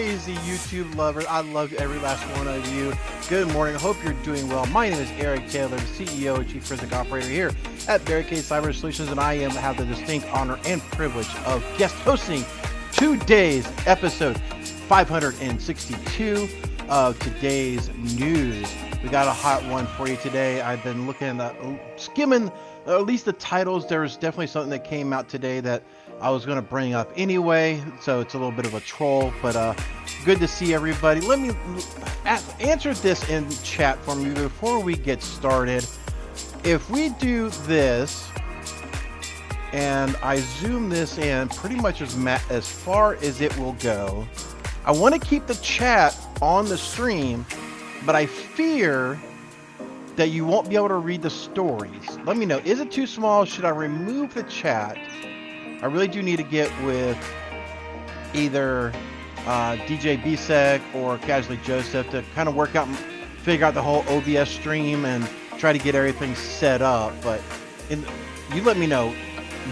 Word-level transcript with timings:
crazy 0.00 0.36
YouTube 0.36 0.94
lovers. 0.94 1.26
I 1.26 1.42
love 1.42 1.74
every 1.74 1.98
last 1.98 2.24
one 2.38 2.48
of 2.48 2.66
you. 2.72 2.94
Good 3.28 3.48
morning. 3.48 3.76
I 3.76 3.78
hope 3.78 4.02
you're 4.02 4.14
doing 4.22 4.48
well. 4.48 4.64
My 4.64 4.88
name 4.88 4.98
is 4.98 5.10
Eric 5.22 5.46
Taylor, 5.50 5.76
CEO 5.76 6.38
and 6.38 6.48
Chief 6.48 6.64
Forensic 6.64 6.90
Operator 6.94 7.28
here 7.28 7.52
at 7.86 8.02
Barricade 8.06 8.38
Cyber 8.38 8.72
Solutions, 8.72 9.10
and 9.10 9.20
I 9.20 9.34
am 9.34 9.50
have 9.50 9.76
the 9.76 9.84
distinct 9.84 10.26
honor 10.28 10.58
and 10.64 10.80
privilege 10.80 11.28
of 11.44 11.62
guest 11.76 11.94
hosting 11.96 12.46
today's 12.92 13.70
episode 13.86 14.40
562 14.40 16.48
of 16.88 17.18
today's 17.18 17.90
news. 18.18 18.74
We 19.02 19.10
got 19.10 19.28
a 19.28 19.32
hot 19.32 19.62
one 19.66 19.86
for 19.86 20.08
you 20.08 20.16
today. 20.16 20.62
I've 20.62 20.82
been 20.82 21.06
looking 21.06 21.40
at 21.40 21.40
uh, 21.40 21.76
skimming 21.96 22.50
uh, 22.86 22.98
at 22.98 23.04
least 23.04 23.26
the 23.26 23.34
titles. 23.34 23.86
There's 23.86 24.16
definitely 24.16 24.46
something 24.46 24.70
that 24.70 24.84
came 24.84 25.12
out 25.12 25.28
today 25.28 25.60
that 25.60 25.82
I 26.20 26.28
was 26.28 26.44
going 26.44 26.56
to 26.56 26.62
bring 26.62 26.92
up 26.92 27.10
anyway, 27.16 27.82
so 28.00 28.20
it's 28.20 28.34
a 28.34 28.38
little 28.38 28.52
bit 28.52 28.66
of 28.66 28.74
a 28.74 28.80
troll, 28.80 29.32
but 29.40 29.56
uh, 29.56 29.74
good 30.24 30.38
to 30.40 30.48
see 30.48 30.74
everybody. 30.74 31.22
Let 31.22 31.38
me 31.38 31.52
answer 32.60 32.92
this 32.92 33.26
in 33.30 33.48
chat 33.62 33.98
for 34.04 34.14
me 34.14 34.34
before 34.34 34.80
we 34.80 34.96
get 34.96 35.22
started. 35.22 35.86
If 36.62 36.90
we 36.90 37.08
do 37.10 37.48
this, 37.64 38.28
and 39.72 40.14
I 40.22 40.36
zoom 40.36 40.90
this 40.90 41.16
in 41.16 41.48
pretty 41.48 41.76
much 41.76 42.02
as, 42.02 42.14
as 42.50 42.68
far 42.68 43.14
as 43.16 43.40
it 43.40 43.56
will 43.56 43.74
go, 43.74 44.26
I 44.84 44.92
want 44.92 45.14
to 45.14 45.20
keep 45.20 45.46
the 45.46 45.54
chat 45.56 46.14
on 46.42 46.66
the 46.66 46.76
stream, 46.76 47.46
but 48.04 48.14
I 48.14 48.26
fear 48.26 49.18
that 50.16 50.28
you 50.28 50.44
won't 50.44 50.68
be 50.68 50.76
able 50.76 50.88
to 50.88 50.96
read 50.96 51.22
the 51.22 51.30
stories. 51.30 52.18
Let 52.26 52.36
me 52.36 52.44
know. 52.44 52.58
Is 52.58 52.80
it 52.80 52.90
too 52.90 53.06
small? 53.06 53.46
Should 53.46 53.64
I 53.64 53.70
remove 53.70 54.34
the 54.34 54.42
chat? 54.44 54.98
I 55.82 55.86
really 55.86 56.08
do 56.08 56.22
need 56.22 56.36
to 56.36 56.42
get 56.42 56.70
with 56.82 57.16
either 58.34 58.92
uh, 59.46 59.76
DJ 59.86 60.22
BSEC 60.22 60.80
or 60.94 61.16
Casually 61.18 61.58
Joseph 61.64 62.10
to 62.10 62.22
kind 62.34 62.48
of 62.48 62.54
work 62.54 62.76
out, 62.76 62.86
figure 63.42 63.64
out 63.64 63.72
the 63.72 63.82
whole 63.82 64.04
OBS 64.08 64.50
stream 64.50 65.06
and 65.06 65.26
try 65.58 65.72
to 65.72 65.78
get 65.78 65.94
everything 65.94 66.34
set 66.34 66.82
up. 66.82 67.14
But 67.22 67.40
in, 67.88 68.04
you 68.52 68.62
let 68.62 68.76
me 68.76 68.86
know. 68.86 69.14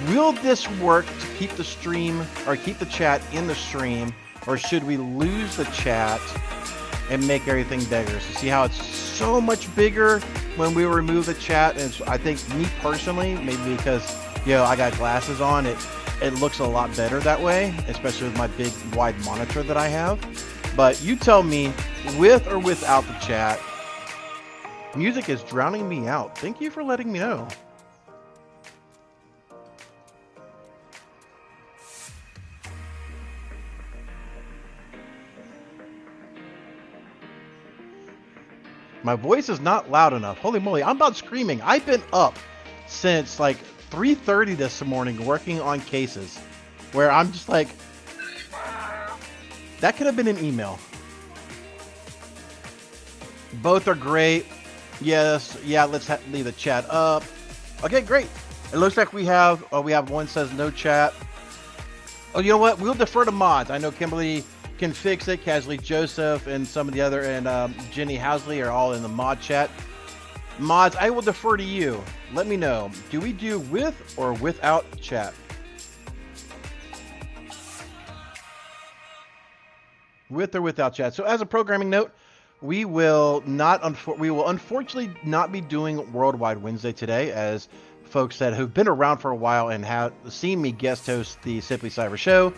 Will 0.09 0.33
this 0.33 0.71
work 0.79 1.05
to 1.07 1.27
keep 1.37 1.51
the 1.53 1.65
stream 1.65 2.23
or 2.47 2.57
keep 2.57 2.79
the 2.79 2.87
chat 2.87 3.23
in 3.33 3.47
the 3.47 3.55
stream, 3.55 4.15
or 4.47 4.57
should 4.57 4.85
we 4.85 4.97
lose 4.97 5.57
the 5.57 5.65
chat 5.67 6.21
and 7.11 7.27
make 7.27 7.47
everything 7.49 7.85
bigger? 7.85 8.19
So 8.21 8.35
see 8.35 8.49
how 8.49 8.65
it's 8.65 8.83
so 8.83 9.41
much 9.41 9.75
bigger 9.75 10.21
when 10.57 10.75
we 10.75 10.85
remove 10.85 11.27
the 11.27 11.35
chat. 11.35 11.77
And 11.77 11.95
I 12.07 12.17
think 12.17 12.47
me 12.55 12.67
personally, 12.81 13.35
maybe 13.35 13.77
because 13.77 14.17
you 14.47 14.53
know 14.53 14.65
I 14.65 14.77
got 14.77 14.95
glasses 14.95 15.41
on, 15.41 15.67
it 15.67 15.77
it 16.21 16.35
looks 16.35 16.59
a 16.59 16.67
lot 16.67 16.95
better 16.97 17.21
that 17.21 17.41
way, 17.41 17.75
especially 17.89 18.29
with 18.29 18.39
my 18.39 18.47
big 18.49 18.73
wide 18.95 19.19
monitor 19.25 19.63
that 19.63 19.77
I 19.77 19.89
have. 19.89 20.19
But 20.77 21.03
you 21.03 21.17
tell 21.17 21.43
me, 21.43 21.73
with 22.19 22.47
or 22.49 22.59
without 22.59 23.07
the 23.07 23.15
chat, 23.15 23.61
music 24.97 25.29
is 25.29 25.43
drowning 25.43 25.89
me 25.89 26.07
out. 26.07 26.37
Thank 26.39 26.61
you 26.61 26.71
for 26.71 26.83
letting 26.83 27.13
me 27.13 27.19
know. 27.19 27.49
My 39.03 39.15
voice 39.15 39.49
is 39.49 39.61
not 39.61 39.91
loud 39.91 40.13
enough. 40.13 40.39
Holy 40.39 40.61
moly, 40.61 40.83
I'm 40.83 40.97
about 40.97 41.17
screaming. 41.17 41.63
I've 41.63 41.87
been 41.87 42.03
up 42.13 42.37
since 42.89 43.41
like 43.41 43.57
3.30 43.91 44.57
this 44.57 44.85
morning 44.85 45.25
working 45.25 45.61
on 45.61 45.81
cases 45.81 46.39
where 46.93 47.11
I'm 47.11 47.33
just 47.33 47.49
like, 47.49 47.69
that 49.81 49.97
could 49.97 50.07
have 50.07 50.17
been 50.17 50.29
an 50.29 50.43
email. 50.45 50.79
Both 53.63 53.89
are 53.89 53.95
great. 53.95 54.47
Yes, 55.01 55.57
yeah, 55.65 55.85
let's 55.85 56.11
leave 56.31 56.45
the 56.45 56.53
chat 56.53 56.85
up. 56.91 57.23
Okay, 57.85 58.01
great. 58.01 58.29
It 58.73 58.77
looks 58.77 58.97
like 58.97 59.13
we 59.13 59.25
have, 59.25 59.65
oh, 59.73 59.81
we 59.81 59.93
have 59.93 60.11
one 60.11 60.27
says 60.27 60.53
no 60.53 60.71
chat. 60.71 61.15
Oh, 62.35 62.41
you 62.41 62.51
know 62.51 62.59
what? 62.59 62.79
We'll 62.79 62.95
defer 62.95 63.25
to 63.25 63.33
mods. 63.33 63.71
I 63.71 63.79
know 63.79 63.91
Kimberly 63.91 64.45
can 64.79 64.93
fix 64.93 65.29
it. 65.29 65.43
Casually 65.43 65.79
Joseph 65.79 66.47
and 66.47 66.67
some 66.67 66.89
of 66.89 66.95
the 66.95 67.01
other, 67.01 67.23
and 67.23 67.49
um, 67.49 67.75
Jenny 67.91 68.19
Housley 68.19 68.65
are 68.65 68.71
all 68.71 68.93
in 68.93 69.03
the 69.03 69.09
mod 69.09 69.41
chat. 69.41 69.71
Mods, 70.59 70.97
I 70.97 71.11
will 71.11 71.23
defer 71.23 71.57
to 71.57 71.63
you. 71.63 72.03
Let 72.33 72.47
me 72.47 72.57
know. 72.57 72.91
Do 73.11 73.21
we 73.21 73.33
do 73.33 73.61
with 73.61 74.15
or 74.17 74.33
without 74.35 74.85
chat? 75.01 75.35
With 80.31 80.55
or 80.55 80.63
without 80.63 80.95
chat. 80.95 81.15
So 81.15 81.25
as 81.25 81.41
a 81.41 81.47
programming 81.47 81.91
note, 81.91 82.13
we 82.61 82.85
will 82.85 83.43
not 83.47 84.19
we 84.19 84.31
will 84.31 84.49
unfortunately 84.49 85.15
not 85.23 85.53
be 85.53 85.61
doing 85.61 86.13
Worldwide 86.13 86.59
Wednesday 86.59 86.93
today 86.93 87.31
as 87.31 87.69
folks 88.05 88.39
that 88.39 88.53
have 88.55 88.75
been 88.75 88.89
around 88.89 89.19
for 89.19 89.31
a 89.31 89.37
while 89.37 89.69
and 89.69 89.85
have 89.85 90.13
seen 90.29 90.61
me 90.61 90.73
guest 90.73 91.07
host 91.07 91.41
the 91.43 91.61
Simply 91.61 91.91
Cyber 91.91 92.17
show 92.17 92.53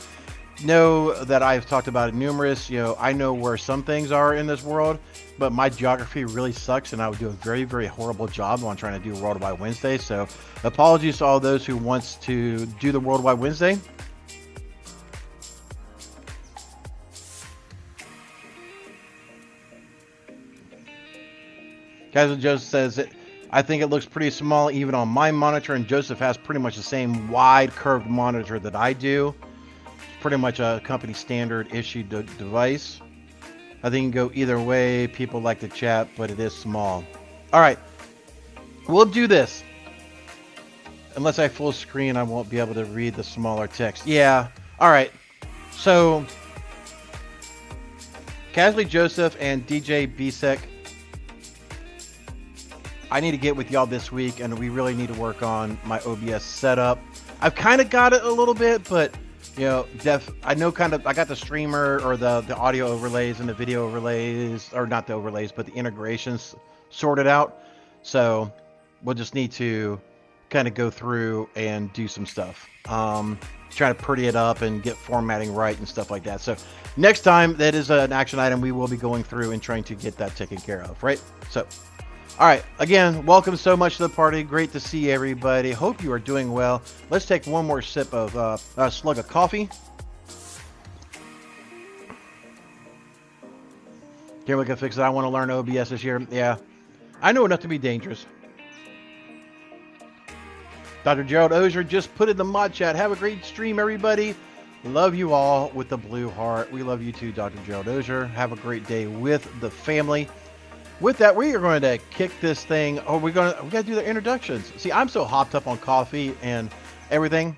know 0.65 1.13
that 1.25 1.43
I've 1.43 1.67
talked 1.67 1.89
about 1.89 2.09
it 2.09 2.15
numerous. 2.15 2.71
You 2.71 2.79
know, 2.79 2.97
I 2.99 3.13
know 3.13 3.33
where 3.33 3.57
some 3.57 3.83
things 3.83 4.11
are 4.13 4.35
in 4.35 4.47
this 4.47 4.63
world, 4.63 4.99
but 5.41 5.53
my 5.53 5.71
geography 5.71 6.25
really 6.25 6.53
sucks, 6.53 6.93
and 6.93 7.01
I 7.01 7.09
would 7.09 7.19
do 7.19 7.29
a 7.29 7.31
very, 7.31 7.65
very 7.65 7.87
horrible 7.87 8.29
job 8.29 8.63
on 8.63 8.77
trying 8.77 9.01
to 9.01 9.03
do 9.03 9.19
Worldwide 9.21 9.59
Wednesday. 9.59 9.97
So, 9.97 10.29
apologies 10.65 11.19
to 11.19 11.25
all 11.25 11.41
those 11.41 11.65
who 11.65 11.79
wants 11.79 12.17
to 12.17 12.67
do 12.67 12.93
the 12.93 13.01
Worldwide 13.01 13.39
Wednesday. 13.39 13.79
Kaiser 22.13 22.37
Joseph 22.37 22.69
says 22.69 22.99
it. 22.99 23.09
I 23.51 23.63
think 23.63 23.83
it 23.83 23.87
looks 23.87 24.05
pretty 24.05 24.31
small 24.31 24.71
even 24.71 24.95
on 24.95 25.09
my 25.09 25.31
monitor, 25.31 25.75
and 25.75 25.87
Joseph 25.87 26.19
has 26.19 26.37
pretty 26.37 26.61
much 26.61 26.77
the 26.77 26.83
same 26.83 27.31
wide 27.31 27.71
curved 27.71 28.07
monitor 28.07 28.59
that 28.59 28.77
I 28.77 28.93
do 28.93 29.35
It's 29.87 30.21
pretty 30.21 30.37
much 30.37 30.61
a 30.61 30.83
company 30.85 31.15
standard 31.15 31.75
issued 31.75 32.11
device. 32.11 33.01
I 33.83 33.91
think 33.91 34.05
you 34.05 34.11
can 34.11 34.29
go 34.29 34.31
either 34.35 34.61
way. 34.61 35.07
People 35.07 35.41
like 35.41 35.61
to 35.61 35.69
chat, 35.69 36.09
but 36.17 36.31
it 36.31 36.39
is 36.39 36.55
small. 36.55 37.05
All 37.53 37.61
right, 37.61 37.79
we'll 38.89 39.07
do 39.07 39.27
this. 39.27 39.63
Unless 41.17 41.39
I 41.39 41.49
full 41.49 41.73
screen, 41.73 42.17
I 42.17 42.23
won't 42.23 42.49
be 42.49 42.59
able 42.59 42.75
to 42.75 42.85
read 42.85 43.15
the 43.15 43.25
smaller 43.25 43.67
text. 43.67 44.07
Yeah. 44.07 44.49
All 44.79 44.91
right. 44.91 45.11
So, 45.73 46.25
Casually 48.53 48.85
Joseph 48.85 49.37
and 49.41 49.67
DJ 49.67 50.07
BSEC, 50.17 50.59
I 53.11 53.21
need 53.21 53.33
to 53.33 53.37
get 53.37 53.57
with 53.57 53.71
y'all 53.71 53.87
this 53.87 54.13
week, 54.13 54.41
and 54.41 54.57
we 54.57 54.69
really 54.69 54.95
need 54.95 55.09
to 55.09 55.19
work 55.21 55.43
on 55.43 55.79
my 55.85 56.01
OBS 56.01 56.45
setup. 56.45 56.99
I've 57.41 57.55
kind 57.55 57.81
of 57.81 57.91
got 57.91 58.13
it 58.13 58.23
a 58.23 58.31
little 58.31 58.55
bit, 58.55 58.89
but 58.89 59.13
you 59.57 59.65
know, 59.65 59.87
def. 59.99 60.31
I 60.43 60.55
know 60.55 60.73
kind 60.73 60.93
of. 60.93 61.07
I 61.07 61.13
got 61.13 61.29
the 61.29 61.37
streamer 61.37 62.01
or 62.05 62.17
the 62.17 62.41
the 62.43 62.57
audio 62.57 62.87
overlays 62.89 63.41
and 63.41 63.49
the 63.49 63.55
video 63.55 63.87
overlays, 63.87 64.71
or 64.73 64.87
not 64.87 65.07
the 65.07 65.15
overlays, 65.15 65.53
but 65.53 65.67
the 65.67 65.73
integrations 65.73 66.55
sorted 66.91 67.27
out. 67.27 67.63
So 68.03 68.53
we'll 69.03 69.15
just 69.15 69.35
need 69.35 69.53
to 69.53 70.01
kind 70.49 70.67
of 70.67 70.75
go 70.75 70.91
through 70.91 71.49
and 71.55 71.93
do 71.93 72.09
some 72.09 72.27
stuff. 72.27 72.69
Um, 72.89 73.39
trying 73.71 73.95
to 73.95 74.03
pretty 74.03 74.27
it 74.27 74.35
up 74.35 74.63
and 74.63 74.83
get 74.83 74.97
formatting 74.97 75.55
right 75.55 75.79
and 75.79 75.87
stuff 75.87 76.11
like 76.11 76.25
that. 76.25 76.41
So 76.41 76.57
next 76.97 77.21
time, 77.21 77.57
that 77.57 77.75
is 77.75 77.91
an 77.91 78.13
action 78.13 78.39
item 78.39 78.61
we 78.61 78.73
will 78.73 78.89
be 78.89 78.97
going 78.97 79.23
through 79.23 79.53
and 79.53 79.63
trying 79.63 79.85
to 79.85 79.95
get 79.95 80.17
that 80.17 80.35
taken 80.37 80.59
care 80.59 80.83
of. 80.83 81.03
Right. 81.03 81.23
So. 81.51 81.67
All 82.39 82.47
right, 82.47 82.65
again, 82.79 83.27
welcome 83.27 83.55
so 83.57 83.77
much 83.77 83.97
to 83.99 84.05
the 84.05 84.09
party. 84.09 84.43
Great 84.43 84.73
to 84.73 84.81
see 84.81 85.11
everybody. 85.11 85.73
Hope 85.73 86.03
you 86.03 86.11
are 86.13 86.19
doing 86.19 86.53
well. 86.53 86.81
Let's 87.11 87.27
take 87.27 87.47
one 87.47 87.67
more 87.67 87.83
sip 87.83 88.15
of 88.15 88.35
uh, 88.35 88.57
a 88.79 88.91
slug 88.91 89.19
of 89.19 89.29
coffee. 89.29 89.69
Here 94.47 94.57
we 94.57 94.65
can 94.65 94.77
fix 94.77 94.97
it. 94.97 95.03
I 95.03 95.11
want 95.11 95.27
to 95.27 95.29
learn 95.29 95.51
OBS 95.51 95.91
this 95.91 96.03
year. 96.03 96.27
Yeah, 96.31 96.57
I 97.21 97.33
know 97.33 97.45
enough 97.45 97.61
to 97.61 97.69
be 97.69 97.77
dangerous. 97.77 98.25
Dr. 101.05 101.25
Gerald 101.25 101.53
Auger 101.53 101.85
just 101.85 102.15
put 102.15 102.31
in 102.31 102.37
the 102.39 102.45
mod 102.45 102.73
chat. 102.73 102.97
Have 102.97 103.13
a 103.13 103.17
great 103.17 103.45
stream, 103.45 103.79
everybody. 103.79 104.35
Love 104.85 105.15
you 105.15 105.35
all 105.35 105.71
with 105.75 105.91
the 105.91 105.99
blue 105.99 106.31
heart. 106.31 106.73
We 106.73 106.83
love 106.83 107.03
you 107.03 107.13
too, 107.13 107.33
Dr. 107.33 107.59
Gerald 107.67 107.89
Auger. 107.89 108.27
Have 108.27 108.53
a 108.53 108.57
great 108.57 108.87
day 108.87 109.07
with 109.07 109.47
the 109.61 109.71
family 109.71 110.27
with 111.01 111.19
that, 111.19 111.35
we 111.35 111.55
are 111.55 111.61
going 111.61 111.83
to 111.83 111.99
kick 112.11 112.31
this 112.41 112.65
thing. 112.65 113.01
Oh, 113.07 113.19
we're 113.19 113.33
going 113.33 113.55
to 113.55 113.63
we 113.63 113.71
got 113.71 113.81
to 113.83 113.87
do 113.87 113.95
the 113.95 114.07
introductions. 114.07 114.73
See, 114.77 114.93
I'm 114.93 115.09
so 115.09 115.25
hopped 115.25 115.55
up 115.55 115.67
on 115.67 115.79
coffee 115.79 116.35
and 116.43 116.71
everything. 117.11 117.57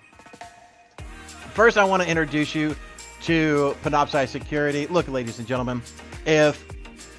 First, 1.54 1.76
I 1.76 1.84
want 1.84 2.02
to 2.02 2.08
introduce 2.08 2.54
you 2.54 2.74
to 3.22 3.76
Panoptcy 3.82 4.26
Security. 4.26 4.86
Look, 4.86 5.08
ladies 5.08 5.38
and 5.38 5.46
gentlemen, 5.46 5.82
if 6.24 6.64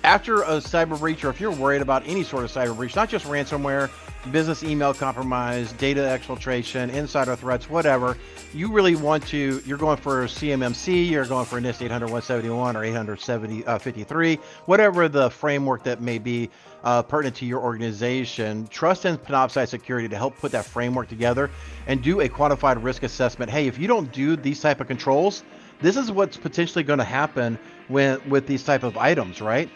after 0.03 0.41
a 0.41 0.57
cyber 0.57 0.99
breach, 0.99 1.23
or 1.23 1.29
if 1.29 1.39
you're 1.39 1.51
worried 1.51 1.81
about 1.81 2.07
any 2.07 2.23
sort 2.23 2.43
of 2.43 2.51
cyber 2.51 2.75
breach, 2.75 2.95
not 2.95 3.09
just 3.09 3.25
ransomware, 3.25 3.89
business 4.31 4.63
email 4.63 4.93
compromise, 4.93 5.73
data 5.73 6.01
exfiltration, 6.01 6.91
insider 6.93 7.35
threats, 7.35 7.69
whatever, 7.69 8.17
you 8.53 8.71
really 8.71 8.95
want 8.95 9.25
to, 9.27 9.61
you're 9.65 9.77
going 9.77 9.97
for 9.97 10.25
CMMC, 10.25 11.09
you're 11.09 11.25
going 11.25 11.45
for 11.45 11.59
NIST 11.59 11.81
800 11.83 12.05
171 12.05 12.75
or 12.75 12.83
853, 12.83 14.33
uh, 14.33 14.41
whatever 14.65 15.09
the 15.09 15.29
framework 15.29 15.83
that 15.83 16.01
may 16.01 16.17
be 16.17 16.49
uh, 16.83 17.01
pertinent 17.01 17.35
to 17.37 17.45
your 17.45 17.61
organization, 17.61 18.67
trust 18.67 19.05
in 19.05 19.17
Panoptcy 19.17 19.67
Security 19.67 20.07
to 20.07 20.17
help 20.17 20.37
put 20.37 20.51
that 20.51 20.65
framework 20.65 21.07
together 21.07 21.49
and 21.87 22.01
do 22.01 22.21
a 22.21 22.29
quantified 22.29 22.81
risk 22.83 23.03
assessment. 23.03 23.51
Hey, 23.51 23.67
if 23.67 23.77
you 23.77 23.87
don't 23.87 24.11
do 24.11 24.35
these 24.35 24.61
type 24.61 24.79
of 24.79 24.87
controls, 24.87 25.43
this 25.81 25.97
is 25.97 26.11
what's 26.11 26.37
potentially 26.37 26.83
going 26.83 26.99
to 26.99 27.05
happen 27.05 27.59
when 27.87 28.21
with 28.29 28.47
these 28.47 28.63
type 28.63 28.83
of 28.83 28.97
items, 28.97 29.41
right? 29.41 29.69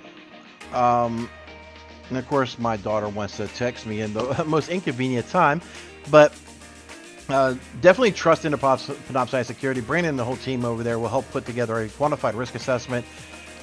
Um, 0.73 1.29
and 2.09 2.17
of 2.17 2.27
course, 2.27 2.57
my 2.57 2.77
daughter 2.77 3.09
wants 3.09 3.37
to 3.37 3.47
text 3.47 3.85
me 3.85 4.01
in 4.01 4.13
the 4.13 4.43
most 4.47 4.69
inconvenient 4.69 5.29
time, 5.29 5.61
but 6.09 6.33
uh, 7.29 7.55
definitely 7.81 8.11
trust 8.11 8.45
in 8.45 8.53
Panoptcy 8.53 9.45
Security. 9.45 9.81
Brandon 9.81 10.11
and 10.11 10.19
the 10.19 10.23
whole 10.23 10.37
team 10.37 10.63
over 10.63 10.83
there 10.83 10.99
will 10.99 11.09
help 11.09 11.29
put 11.31 11.45
together 11.45 11.79
a 11.79 11.87
quantified 11.89 12.35
risk 12.35 12.55
assessment 12.55 13.05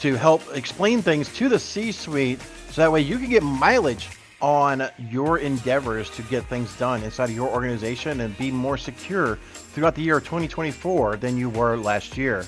to 0.01 0.17
help 0.17 0.43
explain 0.55 1.01
things 1.01 1.33
to 1.35 1.49
the 1.49 1.59
C-suite, 1.59 2.41
so 2.71 2.83
that 2.83 2.93
way 2.93 3.01
you 3.01 3.19
can 3.19 3.31
get 3.31 3.43
mileage 3.43 4.09
on 4.41 4.91
your 4.99 5.39
endeavors 5.39 6.11
to 6.11 6.23
get 6.25 6.45
things 6.47 6.77
done 6.77 7.03
inside 7.03 7.31
of 7.31 7.35
your 7.35 7.49
organization 7.49 8.21
and 8.21 8.37
be 8.37 8.51
more 8.51 8.77
secure 8.77 9.37
throughout 9.37 9.95
the 9.95 10.03
year 10.03 10.19
of 10.19 10.25
2024 10.25 11.17
than 11.17 11.39
you 11.39 11.49
were 11.49 11.77
last 11.79 12.19
year. 12.19 12.45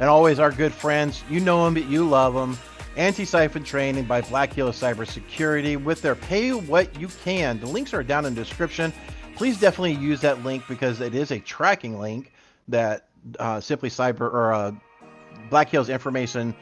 And 0.00 0.08
always 0.08 0.38
our 0.38 0.50
good 0.50 0.72
friends, 0.72 1.22
you 1.28 1.40
know 1.40 1.64
them, 1.64 1.74
but 1.74 1.84
you 1.84 2.08
love 2.08 2.32
them. 2.32 2.56
Antisyphon 2.96 3.64
Training 3.64 4.04
by 4.04 4.20
Black 4.20 4.52
Hills 4.52 4.80
Cybersecurity 4.80 5.82
with 5.82 6.02
their 6.02 6.14
Pay 6.14 6.52
What 6.52 6.98
You 7.00 7.08
Can. 7.24 7.58
The 7.58 7.66
links 7.66 7.94
are 7.94 8.02
down 8.02 8.26
in 8.26 8.34
the 8.34 8.44
description. 8.44 8.92
Please 9.34 9.58
definitely 9.58 9.94
use 9.94 10.20
that 10.20 10.44
link 10.44 10.64
because 10.68 11.00
it 11.00 11.14
is 11.14 11.30
a 11.30 11.40
tracking 11.40 11.98
link 11.98 12.32
that 12.68 13.08
uh, 13.38 13.60
Simply 13.60 13.88
Cyber 13.88 14.20
or 14.20 14.52
uh, 14.52 14.72
Black 15.48 15.68
Hills 15.68 15.88
Information 15.88 16.54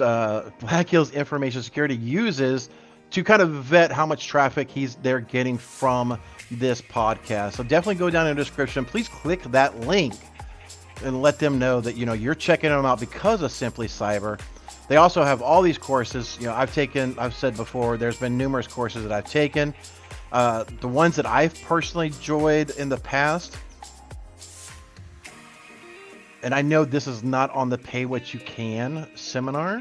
uh, 0.00 0.50
Black 0.60 0.88
Hills 0.88 1.10
Information 1.12 1.62
Security 1.62 1.96
uses 1.96 2.70
to 3.10 3.22
kind 3.22 3.42
of 3.42 3.50
vet 3.50 3.92
how 3.92 4.06
much 4.06 4.26
traffic 4.26 4.70
he's 4.70 4.96
they're 4.96 5.20
getting 5.20 5.58
from 5.58 6.18
this 6.50 6.80
podcast. 6.80 7.52
So 7.52 7.62
definitely 7.62 7.96
go 7.96 8.10
down 8.10 8.26
in 8.26 8.36
the 8.36 8.42
description. 8.42 8.84
Please 8.84 9.08
click 9.08 9.42
that 9.44 9.80
link 9.80 10.14
and 11.04 11.22
let 11.22 11.38
them 11.38 11.58
know 11.58 11.80
that 11.80 11.96
you 11.96 12.06
know 12.06 12.12
you're 12.12 12.34
checking 12.34 12.70
them 12.70 12.84
out 12.84 13.00
because 13.00 13.42
of 13.42 13.52
Simply 13.52 13.86
Cyber. 13.86 14.40
They 14.88 14.96
also 14.96 15.24
have 15.24 15.40
all 15.40 15.62
these 15.62 15.78
courses. 15.78 16.36
You 16.38 16.46
know, 16.46 16.54
I've 16.54 16.74
taken, 16.74 17.18
I've 17.18 17.34
said 17.34 17.56
before, 17.56 17.96
there's 17.96 18.18
been 18.18 18.36
numerous 18.36 18.66
courses 18.66 19.02
that 19.02 19.12
I've 19.12 19.30
taken. 19.30 19.74
Uh, 20.30 20.64
the 20.80 20.88
ones 20.88 21.16
that 21.16 21.26
I've 21.26 21.54
personally 21.62 22.08
enjoyed 22.08 22.70
in 22.70 22.88
the 22.88 22.96
past, 22.98 23.56
and 26.42 26.54
I 26.54 26.60
know 26.60 26.84
this 26.84 27.06
is 27.06 27.22
not 27.22 27.50
on 27.50 27.70
the 27.70 27.78
Pay 27.78 28.04
What 28.04 28.34
You 28.34 28.40
Can 28.40 29.08
seminar. 29.14 29.80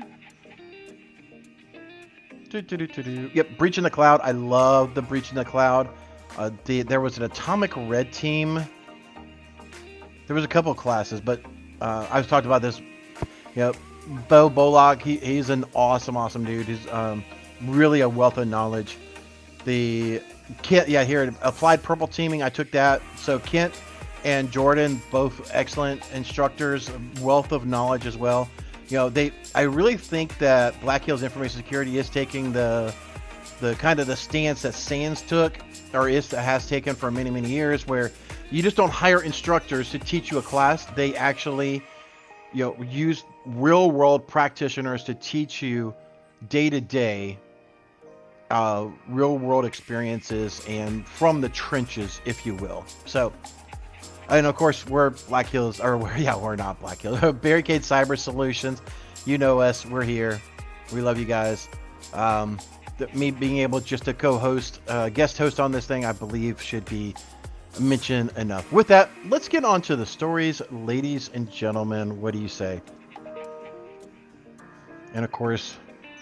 Yep, 3.34 3.58
Breach 3.58 3.78
in 3.80 3.84
the 3.84 3.90
Cloud. 3.90 4.22
I 4.24 4.32
love 4.32 4.94
the 4.94 5.02
Breach 5.02 5.32
in 5.32 5.36
the 5.36 5.44
Cloud. 5.44 5.90
Uh, 6.38 6.52
the, 6.66 6.84
there 6.84 7.02
was 7.02 7.18
an 7.18 7.24
Atomic 7.24 7.76
Red 7.76 8.14
Team. 8.14 8.64
There 10.28 10.36
was 10.36 10.46
a 10.46 10.48
couple 10.48 10.74
classes, 10.76 11.20
but 11.20 11.42
uh, 11.82 12.08
I've 12.10 12.28
talked 12.28 12.46
about 12.46 12.62
this. 12.62 12.80
Yep, 13.56 13.76
Beau 14.28 14.50
Bullock, 14.50 15.02
he, 15.02 15.18
he's 15.18 15.50
an 15.50 15.66
awesome, 15.74 16.18
awesome 16.18 16.44
dude. 16.44 16.68
He's 16.68 16.88
um, 16.90 17.24
really 17.62 18.02
a 18.02 18.10
wealth 18.10 18.38
of 18.38 18.48
knowledge. 18.48 18.98
The 19.66 20.22
Kent, 20.62 20.90
yeah, 20.90 21.04
here 21.04 21.34
applied 21.42 21.82
purple 21.84 22.08
teaming. 22.08 22.44
I 22.44 22.50
took 22.50 22.72
that. 22.72 23.02
So 23.16 23.40
Kent 23.40 23.74
and 24.24 24.52
Jordan, 24.52 25.02
both 25.12 25.50
excellent 25.54 26.02
instructors, 26.12 26.92
wealth 27.22 27.52
of 27.52 27.66
knowledge 27.66 28.06
as 28.06 28.18
well. 28.18 28.50
You 28.90 28.98
know, 28.98 29.10
they. 29.10 29.32
I 29.56 29.62
really 29.62 29.96
think 29.96 30.38
that 30.40 30.80
Black 30.82 31.04
Hills 31.06 31.24
Information 31.24 31.58
Security 31.58 31.98
is 31.98 32.10
taking 32.10 32.52
the 32.52 32.94
the 33.60 33.76
kind 33.76 34.00
of 34.00 34.08
the 34.08 34.16
stance 34.16 34.64
that 34.64 34.74
SANS 34.74 35.22
took 35.22 35.58
or 35.94 36.10
is 36.10 36.30
has 36.32 36.68
taken 36.68 36.94
for 36.96 37.10
many 37.10 37.30
many 37.30 37.50
years, 37.50 37.88
where 37.88 38.12
you 38.52 38.62
just 38.62 38.76
don't 38.76 38.92
hire 38.92 39.24
instructors 39.24 39.90
to 39.92 40.00
teach 40.00 40.30
you 40.30 40.38
a 40.38 40.42
class. 40.42 40.86
They 40.86 41.16
actually 41.16 41.82
you 42.54 42.64
know 42.64 42.84
use 42.84 43.24
real 43.46 43.92
world 43.92 44.28
practitioners 44.28 45.04
to 45.06 45.14
teach 45.16 45.62
you 45.62 45.94
day 46.50 46.70
to 46.70 46.82
day 46.82 47.38
uh, 48.52 48.88
real 49.10 49.38
world 49.38 49.66
experiences 49.66 50.64
and 50.68 51.08
from 51.08 51.42
the 51.42 51.50
trenches 51.50 52.22
if 52.26 52.46
you 52.46 52.56
will. 52.56 52.86
So 53.06 53.34
and 54.30 54.46
of 54.46 54.56
course 54.56 54.86
we're 54.86 55.12
black 55.12 55.48
hills 55.48 55.80
or 55.80 55.98
we're, 55.98 56.18
yeah 56.18 56.36
we're 56.36 56.56
not 56.56 56.80
black 56.80 57.02
hills. 57.02 57.20
Barricade 57.42 57.82
cyber 57.82 58.18
solutions. 58.18 58.82
You 59.26 59.38
know 59.38 59.60
us. 59.60 59.86
We're 59.86 60.04
here. 60.04 60.42
We 60.94 61.02
love 61.02 61.18
you 61.18 61.26
guys. 61.26 61.70
Um, 62.14 62.60
me 63.14 63.32
being 63.32 63.58
able 63.58 63.80
just 63.80 64.06
to 64.06 64.14
co-host 64.14 64.80
uh, 64.88 65.10
guest 65.10 65.38
host 65.38 65.60
on 65.60 65.72
this 65.72 65.86
thing 65.86 66.06
i 66.06 66.12
believe 66.12 66.62
should 66.62 66.86
be 66.86 67.14
mention 67.80 68.30
enough. 68.38 68.72
With 68.72 68.88
that, 68.88 69.10
let's 69.28 69.48
get 69.48 69.66
on 69.66 69.82
to 69.84 69.96
the 69.96 70.06
stories, 70.06 70.62
ladies 70.72 71.30
and 71.34 71.52
gentlemen. 71.52 72.22
What 72.22 72.34
do 72.34 72.40
you 72.40 72.48
say? 72.48 72.82
And 75.14 75.24
of 75.24 75.32
course, 75.32 75.78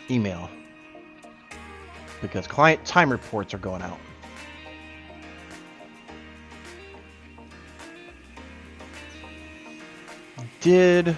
email. 0.10 0.50
Because 2.22 2.48
client 2.48 2.84
time 2.86 3.12
reports 3.12 3.54
are 3.54 3.58
going 3.58 3.82
out. 3.82 3.98
Did. 10.60 11.18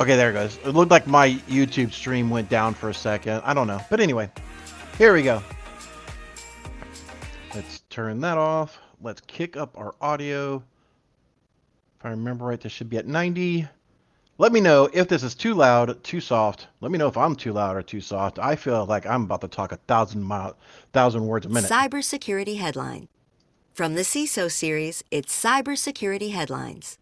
Okay, 0.00 0.14
there 0.14 0.30
it 0.30 0.34
goes. 0.34 0.58
It 0.64 0.68
looked 0.68 0.92
like 0.92 1.08
my 1.08 1.30
YouTube 1.48 1.92
stream 1.92 2.30
went 2.30 2.48
down 2.48 2.72
for 2.74 2.88
a 2.88 2.94
second. 2.94 3.42
I 3.44 3.52
don't 3.52 3.66
know. 3.66 3.80
But 3.90 3.98
anyway, 3.98 4.30
here 4.96 5.12
we 5.12 5.24
go. 5.24 5.42
Let's 7.98 8.06
turn 8.06 8.20
that 8.20 8.38
off. 8.38 8.78
Let's 9.00 9.20
kick 9.22 9.56
up 9.56 9.76
our 9.76 9.92
audio. 10.00 10.62
If 11.98 12.06
I 12.06 12.10
remember 12.10 12.44
right, 12.44 12.60
this 12.60 12.70
should 12.70 12.88
be 12.88 12.96
at 12.96 13.08
90. 13.08 13.66
Let 14.38 14.52
me 14.52 14.60
know 14.60 14.88
if 14.92 15.08
this 15.08 15.24
is 15.24 15.34
too 15.34 15.52
loud, 15.54 16.04
too 16.04 16.20
soft. 16.20 16.68
Let 16.80 16.92
me 16.92 16.98
know 16.98 17.08
if 17.08 17.16
I'm 17.16 17.34
too 17.34 17.52
loud 17.52 17.74
or 17.74 17.82
too 17.82 18.00
soft. 18.00 18.38
I 18.38 18.54
feel 18.54 18.86
like 18.86 19.04
I'm 19.04 19.24
about 19.24 19.40
to 19.40 19.48
talk 19.48 19.72
a 19.72 19.78
thousand 19.88 20.22
mile, 20.22 20.56
thousand 20.92 21.26
words 21.26 21.46
a 21.46 21.48
minute. 21.48 21.68
Cybersecurity 21.68 22.58
headline. 22.58 23.08
From 23.72 23.96
the 23.96 24.02
CISO 24.02 24.48
series, 24.48 25.02
it's 25.10 25.36
Cybersecurity 25.36 26.30
Headlines. 26.30 26.98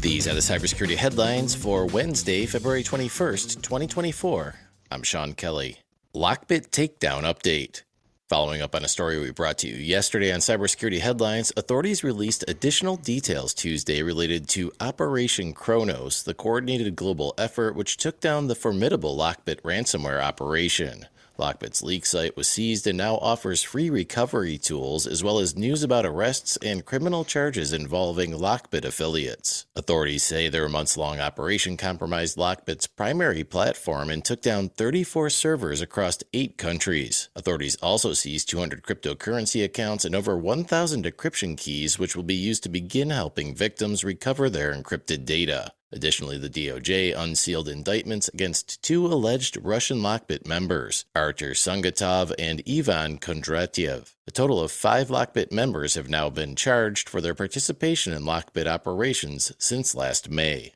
These 0.00 0.28
are 0.28 0.34
the 0.34 0.40
cybersecurity 0.40 0.94
headlines 0.94 1.56
for 1.56 1.86
Wednesday, 1.86 2.46
February 2.46 2.84
21st, 2.84 3.62
2024. 3.62 4.54
I'm 4.92 5.02
Sean 5.02 5.32
Kelly. 5.32 5.78
Lockbit 6.18 6.70
Takedown 6.70 7.22
Update. 7.22 7.82
Following 8.28 8.60
up 8.60 8.74
on 8.74 8.84
a 8.84 8.88
story 8.88 9.20
we 9.20 9.30
brought 9.30 9.58
to 9.58 9.68
you 9.68 9.76
yesterday 9.76 10.32
on 10.32 10.40
cybersecurity 10.40 10.98
headlines, 10.98 11.52
authorities 11.56 12.02
released 12.02 12.44
additional 12.48 12.96
details 12.96 13.54
Tuesday 13.54 14.02
related 14.02 14.48
to 14.48 14.72
Operation 14.80 15.52
Cronos, 15.52 16.24
the 16.24 16.34
coordinated 16.34 16.96
global 16.96 17.34
effort 17.38 17.76
which 17.76 17.98
took 17.98 18.18
down 18.18 18.48
the 18.48 18.56
formidable 18.56 19.16
Lockbit 19.16 19.60
ransomware 19.60 20.20
operation. 20.20 21.06
Lockbit's 21.38 21.82
leak 21.82 22.04
site 22.04 22.36
was 22.36 22.48
seized 22.48 22.86
and 22.86 22.98
now 22.98 23.16
offers 23.16 23.62
free 23.62 23.90
recovery 23.90 24.58
tools 24.58 25.06
as 25.06 25.22
well 25.22 25.38
as 25.38 25.56
news 25.56 25.82
about 25.82 26.04
arrests 26.04 26.56
and 26.58 26.84
criminal 26.84 27.24
charges 27.24 27.72
involving 27.72 28.32
Lockbit 28.32 28.84
affiliates. 28.84 29.66
Authorities 29.76 30.24
say 30.24 30.48
their 30.48 30.68
months 30.68 30.96
long 30.96 31.20
operation 31.20 31.76
compromised 31.76 32.36
Lockbit's 32.36 32.88
primary 32.88 33.44
platform 33.44 34.10
and 34.10 34.24
took 34.24 34.42
down 34.42 34.68
34 34.68 35.30
servers 35.30 35.80
across 35.80 36.18
eight 36.32 36.58
countries. 36.58 37.28
Authorities 37.36 37.76
also 37.76 38.12
seized 38.12 38.48
200 38.48 38.82
cryptocurrency 38.82 39.62
accounts 39.62 40.04
and 40.04 40.16
over 40.16 40.36
1,000 40.36 41.04
decryption 41.04 41.56
keys, 41.56 41.98
which 41.98 42.16
will 42.16 42.24
be 42.24 42.34
used 42.34 42.64
to 42.64 42.68
begin 42.68 43.10
helping 43.10 43.54
victims 43.54 44.02
recover 44.02 44.50
their 44.50 44.74
encrypted 44.74 45.24
data. 45.24 45.72
Additionally, 45.92 46.38
the 46.38 46.50
DOJ 46.50 47.14
unsealed 47.16 47.68
indictments 47.68 48.28
against 48.28 48.82
two 48.82 49.06
alleged 49.06 49.56
Russian 49.62 49.98
Lockbit 49.98 50.46
members, 50.46 51.06
Artur 51.16 51.52
Sungatov 51.52 52.32
and 52.38 52.62
Ivan 52.68 53.18
Kondratiev. 53.18 54.14
A 54.26 54.30
total 54.30 54.60
of 54.60 54.72
five 54.72 55.08
Lockbit 55.08 55.52
members 55.52 55.94
have 55.94 56.10
now 56.10 56.30
been 56.30 56.56
charged 56.56 57.08
for 57.08 57.22
their 57.22 57.34
participation 57.34 58.12
in 58.12 58.24
Lockbit 58.24 58.66
operations 58.66 59.52
since 59.58 59.94
last 59.94 60.30
May. 60.30 60.74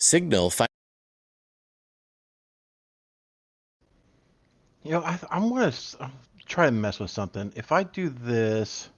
Signal 0.00 0.50
fi- 0.50 0.66
You 4.84 4.92
know, 4.92 5.02
I, 5.02 5.18
I'm 5.30 5.48
gonna 5.50 5.72
try 6.46 6.66
to 6.66 6.72
mess 6.72 7.00
with 7.00 7.10
something. 7.10 7.52
If 7.56 7.72
I 7.72 7.84
do 7.84 8.10
this, 8.10 8.88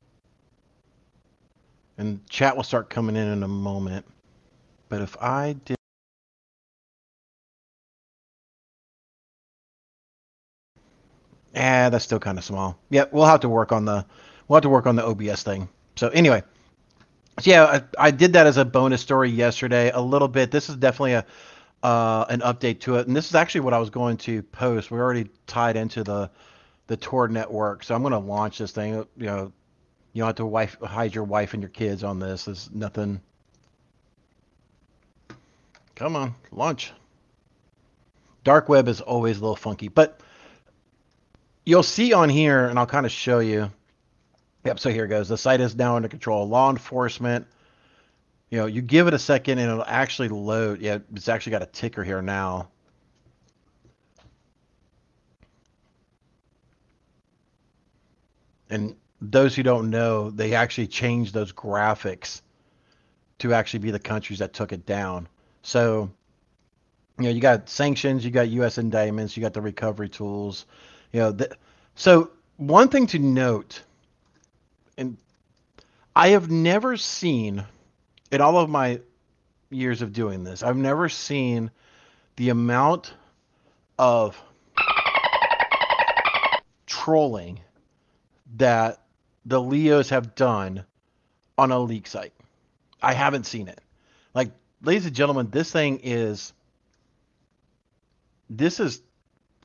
And 1.99 2.26
chat 2.28 2.56
will 2.56 2.64
start 2.64 2.90
coming 2.90 3.16
in 3.16 3.28
in 3.28 3.42
a 3.42 3.49
moment. 3.49 4.06
But 4.88 5.02
if 5.02 5.16
I 5.21 5.57
did. 5.64 5.76
Yeah, 11.55 11.88
that's 11.88 12.05
still 12.05 12.19
kind 12.21 12.38
of 12.38 12.45
small. 12.45 12.78
Yeah, 12.90 13.05
we'll 13.12 13.26
have 13.26 13.40
to 13.40 13.49
work 13.49 13.73
on 13.73 13.85
the 13.85 14.05
we'll 14.49 14.57
have 14.57 14.62
to 14.62 14.69
work 14.69 14.87
on 14.87 14.97
the 14.97 15.05
OBS 15.07 15.43
thing. 15.43 15.69
So 15.97 16.09
anyway, 16.09 16.43
so 17.40 17.50
yeah, 17.50 17.64
I, 17.99 18.07
I 18.09 18.11
did 18.11 18.35
that 18.35 18.47
as 18.47 18.57
a 18.59 18.64
bonus 18.64 19.00
story 19.02 19.31
yesterday 19.31 19.90
a 19.90 20.00
little 20.00 20.28
bit. 20.28 20.50
This 20.50 20.69
is 20.69 20.76
definitely 20.76 21.14
a 21.14 21.26
uh, 21.83 22.25
an 22.31 22.40
update 22.40 22.81
to 22.81 22.97
it, 22.97 23.07
and 23.07 23.16
this 23.16 23.28
is 23.28 23.35
actually 23.35 23.62
what 23.62 23.75
I 23.75 23.78
was 23.78 23.90
going 23.90 24.16
to 24.19 24.43
post. 24.43 24.90
We're 24.90 25.02
already 25.02 25.31
tied 25.47 25.76
into 25.76 26.05
the 26.05 26.31
the 26.88 26.97
Tor 26.97 27.28
network, 27.28 27.85
so 27.85 27.95
I'm 27.95 28.02
going 28.02 28.12
to 28.12 28.19
launch 28.19 28.59
this 28.59 28.73
thing. 28.73 28.95
You 28.95 29.07
know, 29.26 29.52
you 30.12 30.21
don't 30.21 30.28
have 30.28 30.37
to 30.37 30.47
wife, 30.47 30.78
hide 30.83 31.14
your 31.14 31.25
wife 31.25 31.55
and 31.55 31.62
your 31.62 31.71
kids 31.71 32.05
on 32.05 32.19
this. 32.19 32.47
There's 32.47 32.71
nothing. 32.73 33.21
Come 35.96 36.14
on, 36.14 36.34
launch. 36.52 36.92
Dark 38.44 38.68
web 38.68 38.86
is 38.86 39.00
always 39.00 39.38
a 39.38 39.40
little 39.40 39.56
funky, 39.56 39.88
but 39.88 40.20
you'll 41.64 41.82
see 41.82 42.12
on 42.12 42.28
here, 42.28 42.66
and 42.66 42.78
I'll 42.78 42.86
kind 42.86 43.04
of 43.04 43.10
show 43.10 43.40
you. 43.40 43.72
Yep, 44.64 44.78
so 44.78 44.90
here 44.90 45.06
goes. 45.06 45.28
The 45.28 45.38
site 45.38 45.60
is 45.60 45.74
now 45.74 45.96
under 45.96 46.08
control. 46.08 46.46
Law 46.48 46.70
enforcement. 46.70 47.46
You 48.50 48.58
know, 48.58 48.66
you 48.66 48.82
give 48.82 49.08
it 49.08 49.14
a 49.14 49.18
second 49.18 49.58
and 49.58 49.70
it'll 49.70 49.84
actually 49.84 50.28
load. 50.28 50.80
Yeah, 50.80 50.98
it's 51.14 51.28
actually 51.28 51.52
got 51.52 51.62
a 51.62 51.66
ticker 51.66 52.04
here 52.04 52.20
now. 52.20 52.68
And 58.68 58.96
those 59.20 59.54
who 59.54 59.62
don't 59.62 59.90
know, 59.90 60.30
they 60.30 60.54
actually 60.54 60.88
changed 60.88 61.32
those 61.32 61.52
graphics 61.52 62.42
to 63.38 63.54
actually 63.54 63.80
be 63.80 63.90
the 63.92 63.98
countries 63.98 64.40
that 64.40 64.52
took 64.52 64.72
it 64.72 64.84
down. 64.84 65.28
So, 65.66 66.12
you 67.18 67.25
know, 67.25 67.30
you 67.30 67.40
got 67.40 67.68
sanctions, 67.68 68.25
you 68.25 68.30
got 68.30 68.49
U.S. 68.50 68.78
indictments, 68.78 69.37
you 69.37 69.40
got 69.40 69.52
the 69.52 69.61
recovery 69.61 70.08
tools. 70.08 70.64
You 71.11 71.18
know, 71.18 71.37
so 71.96 72.30
one 72.56 72.87
thing 72.88 73.08
to 73.08 73.18
note, 73.18 73.82
and 74.96 75.16
I 76.14 76.28
have 76.28 76.52
never 76.52 76.96
seen 76.96 77.64
in 78.30 78.40
all 78.40 78.58
of 78.58 78.70
my 78.70 79.00
years 79.68 80.02
of 80.02 80.12
doing 80.12 80.44
this, 80.44 80.62
I've 80.62 80.76
never 80.76 81.08
seen 81.08 81.73
the 82.37 82.50
amount 82.50 83.12
of 83.99 84.40
trolling 86.87 87.58
that 88.54 89.02
the 89.44 89.61
Leos 89.61 90.11
have 90.11 90.37
done 90.37 90.85
on 91.58 91.73
a 91.73 91.78
leak 91.80 92.06
site. 92.06 92.35
I 93.02 93.14
haven't 93.14 93.46
seen 93.46 93.66
it. 93.66 93.80
Like, 94.32 94.52
ladies 94.87 95.07
and 95.07 95.14
gentlemen, 95.14 95.49
this 95.50 95.71
thing 95.71 96.00
is 96.02 96.52
this 98.49 98.81
is 98.81 99.02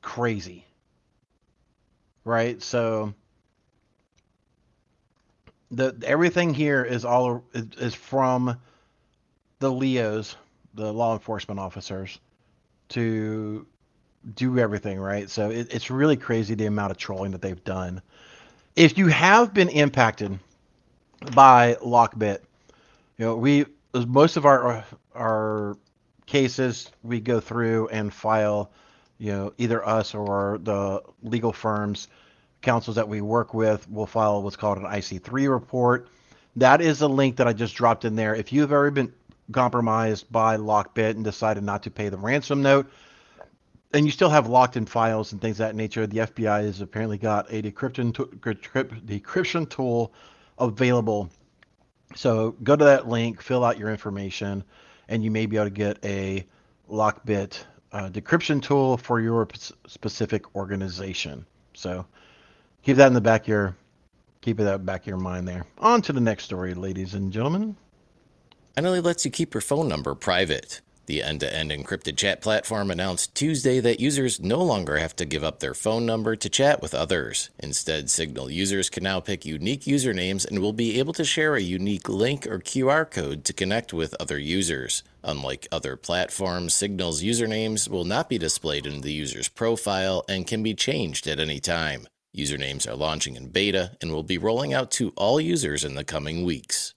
crazy. 0.01 0.65
Right? 2.25 2.61
So 2.61 3.13
the 5.71 5.95
everything 6.05 6.53
here 6.53 6.83
is 6.83 7.05
all 7.05 7.43
is 7.53 7.95
from 7.95 8.59
the 9.59 9.71
Leos, 9.71 10.35
the 10.73 10.91
law 10.91 11.13
enforcement 11.13 11.59
officers, 11.59 12.19
to 12.89 13.65
do 14.35 14.59
everything 14.59 14.99
right. 14.99 15.29
So 15.29 15.49
it, 15.49 15.73
it's 15.73 15.89
really 15.89 16.17
crazy 16.17 16.55
the 16.55 16.65
amount 16.65 16.91
of 16.91 16.97
trolling 16.97 17.31
that 17.31 17.41
they've 17.41 17.63
done 17.63 18.01
if 18.75 18.97
you 18.97 19.07
have 19.07 19.53
been 19.53 19.69
impacted 19.69 20.39
by 21.33 21.75
Lockbit, 21.75 22.39
you 23.17 23.25
know, 23.25 23.35
we 23.35 23.65
most 24.07 24.37
of 24.37 24.45
our 24.45 24.85
our 25.15 25.77
cases 26.25 26.91
we 27.03 27.19
go 27.19 27.39
through 27.39 27.87
and 27.89 28.13
file, 28.13 28.71
you 29.17 29.31
know, 29.31 29.53
either 29.57 29.85
us 29.85 30.15
or 30.15 30.59
the 30.61 31.01
legal 31.23 31.51
firms, 31.51 32.07
counsels 32.61 32.95
that 32.95 33.07
we 33.07 33.21
work 33.21 33.53
with 33.53 33.89
will 33.89 34.05
file 34.05 34.41
what's 34.41 34.55
called 34.55 34.77
an 34.77 34.85
IC3 34.85 35.49
report. 35.49 36.07
That 36.55 36.81
is 36.81 37.01
a 37.01 37.07
link 37.07 37.37
that 37.37 37.47
I 37.47 37.53
just 37.53 37.75
dropped 37.75 38.05
in 38.05 38.15
there. 38.15 38.35
If 38.35 38.53
you've 38.53 38.71
ever 38.71 38.91
been 38.91 39.13
compromised 39.51 40.31
by 40.31 40.57
Lockbit 40.57 41.11
and 41.11 41.23
decided 41.23 41.63
not 41.63 41.83
to 41.83 41.91
pay 41.91 42.09
the 42.09 42.17
ransom 42.17 42.61
note, 42.61 42.91
and 43.93 44.05
you 44.05 44.11
still 44.11 44.29
have 44.29 44.47
locked 44.47 44.77
in 44.77 44.85
files 44.85 45.33
and 45.33 45.41
things 45.41 45.57
that 45.57 45.75
nature. 45.75 46.07
The 46.07 46.19
FBI 46.19 46.63
has 46.63 46.79
apparently 46.81 47.17
got 47.17 47.51
a 47.51 47.61
decryption 47.61 48.13
decryption 48.13 49.69
tool 49.69 50.13
available. 50.57 51.29
So 52.15 52.51
go 52.63 52.75
to 52.75 52.85
that 52.85 53.07
link, 53.07 53.41
fill 53.41 53.65
out 53.65 53.77
your 53.77 53.89
information, 53.89 54.63
and 55.11 55.23
you 55.23 55.29
may 55.29 55.45
be 55.45 55.57
able 55.57 55.65
to 55.65 55.69
get 55.69 56.03
a 56.03 56.43
Lockbit 56.89 57.63
uh, 57.91 58.09
decryption 58.09 58.61
tool 58.61 58.95
for 58.97 59.19
your 59.19 59.45
p- 59.45 59.59
specific 59.85 60.55
organization. 60.55 61.45
So 61.73 62.05
keep 62.81 62.95
that 62.95 63.07
in 63.07 63.13
the 63.13 63.21
back 63.21 63.41
of 63.41 63.47
your 63.49 63.75
keep 64.39 64.59
it 64.59 64.63
that 64.63 64.85
back 64.85 65.01
of 65.01 65.07
your 65.07 65.17
mind 65.17 65.47
there. 65.47 65.65
On 65.79 66.01
to 66.01 66.13
the 66.13 66.21
next 66.21 66.45
story, 66.45 66.73
ladies 66.73 67.13
and 67.13 67.31
gentlemen. 67.31 67.75
And 68.75 68.87
only 68.87 69.01
lets 69.01 69.25
you 69.25 69.31
keep 69.31 69.53
your 69.53 69.61
phone 69.61 69.89
number 69.89 70.15
private. 70.15 70.79
The 71.11 71.23
end 71.23 71.41
to 71.41 71.53
end 71.53 71.71
encrypted 71.71 72.15
chat 72.15 72.39
platform 72.39 72.89
announced 72.89 73.35
Tuesday 73.35 73.81
that 73.81 73.99
users 73.99 74.39
no 74.39 74.63
longer 74.63 74.95
have 74.95 75.13
to 75.17 75.25
give 75.25 75.43
up 75.43 75.59
their 75.59 75.73
phone 75.73 76.05
number 76.05 76.37
to 76.37 76.49
chat 76.49 76.81
with 76.81 76.95
others. 76.95 77.49
Instead, 77.59 78.09
Signal 78.09 78.49
users 78.49 78.89
can 78.89 79.03
now 79.03 79.19
pick 79.19 79.43
unique 79.43 79.81
usernames 79.81 80.47
and 80.47 80.59
will 80.59 80.71
be 80.71 80.99
able 80.99 81.11
to 81.11 81.25
share 81.25 81.55
a 81.55 81.61
unique 81.61 82.07
link 82.07 82.47
or 82.47 82.59
QR 82.59 83.11
code 83.11 83.43
to 83.43 83.51
connect 83.51 83.91
with 83.91 84.15
other 84.21 84.39
users. 84.39 85.03
Unlike 85.21 85.67
other 85.69 85.97
platforms, 85.97 86.73
Signal's 86.73 87.21
usernames 87.21 87.89
will 87.89 88.05
not 88.05 88.29
be 88.29 88.37
displayed 88.37 88.85
in 88.85 89.01
the 89.01 89.11
user's 89.11 89.49
profile 89.49 90.23
and 90.29 90.47
can 90.47 90.63
be 90.63 90.73
changed 90.73 91.27
at 91.27 91.41
any 91.41 91.59
time. 91.59 92.07
Usernames 92.33 92.87
are 92.87 92.95
launching 92.95 93.35
in 93.35 93.49
beta 93.49 93.97
and 93.99 94.13
will 94.13 94.23
be 94.23 94.37
rolling 94.37 94.73
out 94.73 94.91
to 94.91 95.11
all 95.17 95.41
users 95.41 95.83
in 95.83 95.95
the 95.95 96.05
coming 96.05 96.45
weeks. 96.45 96.93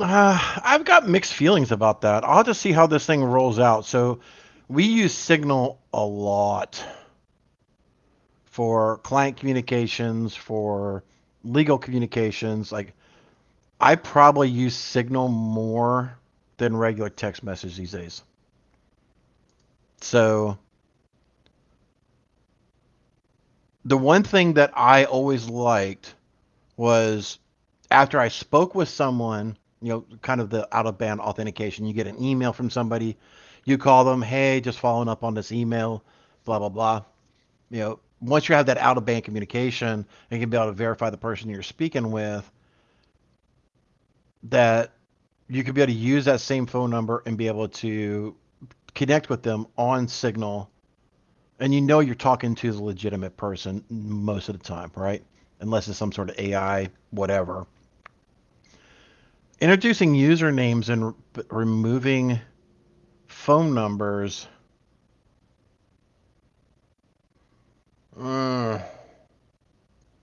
Uh, 0.00 0.38
I've 0.64 0.84
got 0.86 1.06
mixed 1.06 1.34
feelings 1.34 1.72
about 1.72 2.00
that. 2.02 2.24
I'll 2.24 2.42
just 2.42 2.62
see 2.62 2.72
how 2.72 2.86
this 2.86 3.04
thing 3.04 3.22
rolls 3.22 3.58
out. 3.58 3.84
So, 3.84 4.20
we 4.66 4.84
use 4.84 5.12
Signal 5.12 5.78
a 5.92 6.04
lot 6.04 6.82
for 8.46 8.98
client 8.98 9.36
communications, 9.36 10.34
for 10.34 11.04
legal 11.44 11.76
communications. 11.76 12.72
Like, 12.72 12.94
I 13.78 13.96
probably 13.96 14.48
use 14.48 14.74
Signal 14.74 15.28
more 15.28 16.16
than 16.56 16.76
regular 16.76 17.10
text 17.10 17.42
message 17.42 17.76
these 17.76 17.92
days. 17.92 18.22
So, 20.00 20.56
the 23.84 23.98
one 23.98 24.22
thing 24.22 24.54
that 24.54 24.72
I 24.74 25.04
always 25.04 25.48
liked 25.48 26.14
was 26.76 27.38
after 27.90 28.18
I 28.18 28.28
spoke 28.28 28.74
with 28.74 28.88
someone 28.88 29.56
you 29.82 29.88
know, 29.88 30.04
kind 30.22 30.40
of 30.40 30.50
the 30.50 30.68
out 30.76 30.86
of 30.86 30.98
band 30.98 31.20
authentication. 31.20 31.86
You 31.86 31.94
get 31.94 32.06
an 32.06 32.22
email 32.22 32.52
from 32.52 32.70
somebody, 32.70 33.16
you 33.64 33.78
call 33.78 34.04
them, 34.04 34.22
hey, 34.22 34.60
just 34.60 34.78
following 34.78 35.08
up 35.08 35.24
on 35.24 35.34
this 35.34 35.52
email, 35.52 36.02
blah 36.44 36.58
blah 36.58 36.68
blah. 36.68 37.02
You 37.70 37.78
know, 37.80 38.00
once 38.20 38.48
you 38.48 38.54
have 38.54 38.66
that 38.66 38.78
out 38.78 38.96
of 38.98 39.04
band 39.04 39.24
communication 39.24 39.88
and 39.88 40.06
you 40.30 40.38
can 40.38 40.50
be 40.50 40.56
able 40.56 40.66
to 40.66 40.72
verify 40.72 41.10
the 41.10 41.16
person 41.16 41.50
you're 41.50 41.62
speaking 41.62 42.10
with, 42.10 42.50
that 44.44 44.92
you 45.48 45.64
could 45.64 45.74
be 45.74 45.82
able 45.82 45.92
to 45.92 45.98
use 45.98 46.24
that 46.26 46.40
same 46.40 46.66
phone 46.66 46.90
number 46.90 47.22
and 47.26 47.36
be 47.36 47.46
able 47.46 47.68
to 47.68 48.36
connect 48.94 49.28
with 49.28 49.42
them 49.42 49.66
on 49.76 50.08
Signal, 50.08 50.70
and 51.58 51.74
you 51.74 51.80
know 51.80 52.00
you're 52.00 52.14
talking 52.14 52.54
to 52.56 52.72
the 52.72 52.82
legitimate 52.82 53.36
person 53.36 53.84
most 53.90 54.48
of 54.48 54.58
the 54.58 54.64
time, 54.64 54.90
right? 54.94 55.22
Unless 55.60 55.88
it's 55.88 55.98
some 55.98 56.12
sort 56.12 56.30
of 56.30 56.38
AI, 56.38 56.88
whatever. 57.10 57.66
Introducing 59.60 60.14
usernames 60.14 60.88
and 60.88 61.14
re- 61.34 61.44
removing 61.50 62.40
phone 63.26 63.74
numbers. 63.74 64.48
Uh, 68.18 68.78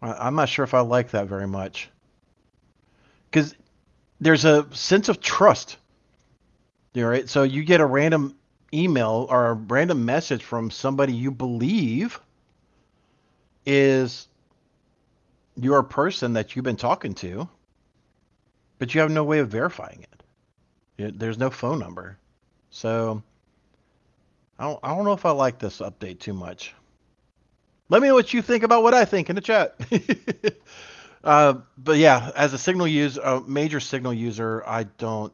I'm 0.02 0.36
not 0.36 0.50
sure 0.50 0.64
if 0.64 0.74
I 0.74 0.80
like 0.80 1.12
that 1.12 1.28
very 1.28 1.48
much. 1.48 1.90
Because 3.30 3.56
there's 4.20 4.46
a 4.46 4.68
sense 4.74 5.08
of 5.08 5.22
trust. 5.22 5.78
Right? 6.96 7.30
So 7.30 7.44
you 7.44 7.64
get 7.64 7.80
a 7.80 7.86
random 7.86 8.36
email 8.74 9.28
or 9.30 9.50
a 9.50 9.54
random 9.54 10.04
message 10.04 10.44
from 10.44 10.72
somebody 10.72 11.14
you 11.14 11.30
believe 11.30 12.20
is 13.68 14.28
your 15.56 15.84
person 15.84 16.34
that 16.34 16.56
you've 16.56 16.66
been 16.66 16.76
talking 16.76 17.14
to 17.16 17.48
but 18.80 18.94
you 18.94 19.02
have 19.02 19.12
no 19.12 19.24
way 19.24 19.40
of 19.40 19.50
verifying 19.50 20.06
it. 20.98 21.20
There's 21.20 21.38
no 21.38 21.50
phone 21.50 21.80
number. 21.80 22.18
So 22.70 23.22
I 24.60 24.66
don't, 24.66 24.80
I 24.84 24.96
don't 24.96 25.06
know 25.06 25.14
if 25.14 25.26
I 25.26 25.32
like 25.32 25.60
this 25.60 25.80
update 25.80 26.20
too 26.20 26.34
much. 26.34 26.74
Let 27.90 28.02
me 28.02 28.10
know 28.10 28.16
what 28.16 28.34
you 28.34 28.42
think 28.42 28.64
about 28.64 28.84
what 28.84 28.94
I 28.94 29.06
think 29.06 29.30
in 29.30 29.36
the 29.36 29.42
chat. 29.42 29.76
Uh, 31.24 31.60
but 31.78 31.98
yeah, 31.98 32.32
as 32.38 32.54
a 32.54 32.58
signal 32.58 32.88
user, 32.88 33.20
a 33.22 33.42
major 33.42 33.82
signal 33.82 34.14
user, 34.14 34.64
I 34.66 34.84
don't. 34.84 35.34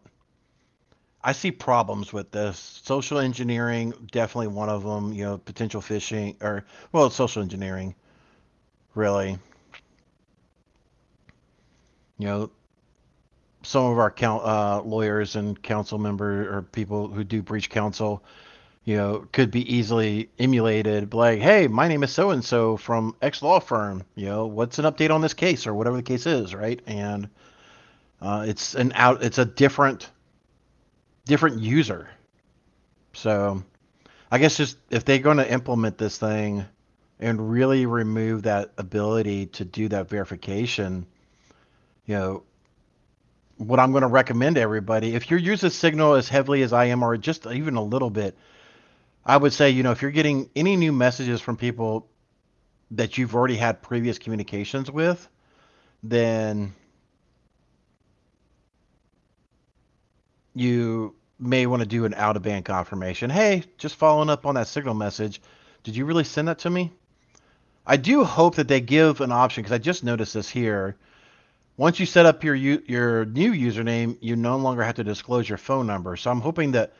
I 1.23 1.33
see 1.33 1.51
problems 1.51 2.11
with 2.11 2.31
this. 2.31 2.81
Social 2.83 3.19
engineering, 3.19 3.93
definitely 4.11 4.47
one 4.47 4.69
of 4.69 4.83
them. 4.83 5.13
You 5.13 5.25
know, 5.25 5.37
potential 5.37 5.81
phishing 5.81 6.41
or 6.41 6.65
well, 6.91 7.11
social 7.11 7.43
engineering, 7.43 7.93
really. 8.95 9.37
You 12.17 12.27
know, 12.27 12.51
some 13.63 13.85
of 13.85 13.97
our 13.97 14.11
count, 14.11 14.43
uh, 14.43 14.81
lawyers 14.83 15.35
and 15.35 15.61
council 15.61 15.97
member 15.97 16.55
or 16.55 16.61
people 16.61 17.07
who 17.07 17.23
do 17.23 17.41
breach 17.41 17.69
counsel, 17.69 18.23
you 18.83 18.97
know, 18.97 19.25
could 19.31 19.49
be 19.49 19.73
easily 19.73 20.29
emulated. 20.37 21.13
Like, 21.13 21.39
hey, 21.39 21.67
my 21.67 21.87
name 21.87 22.03
is 22.03 22.11
so 22.11 22.31
and 22.31 22.43
so 22.43 22.77
from 22.77 23.15
X 23.21 23.41
law 23.41 23.59
firm. 23.59 24.03
You 24.15 24.25
know, 24.25 24.45
what's 24.45 24.79
an 24.79 24.85
update 24.85 25.11
on 25.11 25.21
this 25.21 25.33
case 25.33 25.65
or 25.65 25.73
whatever 25.73 25.95
the 25.95 26.03
case 26.03 26.25
is, 26.25 26.53
right? 26.53 26.81
And 26.85 27.29
uh, 28.21 28.45
it's 28.47 28.75
an 28.75 28.91
out. 28.95 29.23
It's 29.23 29.37
a 29.37 29.45
different, 29.45 30.09
different 31.25 31.59
user. 31.59 32.09
So, 33.13 33.63
I 34.31 34.39
guess 34.39 34.57
just 34.57 34.77
if 34.89 35.05
they're 35.05 35.19
going 35.19 35.37
to 35.37 35.51
implement 35.51 35.97
this 35.97 36.17
thing 36.17 36.65
and 37.19 37.51
really 37.51 37.85
remove 37.85 38.43
that 38.43 38.71
ability 38.77 39.45
to 39.47 39.63
do 39.63 39.87
that 39.89 40.09
verification, 40.09 41.05
you 42.05 42.15
know, 42.15 42.43
what 43.57 43.79
I'm 43.79 43.91
going 43.91 44.01
to 44.01 44.07
recommend 44.07 44.55
to 44.55 44.61
everybody, 44.61 45.15
if 45.15 45.29
you're 45.29 45.39
using 45.39 45.69
Signal 45.69 46.15
as 46.15 46.27
heavily 46.29 46.61
as 46.63 46.73
I 46.73 46.85
am, 46.85 47.03
or 47.03 47.17
just 47.17 47.45
even 47.45 47.75
a 47.75 47.83
little 47.83 48.09
bit, 48.09 48.35
I 49.25 49.37
would 49.37 49.53
say, 49.53 49.69
you 49.69 49.83
know, 49.83 49.91
if 49.91 50.01
you're 50.01 50.11
getting 50.11 50.49
any 50.55 50.75
new 50.75 50.91
messages 50.91 51.39
from 51.41 51.57
people 51.57 52.07
that 52.91 53.17
you've 53.17 53.35
already 53.35 53.55
had 53.55 53.81
previous 53.81 54.19
communications 54.19 54.91
with, 54.91 55.27
then 56.03 56.73
you 60.53 61.15
may 61.39 61.65
want 61.65 61.81
to 61.81 61.87
do 61.87 62.05
an 62.05 62.13
out 62.13 62.35
of 62.35 62.43
band 62.43 62.65
confirmation. 62.65 63.29
Hey, 63.29 63.63
just 63.77 63.95
following 63.95 64.29
up 64.29 64.45
on 64.45 64.55
that 64.55 64.67
signal 64.67 64.93
message, 64.93 65.41
did 65.83 65.95
you 65.95 66.05
really 66.05 66.23
send 66.23 66.47
that 66.47 66.59
to 66.59 66.69
me? 66.69 66.91
I 67.85 67.97
do 67.97 68.23
hope 68.23 68.55
that 68.55 68.67
they 68.67 68.81
give 68.81 69.21
an 69.21 69.31
option 69.31 69.61
because 69.63 69.73
I 69.73 69.77
just 69.77 70.03
noticed 70.03 70.33
this 70.33 70.49
here. 70.49 70.95
Once 71.75 71.99
you 71.99 72.05
set 72.05 72.25
up 72.25 72.43
your 72.43 72.55
your 72.55 73.25
new 73.25 73.51
username, 73.51 74.17
you 74.21 74.35
no 74.35 74.57
longer 74.57 74.83
have 74.83 74.95
to 74.95 75.03
disclose 75.03 75.47
your 75.47 75.57
phone 75.57 75.87
number. 75.87 76.15
So 76.15 76.29
I'm 76.29 76.41
hoping 76.41 76.71
that 76.73 76.93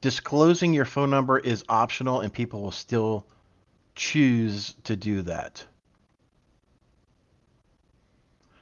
disclosing 0.00 0.74
your 0.74 0.84
phone 0.84 1.10
number 1.10 1.38
is 1.38 1.64
optional 1.68 2.20
and 2.20 2.32
people 2.32 2.62
will 2.62 2.70
still 2.70 3.26
choose 3.94 4.74
to 4.84 4.96
do 4.96 5.22
that. 5.22 5.64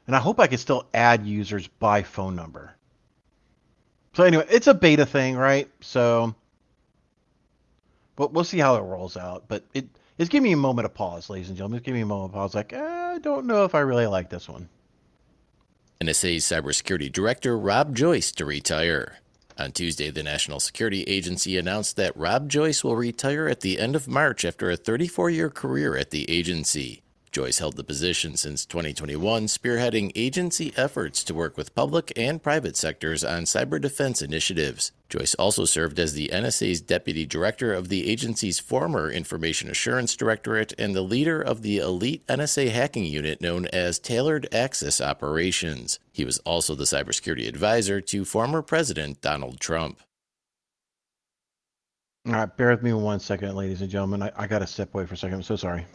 And 0.06 0.16
I 0.16 0.18
hope 0.18 0.40
I 0.40 0.46
can 0.46 0.58
still 0.58 0.88
add 0.92 1.26
users 1.26 1.68
by 1.68 2.02
phone 2.02 2.34
number. 2.34 2.74
So 4.14 4.24
anyway, 4.24 4.46
it's 4.50 4.66
a 4.66 4.74
beta 4.74 5.06
thing, 5.06 5.36
right? 5.36 5.70
So 5.80 6.34
but 8.20 8.34
we'll 8.34 8.44
see 8.44 8.58
how 8.58 8.76
it 8.76 8.82
rolls 8.82 9.16
out. 9.16 9.44
But 9.48 9.64
it 9.72 9.88
it's 10.18 10.28
giving 10.28 10.44
me 10.44 10.52
a 10.52 10.56
moment 10.58 10.84
of 10.84 10.92
pause, 10.92 11.30
ladies 11.30 11.48
and 11.48 11.56
gentlemen. 11.56 11.78
It's 11.78 11.86
giving 11.86 12.00
me 12.00 12.02
a 12.02 12.06
moment 12.06 12.32
of 12.32 12.34
pause. 12.34 12.54
Like, 12.54 12.74
eh, 12.74 12.78
I 13.14 13.18
don't 13.18 13.46
know 13.46 13.64
if 13.64 13.74
I 13.74 13.80
really 13.80 14.06
like 14.06 14.28
this 14.28 14.46
one. 14.46 14.68
NSA's 16.02 16.44
cybersecurity 16.44 17.12
director 17.12 17.58
Rob 17.58 17.94
Joyce 17.94 18.32
to 18.32 18.46
retire. 18.46 19.18
On 19.58 19.70
Tuesday, 19.70 20.10
the 20.10 20.22
National 20.22 20.58
Security 20.58 21.02
Agency 21.02 21.58
announced 21.58 21.96
that 21.96 22.16
Rob 22.16 22.48
Joyce 22.48 22.82
will 22.82 22.96
retire 22.96 23.46
at 23.46 23.60
the 23.60 23.78
end 23.78 23.94
of 23.94 24.08
March 24.08 24.46
after 24.46 24.70
a 24.70 24.78
34 24.78 25.28
year 25.28 25.50
career 25.50 25.98
at 25.98 26.08
the 26.08 26.24
agency. 26.30 27.02
Joyce 27.32 27.60
held 27.60 27.76
the 27.76 27.84
position 27.84 28.36
since 28.36 28.66
2021, 28.66 29.46
spearheading 29.46 30.10
agency 30.16 30.72
efforts 30.76 31.22
to 31.22 31.32
work 31.32 31.56
with 31.56 31.76
public 31.76 32.12
and 32.16 32.42
private 32.42 32.76
sectors 32.76 33.22
on 33.22 33.44
cyber 33.44 33.80
defense 33.80 34.20
initiatives. 34.20 34.90
Joyce 35.08 35.34
also 35.36 35.64
served 35.64 36.00
as 36.00 36.14
the 36.14 36.28
NSA's 36.32 36.80
deputy 36.80 37.24
director 37.24 37.72
of 37.72 37.88
the 37.88 38.10
agency's 38.10 38.58
former 38.58 39.08
Information 39.10 39.70
Assurance 39.70 40.16
Directorate 40.16 40.72
and 40.76 40.94
the 40.94 41.02
leader 41.02 41.40
of 41.40 41.62
the 41.62 41.78
elite 41.78 42.26
NSA 42.26 42.70
hacking 42.70 43.04
unit 43.04 43.40
known 43.40 43.66
as 43.66 44.00
Tailored 44.00 44.52
Access 44.52 45.00
Operations. 45.00 46.00
He 46.10 46.24
was 46.24 46.38
also 46.38 46.74
the 46.74 46.84
cybersecurity 46.84 47.46
advisor 47.46 48.00
to 48.00 48.24
former 48.24 48.60
President 48.60 49.20
Donald 49.20 49.60
Trump. 49.60 50.00
All 52.26 52.32
right, 52.32 52.56
bear 52.56 52.70
with 52.70 52.82
me 52.82 52.92
one 52.92 53.20
second, 53.20 53.54
ladies 53.54 53.82
and 53.82 53.90
gentlemen. 53.90 54.22
I, 54.22 54.32
I 54.36 54.46
got 54.48 54.58
to 54.58 54.66
step 54.66 54.92
away 54.94 55.06
for 55.06 55.14
a 55.14 55.16
second. 55.16 55.36
I'm 55.36 55.42
so 55.42 55.56
sorry. 55.56 55.86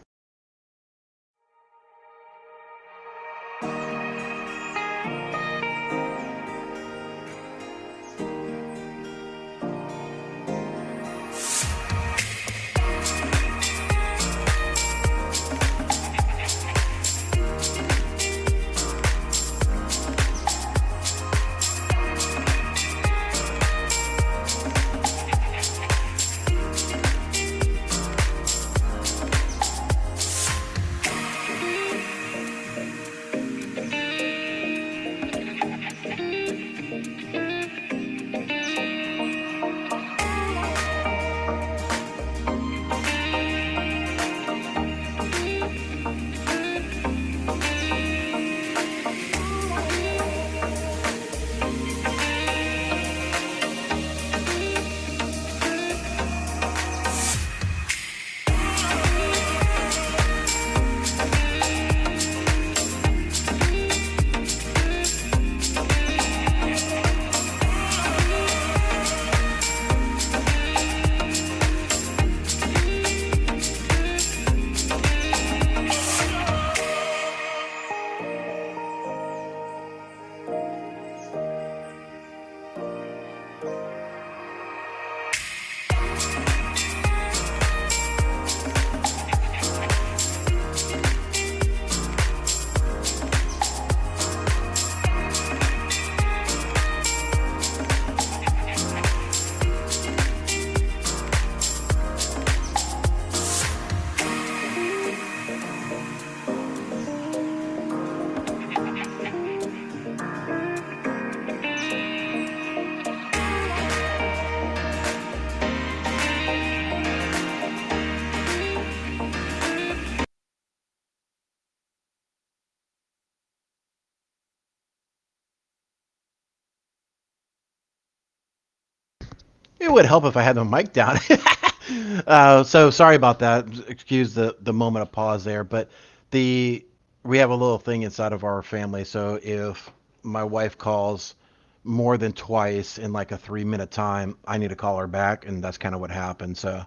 Would 129.95 130.05
help 130.05 130.25
if 130.25 130.37
I 130.37 130.43
had 130.43 130.55
the 130.55 130.65
mic 130.65 130.93
down. 130.93 131.19
uh, 132.27 132.63
so 132.63 132.89
sorry 132.89 133.15
about 133.15 133.39
that. 133.39 133.65
Excuse 133.87 134.33
the 134.33 134.55
the 134.61 134.73
moment 134.73 135.03
of 135.03 135.11
pause 135.11 135.43
there, 135.43 135.63
but 135.63 135.89
the 136.31 136.85
we 137.23 137.37
have 137.39 137.49
a 137.49 137.55
little 137.55 137.79
thing 137.79 138.03
inside 138.03 138.33
of 138.33 138.43
our 138.43 138.61
family. 138.61 139.03
So 139.03 139.39
if 139.41 139.91
my 140.21 140.43
wife 140.43 140.77
calls 140.77 141.35
more 141.83 142.17
than 142.17 142.33
twice 142.33 142.97
in 142.97 143.13
like 143.13 143.31
a 143.31 143.37
three 143.37 143.63
minute 143.63 143.89
time, 143.89 144.37
I 144.45 144.57
need 144.57 144.69
to 144.69 144.75
call 144.75 144.97
her 144.97 145.07
back, 145.07 145.47
and 145.47 145.63
that's 145.63 145.77
kind 145.77 145.95
of 145.95 146.01
what 146.01 146.11
happened. 146.11 146.57
So, 146.57 146.83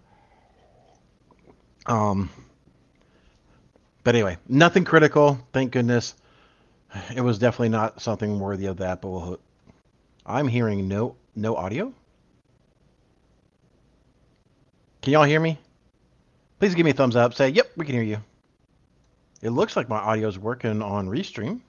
um, 1.87 2.29
but 4.05 4.14
anyway, 4.14 4.37
nothing 4.49 4.85
critical, 4.85 5.38
thank 5.53 5.73
goodness. 5.73 6.14
It 7.14 7.21
was 7.21 7.38
definitely 7.38 7.71
not 7.71 8.01
something 8.01 8.38
worthy 8.38 8.66
of 8.66 8.79
that, 8.79 9.01
but 9.01 9.09
we'll, 9.09 9.40
I'm 10.27 10.49
hearing 10.49 10.88
no 10.88 11.16
no 11.35 11.57
audio. 11.57 11.92
Can 15.02 15.12
y'all 15.12 15.24
hear 15.24 15.40
me? 15.40 15.58
Please 16.58 16.74
give 16.74 16.84
me 16.84 16.90
a 16.90 16.94
thumbs 16.94 17.16
up. 17.16 17.34
Say, 17.34 17.50
yep, 17.50 17.70
we 17.76 17.87
can 17.87 17.94
hear 17.94 18.02
you. 18.02 18.18
It 19.40 19.50
looks 19.50 19.76
like 19.76 19.88
my 19.88 19.98
audio 19.98 20.26
is 20.26 20.38
working 20.38 20.82
on 20.82 21.08
Restream. 21.08 21.61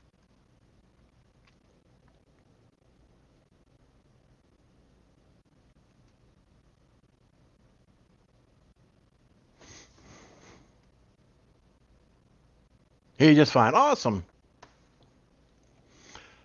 Hear 13.19 13.29
you 13.29 13.35
just 13.35 13.51
fine. 13.51 13.75
Awesome. 13.75 14.23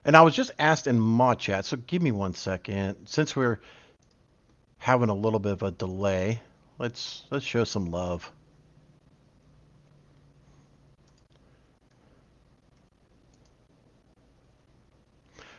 And 0.05 0.17
I 0.17 0.23
was 0.23 0.35
just 0.35 0.51
asked 0.59 0.87
in 0.87 0.99
mod 1.01 1.39
chat, 1.39 1.65
so 1.65 1.79
give 1.79 2.03
me 2.03 2.13
one 2.13 2.35
second. 2.35 2.97
Since 3.07 3.35
we're 3.35 3.61
having 4.79 5.09
a 5.09 5.15
little 5.15 5.39
bit 5.39 5.53
of 5.53 5.63
a 5.63 5.71
delay, 5.71 6.43
let's 6.79 7.25
let's 7.31 7.45
show 7.45 7.65
some 7.65 7.91
love. 7.91 8.31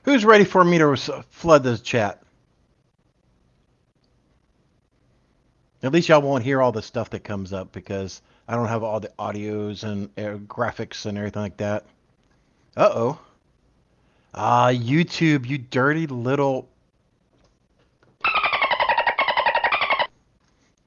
Who's 0.04 0.23
ready 0.23 0.43
for 0.43 0.63
me 0.63 0.78
to 0.78 0.95
flood 1.32 1.63
the 1.63 1.78
chat? 1.78 2.21
At 5.82 5.91
least 5.91 6.10
y'all 6.10 6.21
won't 6.21 6.43
hear 6.43 6.62
all 6.62 6.71
the 6.71 6.82
stuff 6.82 7.12
that 7.12 7.23
comes 7.23 7.54
up 7.54 7.71
because 7.71 8.21
I 8.47 8.56
don't 8.56 8.67
have 8.67 8.84
all 8.84 8.99
the 8.99 9.12
audios 9.19 9.84
and 9.84 10.10
uh, 10.17 10.38
graphics 10.45 11.06
and 11.06 11.17
everything 11.17 11.41
like 11.41 11.58
that. 11.58 11.86
Uh 12.78 12.89
oh. 12.93 13.19
Ah, 14.34 14.69
YouTube, 14.69 15.47
you 15.47 15.58
dirty 15.58 16.08
little. 16.08 16.67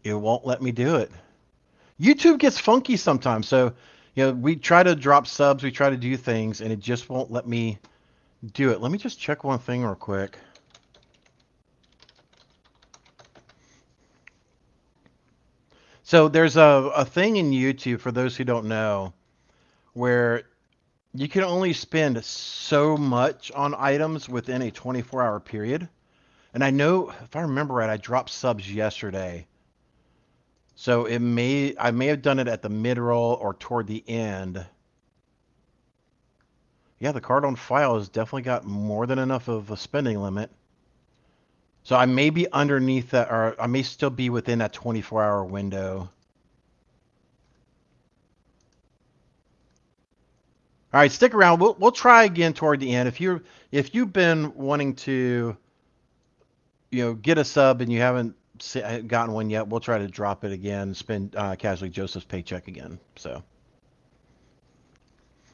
It 0.08 0.20
won't 0.20 0.46
let 0.46 0.62
me 0.62 0.72
do 0.72 0.96
it. 0.96 1.10
YouTube 2.00 2.38
gets 2.38 2.58
funky 2.58 2.96
sometimes. 2.96 3.48
So, 3.48 3.72
you 4.14 4.26
know, 4.26 4.32
we 4.32 4.56
try 4.56 4.82
to 4.82 4.94
drop 4.94 5.26
subs, 5.26 5.62
we 5.62 5.70
try 5.70 5.90
to 5.90 5.96
do 5.96 6.16
things, 6.16 6.60
and 6.60 6.72
it 6.72 6.80
just 6.80 7.08
won't 7.08 7.30
let 7.30 7.46
me 7.46 7.78
do 8.52 8.70
it. 8.70 8.80
Let 8.80 8.92
me 8.92 8.98
just 8.98 9.18
check 9.18 9.44
one 9.44 9.58
thing 9.58 9.84
real 9.84 9.94
quick. 9.94 10.38
So 16.02 16.28
there's 16.28 16.56
a, 16.56 16.90
a 16.96 17.04
thing 17.04 17.36
in 17.36 17.50
YouTube 17.50 18.00
for 18.00 18.10
those 18.10 18.34
who 18.34 18.44
don't 18.44 18.66
know 18.66 19.12
where 19.92 20.44
you 21.12 21.28
can 21.28 21.42
only 21.42 21.72
spend 21.72 22.24
so 22.24 22.96
much 22.96 23.52
on 23.52 23.74
items 23.76 24.28
within 24.28 24.62
a 24.62 24.70
24 24.70 25.22
hour 25.22 25.40
period. 25.40 25.88
And 26.54 26.64
I 26.64 26.70
know 26.70 27.12
if 27.24 27.36
I 27.36 27.42
remember 27.42 27.74
right, 27.74 27.90
I 27.90 27.98
dropped 27.98 28.30
subs 28.30 28.72
yesterday. 28.72 29.46
So 30.80 31.06
it 31.06 31.18
may 31.18 31.74
I 31.76 31.90
may 31.90 32.06
have 32.06 32.22
done 32.22 32.38
it 32.38 32.46
at 32.46 32.62
the 32.62 32.68
mid 32.68 32.98
roll 32.98 33.32
or 33.32 33.54
toward 33.54 33.88
the 33.88 34.08
end. 34.08 34.64
Yeah, 37.00 37.10
the 37.10 37.20
card 37.20 37.44
on 37.44 37.56
file 37.56 37.98
has 37.98 38.08
definitely 38.08 38.42
got 38.42 38.64
more 38.64 39.04
than 39.04 39.18
enough 39.18 39.48
of 39.48 39.72
a 39.72 39.76
spending 39.76 40.22
limit. 40.22 40.52
So 41.82 41.96
I 41.96 42.06
may 42.06 42.30
be 42.30 42.48
underneath 42.52 43.10
that, 43.10 43.28
or 43.28 43.60
I 43.60 43.66
may 43.66 43.82
still 43.82 44.10
be 44.10 44.30
within 44.30 44.60
that 44.60 44.72
24 44.72 45.24
hour 45.24 45.44
window. 45.44 46.08
All 50.94 51.00
right, 51.00 51.10
stick 51.10 51.34
around. 51.34 51.58
We'll 51.58 51.74
we'll 51.80 51.90
try 51.90 52.22
again 52.22 52.52
toward 52.52 52.78
the 52.78 52.94
end. 52.94 53.08
If 53.08 53.20
you 53.20 53.42
if 53.72 53.96
you've 53.96 54.12
been 54.12 54.54
wanting 54.54 54.94
to, 54.94 55.56
you 56.92 57.04
know, 57.04 57.14
get 57.14 57.36
a 57.36 57.44
sub 57.44 57.80
and 57.80 57.92
you 57.92 57.98
haven't 57.98 58.36
gotten 59.06 59.34
one 59.34 59.50
yet, 59.50 59.68
we'll 59.68 59.80
try 59.80 59.98
to 59.98 60.08
drop 60.08 60.44
it 60.44 60.52
again. 60.52 60.94
Spend 60.94 61.34
uh, 61.36 61.56
casually 61.56 61.90
Joseph's 61.90 62.26
paycheck 62.26 62.68
again. 62.68 62.98
So. 63.16 63.42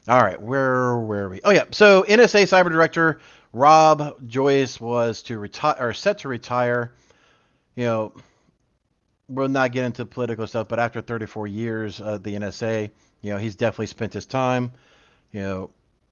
All 0.07 0.21
right, 0.21 0.39
where 0.39 0.97
where 0.97 1.23
are 1.25 1.29
we? 1.29 1.41
Oh 1.43 1.49
yeah, 1.49 1.63
so 1.71 2.03
NSA 2.03 2.43
Cyber 2.43 2.69
Director 2.71 3.19
Rob 3.53 4.27
Joyce 4.27 4.79
was 4.79 5.23
to 5.23 5.39
retire 5.39 5.77
or 5.79 5.93
set 5.93 6.19
to 6.19 6.27
retire. 6.27 6.93
You 7.75 7.85
know, 7.85 8.13
we'll 9.27 9.49
not 9.49 9.71
get 9.71 9.85
into 9.85 10.05
political 10.05 10.45
stuff, 10.45 10.67
but 10.67 10.79
after 10.79 11.01
34 11.01 11.47
years 11.47 12.01
of 12.01 12.21
the 12.21 12.35
NSA, 12.35 12.91
you 13.21 13.31
know, 13.31 13.37
he's 13.37 13.55
definitely 13.55 13.87
spent 13.87 14.13
his 14.13 14.25
time. 14.27 14.71
You 15.31 15.41
know, 15.41 15.69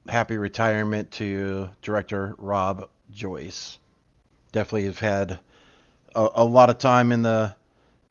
happy 0.07 0.37
retirement 0.37 1.11
to 1.11 1.69
Director 1.81 2.33
Rob 2.37 2.89
Joyce. 3.11 3.77
Definitely 4.51 4.85
have 4.85 4.99
had 4.99 5.39
a, 6.15 6.29
a 6.35 6.43
lot 6.43 6.69
of 6.69 6.77
time 6.77 7.11
in 7.11 7.21
the 7.21 7.55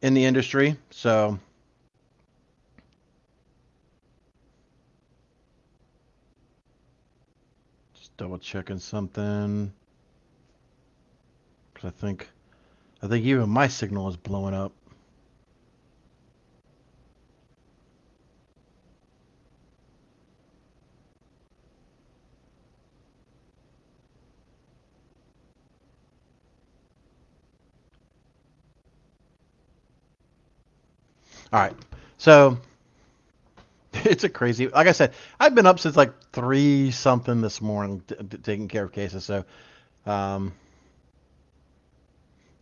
in 0.03 0.15
the 0.15 0.25
industry, 0.25 0.77
so 0.91 1.39
just 7.95 8.17
double 8.17 8.39
checking 8.39 8.79
something. 8.79 9.73
Cause 11.75 11.85
I 11.85 11.91
think, 11.91 12.29
I 13.03 13.07
think 13.09 13.25
even 13.25 13.49
my 13.49 13.69
signal 13.69 14.09
is 14.09 14.17
blowing 14.17 14.55
up. 14.55 14.73
All 31.53 31.61
right. 31.61 31.75
So 32.19 32.59
it's 33.95 34.25
a 34.25 34.29
crazy. 34.29 34.69
Like 34.69 34.87
I 34.87 34.93
said, 34.93 35.13
I've 35.41 35.55
been 35.55 35.67
up 35.67 35.79
since 35.79 35.97
like 35.97 36.13
three 36.33 36.91
something 36.91 37.41
this 37.41 37.61
morning, 37.61 38.03
t- 38.07 38.15
t- 38.17 38.39
taking 38.39 38.69
care 38.69 38.85
of 38.85 38.93
cases. 38.93 39.25
So, 39.25 39.45
um, 40.07 40.53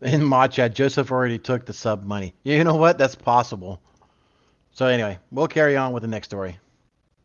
in 0.03 0.25
mod 0.25 0.53
chat, 0.53 0.75
Joseph 0.75 1.11
already 1.11 1.39
took 1.39 1.67
the 1.67 1.73
sub 1.73 2.05
money. 2.05 2.35
You 2.43 2.65
know 2.65 2.77
what? 2.77 2.99
That's 2.99 3.15
possible. 3.15 3.81
So 4.73 4.87
anyway, 4.87 5.19
we'll 5.31 5.49
carry 5.49 5.77
on 5.77 5.93
with 5.93 6.03
the 6.03 6.09
next 6.09 6.29
story. 6.29 6.59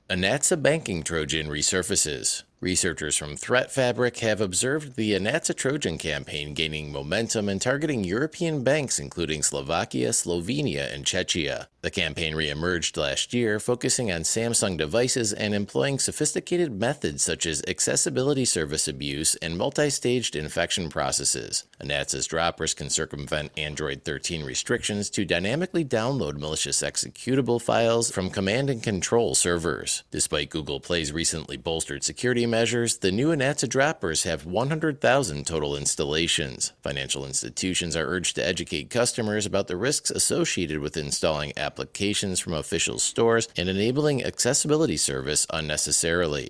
Anatsa 0.09 0.61
banking 0.61 1.03
Trojan 1.03 1.47
resurfaces. 1.47 2.43
Researchers 2.61 3.17
from 3.17 3.35
ThreatFabric 3.35 4.19
have 4.19 4.39
observed 4.39 4.95
the 4.95 5.11
Anatsa 5.11 5.53
Trojan 5.53 5.97
campaign 5.97 6.53
gaining 6.53 6.91
momentum 6.91 7.49
and 7.49 7.61
targeting 7.61 8.05
European 8.05 8.63
banks 8.63 8.97
including 8.97 9.43
Slovakia, 9.43 10.09
Slovenia, 10.09 10.93
and 10.93 11.05
Czechia. 11.05 11.67
The 11.81 11.91
campaign 11.91 12.33
reemerged 12.33 12.97
last 12.97 13.33
year, 13.33 13.59
focusing 13.59 14.11
on 14.11 14.21
Samsung 14.21 14.77
devices 14.77 15.33
and 15.33 15.53
employing 15.53 15.99
sophisticated 15.99 16.79
methods 16.79 17.21
such 17.21 17.45
as 17.45 17.61
accessibility 17.67 18.45
service 18.45 18.87
abuse 18.87 19.35
and 19.35 19.57
multi 19.57 19.89
staged 19.89 20.35
infection 20.35 20.89
processes. 20.89 21.65
Anatsa's 21.79 22.25
droppers 22.25 22.73
can 22.73 22.89
circumvent 22.89 23.51
Android 23.55 24.03
13 24.03 24.43
restrictions 24.43 25.09
to 25.11 25.25
dynamically 25.25 25.85
download 25.85 26.39
malicious 26.39 26.81
executable 26.81 27.61
files 27.61 28.09
from 28.09 28.29
command 28.29 28.69
and 28.69 28.81
control 28.81 29.35
servers. 29.35 30.03
Despite 30.09 30.49
Google 30.49 30.79
Play's 30.79 31.11
recently 31.11 31.57
bolstered 31.57 32.03
security 32.03 32.44
measures, 32.45 32.97
the 32.97 33.11
new 33.11 33.29
Anatsa 33.29 33.67
droppers 33.67 34.23
have 34.23 34.45
100,000 34.45 35.45
total 35.45 35.75
installations. 35.75 36.73
Financial 36.81 37.25
institutions 37.25 37.95
are 37.95 38.05
urged 38.05 38.35
to 38.35 38.45
educate 38.45 38.89
customers 38.89 39.45
about 39.45 39.67
the 39.67 39.77
risks 39.77 40.11
associated 40.11 40.79
with 40.79 40.97
installing 40.97 41.53
applications 41.57 42.39
from 42.39 42.53
official 42.53 42.99
stores 42.99 43.47
and 43.57 43.69
enabling 43.69 44.23
accessibility 44.23 44.97
service 44.97 45.47
unnecessarily. 45.51 46.49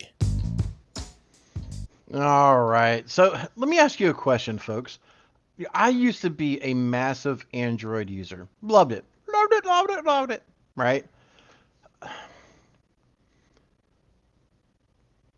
All 2.13 2.63
right. 2.63 3.09
So 3.09 3.37
let 3.55 3.69
me 3.69 3.79
ask 3.79 3.99
you 3.99 4.09
a 4.09 4.13
question, 4.13 4.57
folks. 4.57 4.99
I 5.73 5.89
used 5.89 6.21
to 6.21 6.29
be 6.29 6.61
a 6.63 6.73
massive 6.73 7.45
Android 7.53 8.09
user. 8.09 8.47
Loved 8.61 8.91
it. 8.91 9.05
Loved 9.31 9.53
it, 9.53 9.65
loved 9.65 9.91
it, 9.91 10.05
loved 10.05 10.31
it. 10.31 10.43
Right? 10.75 11.05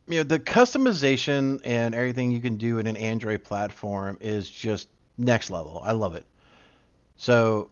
You 0.08 0.18
know 0.18 0.24
the 0.24 0.40
customization 0.40 1.62
and 1.64 1.94
everything 1.94 2.32
you 2.32 2.42
can 2.42 2.58
do 2.58 2.80
in 2.80 2.88
an 2.88 2.98
Android 2.98 3.44
platform 3.44 4.18
is 4.22 4.50
just 4.50 4.88
next 5.18 5.50
level. 5.50 5.82
I 5.84 5.92
love 5.92 6.16
it. 6.16 6.26
So 7.18 7.70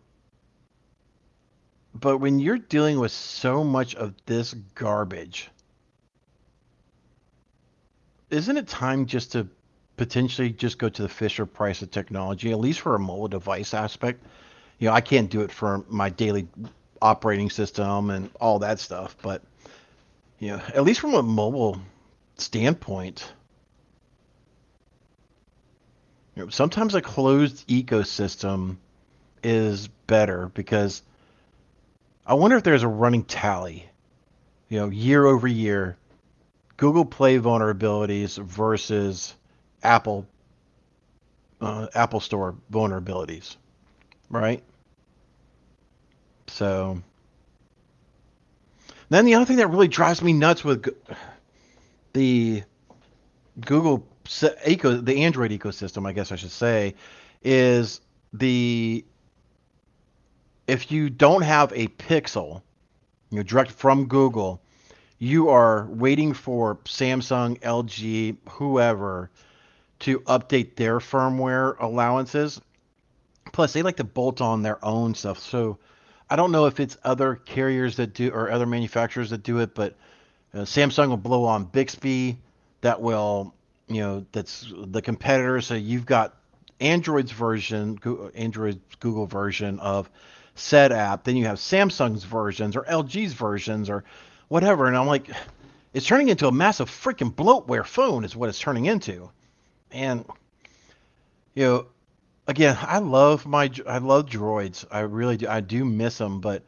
but 2.00 2.18
when 2.18 2.40
you're 2.40 2.58
dealing 2.58 3.00
with 3.00 3.12
so 3.12 3.64
much 3.64 3.96
of 3.96 4.14
this 4.26 4.54
garbage, 4.76 5.50
isn't 8.30 8.58
it 8.58 8.68
time 8.68 9.06
just 9.06 9.32
to 9.32 9.48
potentially 9.96 10.50
just 10.50 10.78
go 10.78 10.90
to 10.90 11.02
the 11.02 11.10
Fisher 11.10 11.46
Price 11.46 11.82
of 11.82 11.92
technology, 11.92 12.52
at 12.52 12.60
least 12.60 12.82
for 12.82 12.96
a 12.96 13.00
mobile 13.00 13.30
device 13.30 13.74
aspect? 13.74 14.26
You 14.80 14.90
know, 14.90 14.94
I 14.94 15.00
can't 15.00 15.30
do 15.30 15.40
it 15.42 15.52
for 15.52 15.86
my 15.88 16.10
daily 16.10 16.50
operating 17.02 17.50
system 17.50 18.10
and 18.10 18.30
all 18.42 18.60
that 18.60 18.80
stuff, 18.80 19.16
but 19.22 19.42
you 20.40 20.50
know, 20.50 20.62
at 20.74 20.84
least 20.84 21.00
from 21.00 21.14
a 21.14 21.24
mobile 21.24 21.80
standpoint, 22.38 23.32
you 26.36 26.44
know, 26.44 26.50
sometimes 26.50 26.96
a 26.96 27.02
closed 27.02 27.68
ecosystem 27.68 28.78
is 29.44 29.88
better 30.08 30.50
because 30.54 31.02
I 32.26 32.34
wonder 32.34 32.58
if 32.58 32.64
there's 32.64 32.84
a 32.84 32.88
running 32.88 33.24
tally, 33.24 33.90
you 34.70 34.80
know, 34.80 34.90
year 34.90 35.26
over 35.26 35.48
year, 35.48 35.98
Google 36.78 37.06
Play 37.06 37.40
vulnerabilities 37.40 38.38
versus 38.38 39.34
Apple 39.84 40.28
uh, 41.62 41.88
Apple 41.94 42.20
Store 42.20 42.56
vulnerabilities, 42.72 43.56
right? 44.30 44.62
So 46.48 47.02
then 49.10 49.26
the 49.26 49.36
other 49.36 49.46
thing 49.46 49.58
that 49.58 49.68
really 49.68 49.88
drives 49.88 50.22
me 50.22 50.34
nuts 50.34 50.64
with 50.64 50.88
the 52.16 52.64
Google 53.60 54.08
eco, 54.66 54.96
the 54.96 55.24
Android 55.24 55.52
ecosystem, 55.52 56.08
I 56.08 56.14
guess 56.14 56.32
I 56.32 56.38
should 56.38 56.52
say, 56.52 56.96
is 57.44 58.00
the 58.34 59.06
if 60.66 60.92
you 60.92 61.10
don't 61.10 61.44
have 61.44 61.72
a 61.74 61.88
Pixel, 61.90 62.62
you 63.30 63.38
know, 63.38 63.44
direct 63.44 63.70
from 63.70 64.08
Google, 64.08 64.62
you 65.20 65.50
are 65.50 65.88
waiting 65.88 66.34
for 66.34 66.78
Samsung, 66.86 67.60
LG, 67.60 68.38
whoever 68.50 69.30
to 70.00 70.22
update 70.22 70.76
their 70.76 71.00
firmware 71.00 71.76
allowances. 71.80 72.62
Plus, 73.52 73.74
they 73.74 73.84
like 73.84 73.98
to 73.98 74.04
bolt 74.04 74.42
on 74.42 74.64
their 74.64 74.84
own 74.84 75.14
stuff. 75.14 75.38
So 75.40 75.78
I 76.30 76.36
don't 76.36 76.52
know 76.52 76.66
if 76.66 76.80
it's 76.80 76.98
other 77.04 77.36
carriers 77.36 77.98
that 77.98 78.14
do 78.14 78.32
or 78.32 78.50
other 78.50 78.66
manufacturers 78.66 79.30
that 79.30 79.44
do 79.44 79.60
it, 79.60 79.76
but 79.76 79.96
uh, 80.56 80.60
Samsung 80.60 81.10
will 81.10 81.18
blow 81.18 81.44
on 81.44 81.66
Bixby. 81.66 82.38
That 82.82 83.02
will, 83.02 83.54
you 83.88 84.02
know, 84.02 84.26
that's 84.32 84.72
the 84.74 85.02
competitor. 85.02 85.60
So 85.60 85.74
you've 85.74 86.06
got 86.06 86.36
Android's 86.80 87.32
version, 87.32 88.00
Android 88.36 88.80
Google 89.00 89.26
version 89.26 89.80
of 89.80 90.10
said 90.56 90.92
app. 90.92 91.26
Then 91.26 91.36
you 91.36 91.46
have 91.46 91.58
Samsung's 91.58 92.24
versions 92.24 92.76
or 92.76 92.84
LG's 92.84 93.34
versions 93.34 93.90
or 93.90 94.06
whatever. 94.48 94.88
And 94.88 94.96
I'm 94.96 95.08
like, 95.08 95.30
it's 95.94 96.06
turning 96.06 96.30
into 96.30 96.48
a 96.48 96.52
massive 96.52 96.90
freaking 96.90 97.34
bloatware 97.34 97.86
phone, 97.86 98.24
is 98.24 98.36
what 98.36 98.50
it's 98.50 98.60
turning 98.60 98.86
into. 98.86 99.30
And 99.92 100.26
you 101.54 101.64
know, 101.64 101.88
again, 102.48 102.78
I 102.82 103.00
love 103.00 103.46
my 103.46 103.72
I 103.88 103.98
love 103.98 104.28
droids. 104.28 104.86
I 104.90 105.02
really 105.02 105.38
do. 105.38 105.48
I 105.48 105.62
do 105.62 105.84
miss 105.84 106.18
them, 106.18 106.40
but 106.40 106.64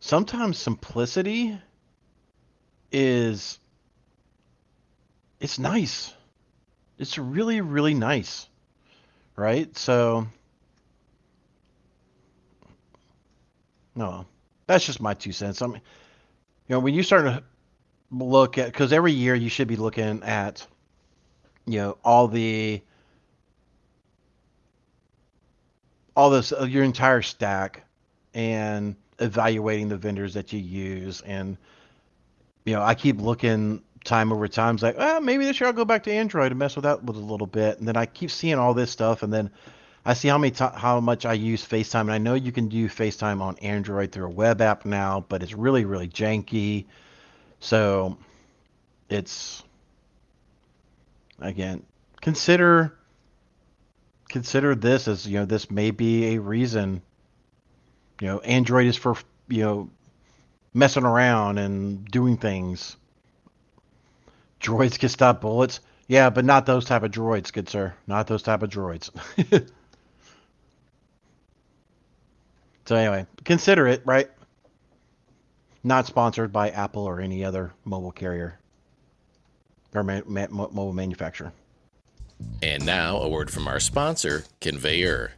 sometimes 0.00 0.58
simplicity 0.58 1.58
is 2.96 3.58
it's 5.38 5.58
nice. 5.58 6.14
It's 6.98 7.18
really 7.18 7.60
really 7.60 7.92
nice. 7.92 8.48
Right? 9.36 9.76
So 9.76 10.26
no. 13.94 14.24
That's 14.66 14.84
just 14.86 15.00
my 15.00 15.12
two 15.12 15.32
cents. 15.32 15.60
I 15.60 15.66
mean, 15.66 15.82
you 16.66 16.74
know, 16.74 16.80
when 16.80 16.94
you 16.94 17.02
start 17.02 17.26
to 17.26 17.44
look 18.10 18.56
at 18.56 18.72
cuz 18.72 18.92
every 18.92 19.12
year 19.12 19.34
you 19.34 19.50
should 19.50 19.68
be 19.68 19.76
looking 19.76 20.22
at 20.22 20.66
you 21.66 21.78
know 21.78 21.98
all 22.02 22.28
the 22.28 22.80
all 26.16 26.30
this 26.30 26.50
uh, 26.50 26.64
your 26.64 26.82
entire 26.82 27.20
stack 27.20 27.84
and 28.32 28.96
evaluating 29.18 29.90
the 29.90 29.98
vendors 29.98 30.32
that 30.34 30.52
you 30.52 30.60
use 30.60 31.20
and 31.20 31.58
you 32.66 32.74
know 32.74 32.82
i 32.82 32.94
keep 32.94 33.18
looking 33.18 33.82
time 34.04 34.30
over 34.32 34.46
time 34.46 34.74
it's 34.74 34.82
like 34.82 34.96
oh, 34.98 35.20
maybe 35.20 35.46
this 35.46 35.58
year 35.58 35.68
i'll 35.68 35.72
go 35.72 35.84
back 35.84 36.02
to 36.02 36.12
android 36.12 36.52
and 36.52 36.58
mess 36.58 36.76
with 36.76 36.82
that 36.82 37.02
with 37.02 37.16
a 37.16 37.20
little 37.20 37.46
bit. 37.46 37.78
And 37.78 37.88
then 37.88 37.96
i 37.96 38.04
keep 38.04 38.30
seeing 38.30 38.56
all 38.56 38.74
this 38.74 38.90
stuff 38.90 39.22
and 39.22 39.32
then 39.32 39.50
i 40.04 40.12
see 40.12 40.28
how 40.28 40.36
many 40.36 40.50
t- 40.50 40.64
how 40.74 41.00
much 41.00 41.24
i 41.24 41.32
use 41.32 41.66
facetime 41.66 42.02
and 42.02 42.12
i 42.12 42.18
know 42.18 42.34
you 42.34 42.52
can 42.52 42.68
do 42.68 42.88
facetime 42.88 43.40
on 43.40 43.56
android 43.58 44.12
through 44.12 44.26
a 44.26 44.30
web 44.30 44.60
app 44.60 44.84
now 44.84 45.24
but 45.28 45.42
it's 45.42 45.54
really 45.54 45.84
really 45.86 46.08
janky. 46.08 46.84
So 47.60 48.18
it's 49.08 49.62
again 51.40 51.84
consider 52.20 52.96
consider 54.28 54.74
this 54.74 55.08
as 55.08 55.26
you 55.26 55.38
know 55.38 55.44
this 55.44 55.70
may 55.70 55.90
be 55.90 56.34
a 56.34 56.40
reason 56.40 57.02
you 58.20 58.26
know 58.26 58.40
android 58.40 58.86
is 58.86 58.96
for 58.96 59.16
you 59.48 59.62
know 59.62 59.90
messing 60.76 61.04
around 61.04 61.56
and 61.58 62.04
doing 62.04 62.36
things. 62.36 62.96
Droids 64.60 64.98
can 64.98 65.08
stop 65.08 65.40
bullets. 65.40 65.80
Yeah 66.06 66.30
but 66.30 66.44
not 66.44 66.66
those 66.66 66.84
type 66.84 67.02
of 67.02 67.10
droids 67.10 67.52
good 67.52 67.68
sir. 67.68 67.94
Not 68.06 68.26
those 68.26 68.42
type 68.42 68.62
of 68.62 68.70
droids. 68.70 69.10
So 72.84 72.94
anyway 72.94 73.26
consider 73.42 73.88
it 73.88 74.02
right? 74.04 74.30
Not 75.82 76.06
sponsored 76.06 76.52
by 76.52 76.70
apple 76.70 77.02
or 77.02 77.20
any 77.20 77.44
other 77.44 77.72
mobile 77.84 78.12
carrier 78.12 78.60
or 79.92 80.04
ma- 80.04 80.20
ma- 80.24 80.46
mobile 80.48 80.92
manufacturer. 80.92 81.52
And 82.62 82.86
now, 82.86 83.16
a 83.16 83.28
word 83.28 83.50
from 83.50 83.66
our 83.66 83.80
sponsor, 83.80 84.44
Conveyor. 84.60 85.32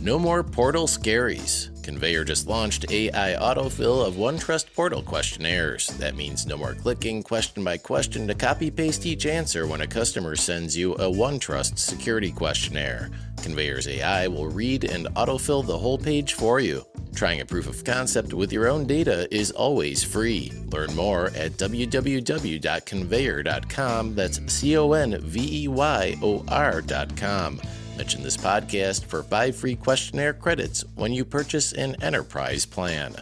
No 0.00 0.18
more 0.18 0.42
portal 0.42 0.86
scaries. 0.86 1.70
Conveyor 1.82 2.24
just 2.24 2.46
launched 2.46 2.90
AI 2.90 3.34
autofill 3.40 4.06
of 4.06 4.14
OneTrust 4.14 4.72
portal 4.74 5.02
questionnaires. 5.02 5.88
That 5.98 6.16
means 6.16 6.46
no 6.46 6.56
more 6.56 6.74
clicking 6.74 7.22
question 7.22 7.62
by 7.62 7.76
question 7.76 8.26
to 8.26 8.34
copy 8.34 8.70
paste 8.70 9.04
each 9.06 9.26
answer 9.26 9.66
when 9.66 9.82
a 9.82 9.86
customer 9.86 10.34
sends 10.36 10.74
you 10.76 10.94
a 10.94 11.10
OneTrust 11.10 11.78
security 11.78 12.32
questionnaire. 12.32 13.10
Conveyor's 13.42 13.86
AI 13.86 14.26
will 14.28 14.48
read 14.48 14.84
and 14.84 15.06
autofill 15.14 15.66
the 15.66 15.76
whole 15.76 15.98
page 15.98 16.32
for 16.32 16.60
you. 16.60 16.86
Trying 17.14 17.42
a 17.42 17.46
proof 17.46 17.68
of 17.68 17.84
concept 17.84 18.32
with 18.34 18.52
your 18.52 18.68
own 18.68 18.86
data 18.86 19.32
is 19.34 19.50
always 19.52 20.02
free. 20.02 20.52
Learn 20.72 20.92
more 20.96 21.26
at 21.36 21.52
www.conveyor.com. 21.52 24.14
That's 24.14 24.52
C 24.52 24.76
O 24.76 24.92
N 24.92 25.20
V 25.20 25.64
E 25.64 25.68
Y 25.68 26.18
O 26.22 26.44
R.com. 26.48 27.60
Mention 27.96 28.22
this 28.24 28.36
podcast 28.36 29.04
for 29.04 29.22
five 29.22 29.54
free 29.54 29.76
questionnaire 29.76 30.34
credits 30.34 30.84
when 30.96 31.12
you 31.12 31.24
purchase 31.24 31.72
an 31.72 32.02
enterprise 32.02 32.66
plan. 32.66 33.14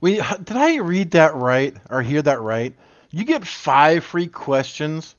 We 0.00 0.14
did 0.16 0.56
I 0.56 0.76
read 0.76 1.10
that 1.12 1.34
right 1.34 1.76
or 1.90 2.02
hear 2.02 2.22
that 2.22 2.40
right? 2.40 2.72
You 3.10 3.24
get 3.24 3.44
five 3.44 4.04
free 4.04 4.28
questions 4.28 5.16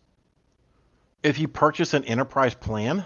if 1.21 1.37
you 1.37 1.49
purchase 1.49 1.93
an 1.93 2.05
enterprise 2.05 2.53
plan. 2.53 3.05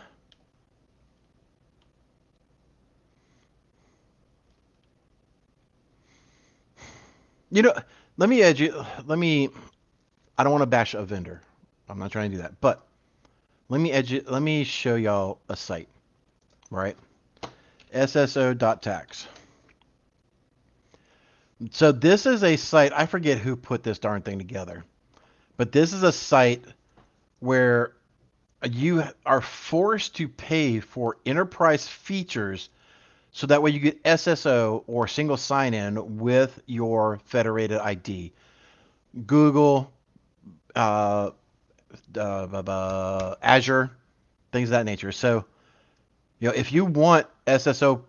You 7.49 7.63
know, 7.63 7.73
let 8.17 8.29
me 8.29 8.47
you. 8.51 8.85
Let 9.05 9.17
me. 9.17 9.49
I 10.37 10.43
don't 10.43 10.51
want 10.51 10.63
to 10.63 10.67
bash 10.67 10.93
a 10.93 11.03
vendor. 11.03 11.41
I'm 11.89 11.99
not 11.99 12.11
trying 12.11 12.31
to 12.31 12.37
do 12.37 12.41
that. 12.41 12.59
But 12.61 12.85
let 13.69 13.79
me 13.79 13.91
edit, 13.91 14.29
let 14.29 14.41
me 14.41 14.63
show 14.63 14.95
y'all 14.95 15.39
a 15.49 15.55
site, 15.55 15.89
right? 16.69 16.95
SSO.tax. 17.93 19.27
So 21.71 21.91
this 21.91 22.25
is 22.25 22.43
a 22.43 22.57
site, 22.57 22.91
I 22.93 23.05
forget 23.05 23.37
who 23.37 23.55
put 23.55 23.83
this 23.83 23.99
darn 23.99 24.21
thing 24.21 24.37
together, 24.37 24.83
but 25.55 25.71
this 25.71 25.93
is 25.93 26.03
a 26.03 26.11
site 26.11 26.63
where 27.39 27.93
you 28.69 29.03
are 29.25 29.41
forced 29.41 30.15
to 30.17 30.27
pay 30.27 30.79
for 30.79 31.17
enterprise 31.25 31.87
features 31.87 32.69
so 33.31 33.47
that 33.47 33.61
way 33.61 33.71
you 33.71 33.79
get 33.79 34.03
SSO 34.03 34.83
or 34.87 35.07
single 35.07 35.37
sign 35.37 35.73
in 35.73 36.19
with 36.19 36.61
your 36.67 37.19
federated 37.25 37.79
ID. 37.79 38.31
Google, 39.25 39.91
uh, 40.75 41.31
uh, 42.17 43.35
Azure, 43.41 43.91
things 44.51 44.69
of 44.69 44.71
that 44.71 44.85
nature. 44.85 45.11
So, 45.11 45.45
you 46.39 46.47
know, 46.49 46.53
if 46.53 46.71
you 46.71 46.85
want 46.85 47.27
SSO, 47.47 48.03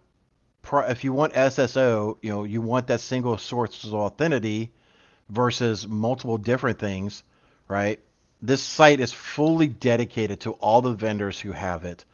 if 0.72 1.04
you 1.04 1.12
want 1.12 1.34
SSO, 1.34 2.16
you 2.22 2.30
know, 2.30 2.44
you 2.44 2.60
want 2.60 2.86
that 2.88 3.00
single 3.00 3.38
source 3.38 3.84
of 3.84 3.94
authenticity 3.94 4.72
versus 5.28 5.86
multiple 5.86 6.38
different 6.38 6.78
things, 6.78 7.22
right? 7.68 8.00
This 8.42 8.62
site 8.62 9.00
is 9.00 9.12
fully 9.12 9.68
dedicated 9.68 10.40
to 10.40 10.52
all 10.52 10.82
the 10.82 10.92
vendors 10.92 11.40
who 11.40 11.52
have 11.52 11.84
it, 11.84 12.04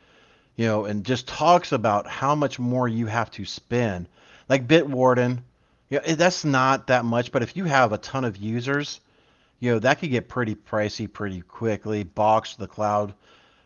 you 0.57 0.67
know, 0.67 0.85
and 0.85 1.05
just 1.05 1.27
talks 1.27 1.73
about 1.73 2.07
how 2.07 2.35
much 2.35 2.59
more 2.59 2.87
you 2.87 3.07
have 3.07 3.31
to 3.33 3.45
spend. 3.45 4.09
Like 4.49 4.69
Bitwarden, 4.69 5.43
you 5.89 6.01
know, 6.01 6.15
that's 6.15 6.45
not 6.45 6.87
that 6.89 7.05
much, 7.05 7.33
but 7.33 7.43
if 7.43 7.57
you 7.57 7.65
have 7.65 7.93
a 7.93 7.99
ton 7.99 8.25
of 8.25 8.37
users, 8.37 9.01
you 9.61 9.71
know, 9.71 9.79
that 9.79 10.01
could 10.01 10.11
get 10.11 10.29
pretty 10.29 10.55
pricey 10.55 11.11
pretty 11.11 11.43
quickly. 11.43 12.03
Box, 12.03 12.57
the 12.57 12.67
cloud 12.67 13.15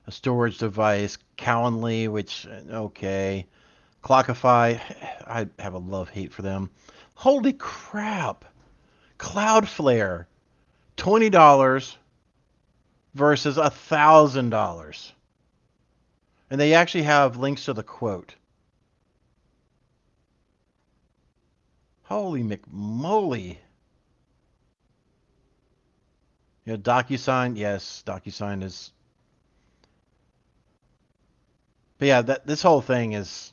storage 0.08 0.58
device, 0.58 1.16
Calendly, 1.38 2.08
which, 2.08 2.46
uh, 2.46 2.74
okay. 2.74 3.46
Clockify, 4.02 4.80
I 5.26 5.48
have 5.58 5.74
a 5.74 5.78
love 5.78 6.10
hate 6.10 6.32
for 6.32 6.42
them. 6.42 6.70
Holy 7.14 7.52
crap. 7.52 8.44
Cloudflare, 9.18 10.26
twenty 10.96 11.30
dollars 11.30 11.96
versus 13.14 13.56
a 13.56 13.70
thousand 13.70 14.50
dollars. 14.50 15.12
And 16.50 16.60
they 16.60 16.74
actually 16.74 17.04
have 17.04 17.36
links 17.36 17.66
to 17.66 17.72
the 17.72 17.84
quote. 17.84 18.34
Holy 22.02 22.42
McMoly. 22.42 23.58
Know, 26.66 26.76
DocuSign, 26.78 27.56
yes, 27.58 28.02
DocuSign 28.06 28.62
is. 28.62 28.92
But 31.98 32.08
yeah, 32.08 32.22
that 32.22 32.46
this 32.46 32.62
whole 32.62 32.80
thing 32.80 33.12
is, 33.12 33.52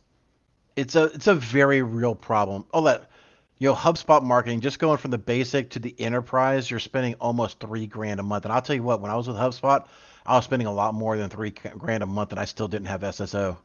it's 0.76 0.96
a 0.96 1.06
it's 1.06 1.28
a 1.28 1.36
very 1.36 1.82
real 1.82 2.16
problem. 2.16 2.66
Oh, 2.74 2.84
that, 2.86 3.10
you 3.58 3.68
know, 3.68 3.76
HubSpot 3.76 4.24
marketing, 4.24 4.62
just 4.62 4.80
going 4.80 4.98
from 4.98 5.12
the 5.12 5.18
basic 5.18 5.72
to 5.72 5.80
the 5.80 5.94
enterprise, 6.00 6.72
you're 6.72 6.80
spending 6.80 7.16
almost 7.16 7.60
three 7.60 7.86
grand 7.86 8.20
a 8.20 8.24
month. 8.24 8.46
And 8.46 8.54
I'll 8.54 8.62
tell 8.62 8.76
you 8.76 8.84
what, 8.84 9.02
when 9.02 9.12
I 9.12 9.16
was 9.16 9.28
with 9.28 9.38
HubSpot, 9.38 9.86
I 10.26 10.36
was 10.36 10.46
spending 10.46 10.68
a 10.68 10.74
lot 10.74 10.94
more 10.94 11.18
than 11.18 11.30
three 11.30 11.52
grand 11.52 12.04
a 12.04 12.08
month, 12.08 12.32
and 12.32 12.40
I 12.40 12.46
still 12.46 12.68
didn't 12.68 12.88
have 12.88 13.02
SSO. 13.02 13.58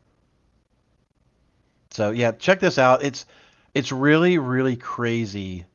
So 1.90 2.10
yeah, 2.10 2.32
check 2.32 2.58
this 2.60 2.78
out. 2.78 3.04
It's 3.04 3.26
it's 3.74 3.92
really 3.92 4.38
really 4.38 4.76
crazy 4.76 5.66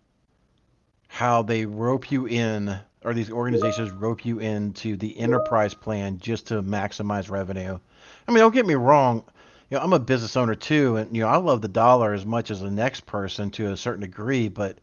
how 1.08 1.42
they 1.42 1.66
rope 1.66 2.12
you 2.12 2.28
in 2.28 2.80
or 3.04 3.14
these 3.14 3.32
organizations 3.32 3.92
rope 3.92 4.26
you 4.26 4.40
into 4.40 4.96
the 4.96 5.18
enterprise 5.18 5.74
plan 5.74 6.20
just 6.20 6.48
to 6.48 6.62
maximize 6.62 7.30
revenue. 7.30 7.80
I 8.28 8.32
mean, 8.32 8.40
don't 8.40 8.54
get 8.54 8.68
me 8.68 8.76
wrong. 8.76 9.24
You 9.70 9.78
know, 9.78 9.84
I'm 9.84 9.94
a 9.94 10.00
business 10.00 10.38
owner 10.38 10.56
too, 10.56 10.98
and 10.98 11.16
you 11.16 11.24
know, 11.24 11.30
I 11.30 11.38
love 11.38 11.62
the 11.62 11.68
dollar 11.68 12.14
as 12.14 12.26
much 12.26 12.52
as 12.52 12.62
the 12.62 12.70
next 12.70 13.06
person 13.06 13.50
to 13.52 13.72
a 13.72 13.78
certain 13.78 14.02
degree, 14.02 14.48
but 14.50 14.78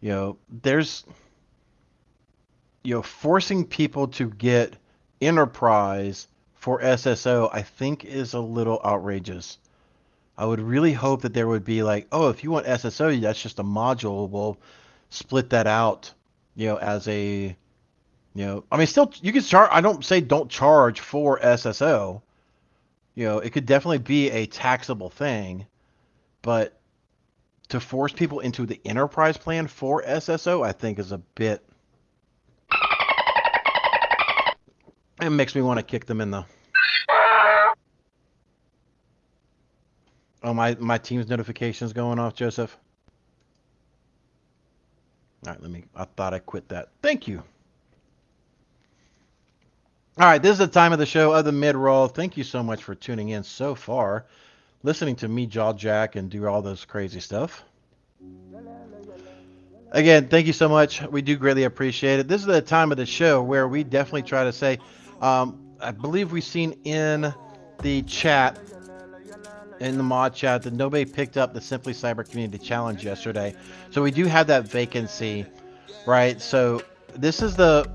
you 0.00 0.10
know, 0.10 0.36
there's 0.62 1.04
you 2.84 2.94
know, 2.94 3.02
forcing 3.02 3.64
people 3.64 4.06
to 4.08 4.30
get 4.30 4.76
enterprise 5.20 6.28
for 6.54 6.80
SSO, 6.80 7.48
I 7.52 7.62
think 7.62 8.04
is 8.04 8.34
a 8.34 8.40
little 8.40 8.80
outrageous. 8.84 9.58
I 10.36 10.44
would 10.44 10.60
really 10.60 10.92
hope 10.92 11.22
that 11.22 11.32
there 11.32 11.48
would 11.48 11.64
be 11.64 11.82
like, 11.82 12.06
oh, 12.12 12.28
if 12.28 12.44
you 12.44 12.50
want 12.50 12.66
SSO, 12.66 13.20
that's 13.20 13.42
just 13.42 13.58
a 13.58 13.64
module. 13.64 14.28
We'll 14.28 14.58
split 15.10 15.50
that 15.50 15.66
out 15.66 16.12
you 16.54 16.68
know, 16.68 16.76
as 16.76 17.06
a, 17.08 17.56
you 18.34 18.44
know, 18.44 18.64
I 18.70 18.76
mean, 18.76 18.86
still 18.86 19.12
you 19.22 19.32
can 19.32 19.42
charge. 19.42 19.68
I 19.72 19.80
don't 19.80 20.04
say 20.04 20.20
don't 20.20 20.50
charge 20.50 21.00
for 21.00 21.38
SSO. 21.40 22.22
You 23.14 23.24
know, 23.26 23.38
it 23.38 23.50
could 23.50 23.66
definitely 23.66 23.98
be 23.98 24.30
a 24.30 24.46
taxable 24.46 25.10
thing, 25.10 25.66
but 26.42 26.78
to 27.68 27.80
force 27.80 28.12
people 28.12 28.40
into 28.40 28.66
the 28.66 28.80
enterprise 28.84 29.36
plan 29.36 29.66
for 29.66 30.02
SSO, 30.02 30.66
I 30.66 30.72
think 30.72 30.98
is 30.98 31.12
a 31.12 31.18
bit. 31.18 31.64
It 35.20 35.30
makes 35.30 35.54
me 35.54 35.62
want 35.62 35.78
to 35.78 35.84
kick 35.84 36.06
them 36.06 36.20
in 36.20 36.30
the. 36.32 36.44
Oh 40.42 40.52
my 40.52 40.76
my 40.78 40.98
team's 40.98 41.28
notifications 41.28 41.92
going 41.92 42.18
off, 42.18 42.34
Joseph. 42.34 42.76
All 45.46 45.52
right, 45.52 45.62
let 45.62 45.70
me. 45.70 45.84
I 45.94 46.04
thought 46.04 46.34
I 46.34 46.38
quit 46.38 46.68
that. 46.68 46.88
Thank 47.02 47.28
you. 47.28 47.42
All 50.18 50.26
right, 50.26 50.40
this 50.40 50.52
is 50.52 50.58
the 50.58 50.68
time 50.68 50.92
of 50.92 50.98
the 50.98 51.06
show 51.06 51.32
of 51.32 51.44
the 51.44 51.52
mid 51.52 51.74
roll. 51.76 52.06
Thank 52.08 52.36
you 52.36 52.44
so 52.44 52.62
much 52.62 52.84
for 52.84 52.94
tuning 52.94 53.30
in 53.30 53.42
so 53.42 53.74
far, 53.74 54.26
listening 54.82 55.16
to 55.16 55.28
me 55.28 55.46
jaw 55.46 55.72
jack 55.72 56.16
and 56.16 56.30
do 56.30 56.46
all 56.46 56.62
those 56.62 56.84
crazy 56.84 57.20
stuff. 57.20 57.64
Again, 59.90 60.28
thank 60.28 60.46
you 60.46 60.52
so 60.52 60.68
much. 60.68 61.02
We 61.02 61.22
do 61.22 61.36
greatly 61.36 61.64
appreciate 61.64 62.20
it. 62.20 62.28
This 62.28 62.40
is 62.40 62.46
the 62.46 62.62
time 62.62 62.90
of 62.90 62.96
the 62.96 63.06
show 63.06 63.42
where 63.42 63.68
we 63.68 63.84
definitely 63.84 64.22
try 64.22 64.44
to 64.44 64.52
say, 64.52 64.78
um, 65.20 65.58
I 65.80 65.90
believe 65.90 66.32
we've 66.32 66.44
seen 66.44 66.78
in 66.84 67.34
the 67.80 68.02
chat 68.02 68.58
in 69.80 69.96
the 69.96 70.02
mod 70.02 70.34
chat 70.34 70.62
that 70.62 70.72
nobody 70.72 71.04
picked 71.04 71.36
up 71.36 71.54
the 71.54 71.60
Simply 71.60 71.92
Cyber 71.92 72.28
Community 72.28 72.58
Challenge 72.58 73.04
yesterday. 73.04 73.54
So 73.90 74.02
we 74.02 74.10
do 74.10 74.26
have 74.26 74.46
that 74.48 74.68
vacancy, 74.68 75.46
right? 76.06 76.40
So 76.40 76.82
this 77.14 77.42
is 77.42 77.56
the 77.56 77.90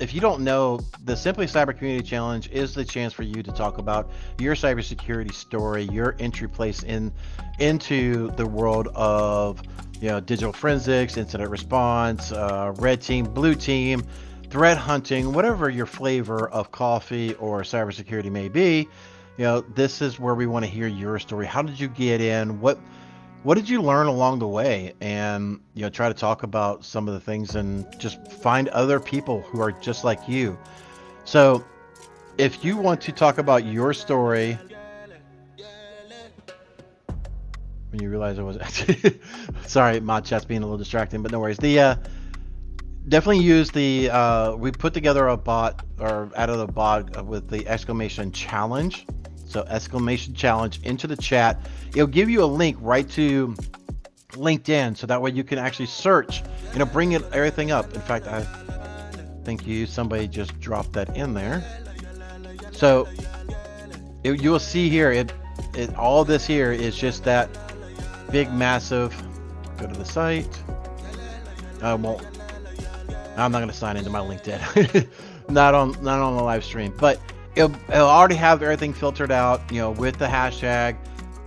if 0.00 0.12
you 0.12 0.20
don't 0.20 0.42
know, 0.42 0.80
the 1.04 1.16
Simply 1.16 1.46
Cyber 1.46 1.76
Community 1.76 2.06
Challenge 2.06 2.50
is 2.50 2.74
the 2.74 2.84
chance 2.84 3.12
for 3.12 3.22
you 3.22 3.42
to 3.42 3.52
talk 3.52 3.78
about 3.78 4.10
your 4.38 4.54
cybersecurity 4.54 5.32
story, 5.32 5.84
your 5.84 6.16
entry 6.18 6.48
place 6.48 6.82
in 6.82 7.12
into 7.58 8.30
the 8.32 8.46
world 8.46 8.88
of 8.94 9.62
you 10.00 10.08
know 10.08 10.20
digital 10.20 10.52
forensics, 10.52 11.16
incident 11.16 11.50
response, 11.50 12.32
uh, 12.32 12.74
red 12.78 13.00
team, 13.00 13.24
blue 13.24 13.54
team, 13.54 14.04
threat 14.50 14.76
hunting, 14.76 15.32
whatever 15.32 15.70
your 15.70 15.86
flavor 15.86 16.48
of 16.48 16.72
coffee 16.72 17.34
or 17.34 17.62
cybersecurity 17.62 18.30
may 18.30 18.48
be 18.48 18.88
you 19.36 19.44
know, 19.44 19.60
this 19.60 20.00
is 20.00 20.20
where 20.20 20.34
we 20.34 20.46
want 20.46 20.64
to 20.64 20.70
hear 20.70 20.86
your 20.86 21.18
story. 21.18 21.46
How 21.46 21.62
did 21.62 21.78
you 21.78 21.88
get 21.88 22.20
in? 22.20 22.60
What 22.60 22.78
what 23.42 23.56
did 23.56 23.68
you 23.68 23.82
learn 23.82 24.06
along 24.06 24.38
the 24.38 24.48
way? 24.48 24.94
And 25.00 25.60
you 25.74 25.82
know, 25.82 25.90
try 25.90 26.08
to 26.08 26.14
talk 26.14 26.44
about 26.44 26.84
some 26.84 27.08
of 27.08 27.14
the 27.14 27.20
things 27.20 27.56
and 27.56 27.86
just 27.98 28.32
find 28.32 28.68
other 28.68 28.98
people 28.98 29.42
who 29.42 29.60
are 29.60 29.72
just 29.72 30.04
like 30.04 30.26
you. 30.28 30.58
So, 31.24 31.64
if 32.38 32.64
you 32.64 32.76
want 32.76 33.00
to 33.02 33.12
talk 33.12 33.38
about 33.38 33.64
your 33.64 33.92
story, 33.92 34.58
when 37.90 38.02
you 38.02 38.08
realize 38.08 38.38
I 38.38 38.42
was 38.42 38.56
actually 38.56 39.20
sorry, 39.66 40.00
my 40.00 40.20
chat's 40.20 40.44
being 40.44 40.62
a 40.62 40.64
little 40.64 40.78
distracting, 40.78 41.22
but 41.22 41.32
no 41.32 41.40
worries. 41.40 41.58
The 41.58 41.80
uh, 41.80 41.96
definitely 43.08 43.44
use 43.44 43.70
the 43.70 44.10
uh, 44.10 44.54
we 44.56 44.72
put 44.72 44.94
together 44.94 45.28
a 45.28 45.36
bot 45.36 45.84
or 45.98 46.30
out 46.36 46.50
of 46.50 46.58
the 46.58 46.66
bot 46.66 47.24
with 47.26 47.48
the 47.48 47.66
exclamation 47.68 48.32
challenge 48.32 49.06
so 49.54 49.62
exclamation 49.68 50.34
challenge 50.34 50.80
into 50.82 51.06
the 51.06 51.16
chat. 51.16 51.70
It'll 51.90 52.08
give 52.08 52.28
you 52.28 52.42
a 52.42 52.44
link 52.44 52.76
right 52.80 53.08
to 53.10 53.54
LinkedIn, 54.32 54.96
so 54.96 55.06
that 55.06 55.22
way 55.22 55.30
you 55.30 55.44
can 55.44 55.58
actually 55.58 55.86
search. 55.86 56.42
You 56.72 56.80
know, 56.80 56.86
bring 56.86 57.12
it 57.12 57.22
everything 57.32 57.70
up. 57.70 57.94
In 57.94 58.00
fact, 58.00 58.26
I 58.26 58.42
think 59.44 59.64
you 59.64 59.86
somebody 59.86 60.26
just 60.26 60.58
dropped 60.58 60.92
that 60.94 61.16
in 61.16 61.34
there. 61.34 61.62
So 62.72 63.06
it, 64.24 64.42
you 64.42 64.50
will 64.50 64.58
see 64.58 64.88
here 64.88 65.12
it 65.12 65.32
it 65.74 65.94
all 65.94 66.24
this 66.24 66.44
here 66.44 66.72
is 66.72 66.96
just 66.96 67.22
that 67.22 67.48
big 68.32 68.52
massive. 68.52 69.14
Go 69.78 69.86
to 69.86 69.94
the 69.94 70.04
site. 70.04 70.62
I 71.80 71.94
won't. 71.94 72.33
I'm 73.36 73.52
not 73.52 73.58
going 73.58 73.70
to 73.70 73.76
sign 73.76 73.96
into 73.96 74.10
my 74.10 74.20
LinkedIn. 74.20 75.08
not 75.48 75.74
on 75.74 75.92
not 76.02 76.20
on 76.20 76.36
the 76.36 76.42
live 76.42 76.64
stream, 76.64 76.94
but 76.98 77.20
it'll, 77.54 77.74
it'll 77.88 78.08
already 78.08 78.34
have 78.36 78.62
everything 78.62 78.92
filtered 78.92 79.30
out, 79.30 79.60
you 79.70 79.78
know, 79.78 79.90
with 79.90 80.18
the 80.18 80.26
hashtag, 80.26 80.96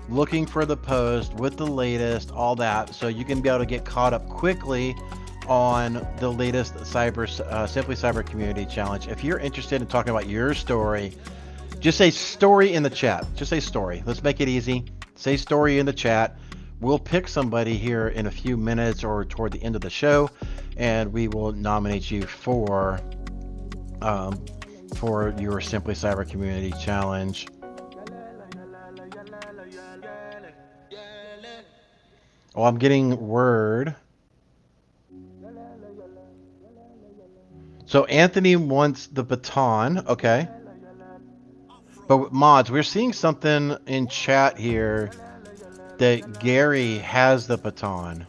looking 0.10 0.46
for 0.46 0.66
the 0.66 0.78
post, 0.78 1.34
with 1.34 1.58
the 1.58 1.68
latest, 1.68 2.32
all 2.32 2.56
that. 2.56 2.94
So 2.94 3.08
you 3.08 3.26
can 3.26 3.42
be 3.42 3.50
able 3.50 3.60
to 3.60 3.66
get 3.66 3.86
caught 3.86 4.14
up 4.14 4.28
quickly 4.30 4.96
on 5.48 6.06
the 6.20 6.30
latest 6.30 6.76
cyber 6.76 7.28
uh, 7.40 7.66
simply 7.68 7.96
cyber 7.96 8.26
community 8.26 8.66
challenge. 8.66 9.08
If 9.08 9.24
you're 9.24 9.40
interested 9.40 9.82
in 9.82 9.88
talking 9.88 10.12
about 10.12 10.28
your 10.28 10.54
story 10.54 11.14
just 11.80 11.98
say 11.98 12.12
story 12.12 12.74
in 12.74 12.84
the 12.84 12.90
chat. 12.90 13.26
Just 13.36 13.50
say 13.50 13.60
story. 13.60 14.04
Let's 14.06 14.24
make 14.24 14.42
it 14.42 14.50
easy. 14.50 14.86
Say 15.16 15.38
story 15.38 15.80
in 15.80 15.86
the 15.86 15.94
chat 15.94 16.38
we'll 16.80 17.00
pick 17.00 17.28
somebody 17.28 17.76
here 17.76 18.10
in 18.10 18.28
a 18.28 18.32
few 18.32 18.58
minutes 18.58 19.04
or 19.04 19.26
toward 19.26 19.52
the 19.52 19.64
end 19.64 19.76
of 19.76 19.82
the 19.82 19.90
show 19.90 20.30
and 20.78 21.12
we 21.12 21.28
will 21.28 21.52
nominate 21.52 22.10
you 22.12 22.22
for 22.22 23.00
um, 24.02 24.46
for 24.96 25.34
your 25.40 25.60
Simply 25.60 25.94
Cyber 25.94 26.28
Community 26.28 26.74
Challenge. 26.80 27.48
Oh, 32.56 32.64
I'm 32.64 32.78
getting 32.78 33.28
word. 33.28 33.96
So 37.86 38.06
Anthony 38.06 38.56
wants 38.56 39.08
the 39.08 39.24
baton. 39.24 40.00
Okay. 40.08 40.48
But 42.08 42.32
mods, 42.34 42.72
we're 42.72 42.84
seeing 42.84 43.14
something 43.14 43.78
in 43.86 44.08
chat 44.08 44.58
here 44.58 45.12
that 45.98 46.40
Gary 46.40 46.98
has 47.00 47.48
the 47.48 47.58
baton. 47.58 48.26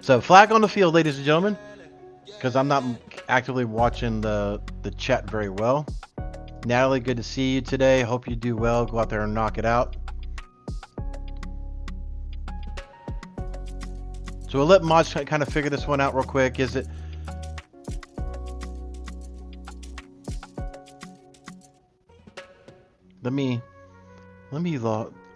So 0.00 0.20
flag 0.20 0.52
on 0.52 0.60
the 0.60 0.68
field, 0.68 0.94
ladies 0.94 1.16
and 1.16 1.24
gentlemen, 1.24 1.58
because 2.26 2.54
I'm 2.54 2.68
not 2.68 2.84
actively 3.28 3.64
watching 3.64 4.20
the 4.20 4.60
the 4.82 4.90
chat 4.92 5.28
very 5.28 5.48
well. 5.48 5.86
Natalie, 6.64 7.00
good 7.00 7.16
to 7.16 7.22
see 7.22 7.54
you 7.54 7.60
today. 7.60 8.02
Hope 8.02 8.28
you 8.28 8.36
do 8.36 8.56
well. 8.56 8.86
Go 8.86 8.98
out 8.98 9.10
there 9.10 9.22
and 9.22 9.34
knock 9.34 9.58
it 9.58 9.64
out. 9.64 9.96
So 14.48 14.58
we'll 14.58 14.66
let 14.66 14.82
Mods 14.82 15.12
kind 15.12 15.42
of 15.42 15.48
figure 15.48 15.70
this 15.70 15.86
one 15.86 16.00
out 16.00 16.14
real 16.14 16.24
quick. 16.24 16.60
Is 16.60 16.76
it? 16.76 16.86
Let 23.22 23.32
me 23.32 23.60
let 24.52 24.62
me 24.62 24.78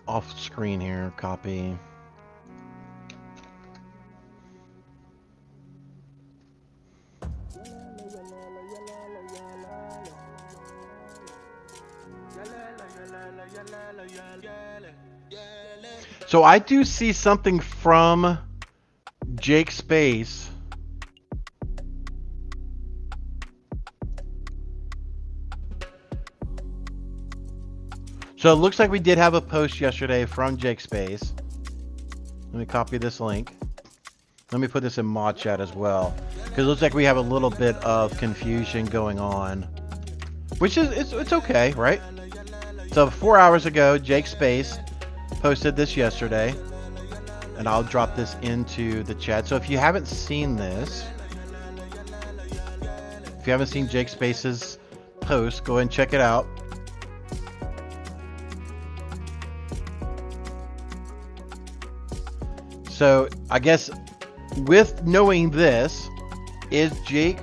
off 0.07 0.39
screen 0.39 0.81
here. 0.81 1.13
Copy. 1.17 1.79
So 16.27 16.45
I 16.45 16.59
do 16.61 16.85
see 16.85 17.13
something 17.13 17.59
from 17.59 18.39
Jake 19.35 19.71
Space 19.71 20.50
So 28.41 28.51
it 28.51 28.57
looks 28.57 28.79
like 28.79 28.91
we 28.91 29.01
did 29.01 29.19
have 29.19 29.35
a 29.35 29.41
post 29.43 29.83
yesterday 29.83 30.25
from 30.25 30.57
Jake 30.57 30.81
Space. 30.81 31.35
Let 32.51 32.59
me 32.61 32.65
copy 32.65 32.97
this 32.97 33.21
link. 33.21 33.55
Let 34.51 34.63
me 34.63 34.67
put 34.67 34.83
this 34.83 34.97
in 34.97 35.05
mod 35.05 35.37
chat 35.37 35.61
as 35.61 35.75
well. 35.75 36.17
Because 36.45 36.65
it 36.65 36.67
looks 36.67 36.81
like 36.81 36.95
we 36.95 37.05
have 37.05 37.19
a 37.19 37.21
little 37.21 37.51
bit 37.51 37.77
of 37.85 38.17
confusion 38.17 38.87
going 38.87 39.19
on. 39.19 39.65
Which 40.57 40.79
is, 40.79 40.91
it's, 40.91 41.13
it's 41.13 41.35
okay, 41.35 41.73
right? 41.73 42.01
So 42.93 43.11
four 43.11 43.37
hours 43.37 43.67
ago, 43.67 43.99
Jake 43.99 44.27
Space 44.27 44.79
posted 45.43 45.77
this 45.77 45.95
yesterday. 45.95 46.55
And 47.59 47.69
I'll 47.69 47.83
drop 47.83 48.17
this 48.17 48.37
into 48.41 49.03
the 49.03 49.17
chat. 49.17 49.49
So 49.49 49.57
if 49.57 49.69
you 49.69 49.77
haven't 49.77 50.07
seen 50.07 50.57
this, 50.57 51.07
if 53.39 53.47
you 53.47 53.51
haven't 53.51 53.67
seen 53.67 53.87
Jake 53.87 54.09
Space's 54.09 54.79
post, 55.21 55.63
go 55.63 55.77
and 55.77 55.91
check 55.91 56.15
it 56.15 56.23
out. 56.23 56.47
So 63.01 63.31
I 63.49 63.61
guess 63.61 63.89
with 64.67 65.07
knowing 65.07 65.49
this, 65.49 66.07
is 66.71 66.93
Jake 67.07 67.39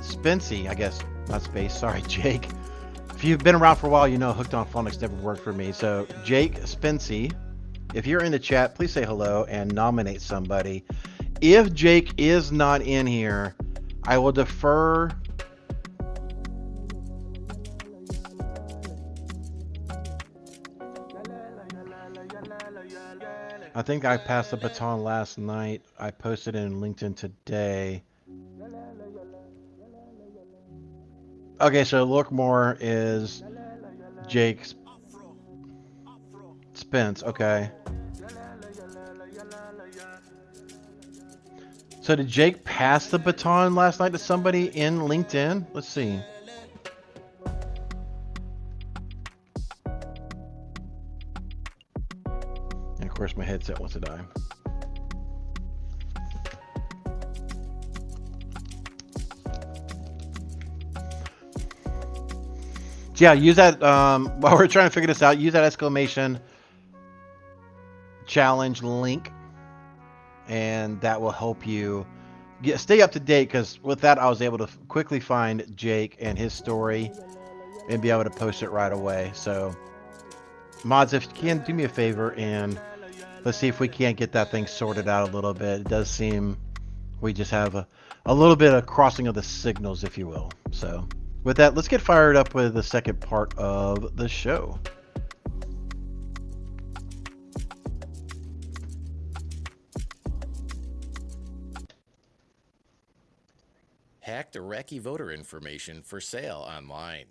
Spency, 0.00 0.68
I 0.68 0.74
guess, 0.74 0.98
not 1.28 1.42
Space, 1.42 1.78
sorry, 1.78 2.02
Jake. 2.08 2.48
If 3.14 3.22
you've 3.22 3.44
been 3.44 3.54
around 3.54 3.76
for 3.76 3.86
a 3.86 3.90
while, 3.90 4.08
you 4.08 4.18
know 4.18 4.32
Hooked 4.32 4.54
on 4.54 4.66
Phonics 4.66 5.00
never 5.00 5.14
worked 5.14 5.44
for 5.44 5.52
me. 5.52 5.70
So 5.70 6.04
Jake 6.24 6.56
Spency, 6.62 7.32
if 7.94 8.08
you're 8.08 8.24
in 8.24 8.32
the 8.32 8.40
chat, 8.40 8.74
please 8.74 8.92
say 8.92 9.04
hello 9.04 9.44
and 9.48 9.72
nominate 9.72 10.20
somebody. 10.20 10.84
If 11.40 11.72
Jake 11.72 12.14
is 12.18 12.50
not 12.50 12.82
in 12.82 13.06
here, 13.06 13.54
I 14.02 14.18
will 14.18 14.32
defer 14.32 15.12
I 23.78 23.82
think 23.82 24.04
I 24.04 24.16
passed 24.16 24.50
the 24.50 24.56
baton 24.56 25.04
last 25.04 25.38
night. 25.38 25.82
I 26.00 26.10
posted 26.10 26.56
it 26.56 26.64
in 26.64 26.80
LinkedIn 26.80 27.14
today. 27.14 28.02
Okay, 31.60 31.84
so 31.84 32.02
look 32.02 32.32
more 32.32 32.76
is 32.80 33.44
Jake 34.26 34.66
Spence. 36.72 37.22
Okay. 37.22 37.70
So 42.00 42.16
did 42.16 42.26
Jake 42.26 42.64
pass 42.64 43.06
the 43.06 43.20
baton 43.20 43.76
last 43.76 44.00
night 44.00 44.10
to 44.10 44.18
somebody 44.18 44.76
in 44.76 45.02
LinkedIn? 45.02 45.68
Let's 45.72 45.88
see. 45.88 46.20
Course, 53.18 53.36
my 53.36 53.44
headset 53.44 53.80
wants 53.80 53.94
to 53.94 54.00
die. 54.00 54.20
Yeah, 63.16 63.32
use 63.32 63.56
that 63.56 63.82
um, 63.82 64.26
while 64.40 64.56
we're 64.56 64.68
trying 64.68 64.86
to 64.88 64.94
figure 64.94 65.08
this 65.08 65.20
out. 65.22 65.38
Use 65.38 65.52
that 65.54 65.64
exclamation 65.64 66.38
challenge 68.26 68.82
link, 68.84 69.32
and 70.46 71.00
that 71.00 71.20
will 71.20 71.32
help 71.32 71.66
you 71.66 72.06
get 72.62 72.78
stay 72.78 73.02
up 73.02 73.10
to 73.12 73.20
date. 73.20 73.48
Because 73.48 73.82
with 73.82 74.00
that, 74.02 74.18
I 74.18 74.28
was 74.28 74.40
able 74.40 74.58
to 74.58 74.68
quickly 74.86 75.18
find 75.18 75.76
Jake 75.76 76.16
and 76.20 76.38
his 76.38 76.52
story, 76.52 77.10
and 77.88 78.00
be 78.00 78.10
able 78.10 78.22
to 78.22 78.30
post 78.30 78.62
it 78.62 78.70
right 78.70 78.92
away. 78.92 79.32
So, 79.34 79.74
mods, 80.84 81.14
if 81.14 81.24
you 81.24 81.30
can, 81.32 81.64
do 81.64 81.74
me 81.74 81.82
a 81.82 81.88
favor 81.88 82.34
and 82.34 82.80
let's 83.44 83.58
see 83.58 83.68
if 83.68 83.80
we 83.80 83.88
can't 83.88 84.16
get 84.16 84.32
that 84.32 84.50
thing 84.50 84.66
sorted 84.66 85.08
out 85.08 85.28
a 85.28 85.32
little 85.32 85.54
bit. 85.54 85.80
It 85.80 85.88
does 85.88 86.10
seem 86.10 86.56
we 87.20 87.32
just 87.32 87.50
have 87.50 87.74
a, 87.74 87.86
a 88.26 88.34
little 88.34 88.56
bit 88.56 88.72
of 88.74 88.86
crossing 88.86 89.26
of 89.26 89.34
the 89.34 89.42
signals, 89.42 90.04
if 90.04 90.18
you 90.18 90.26
will. 90.26 90.50
So 90.70 91.08
with 91.44 91.56
that, 91.56 91.74
let's 91.74 91.88
get 91.88 92.00
fired 92.00 92.36
up 92.36 92.54
with 92.54 92.74
the 92.74 92.82
second 92.82 93.20
part 93.20 93.56
of 93.56 94.16
the 94.16 94.28
show. 94.28 94.78
Hacked 104.20 104.56
Iraqi 104.56 104.98
voter 104.98 105.30
information 105.30 106.02
for 106.02 106.20
sale 106.20 106.68
online. 106.68 107.28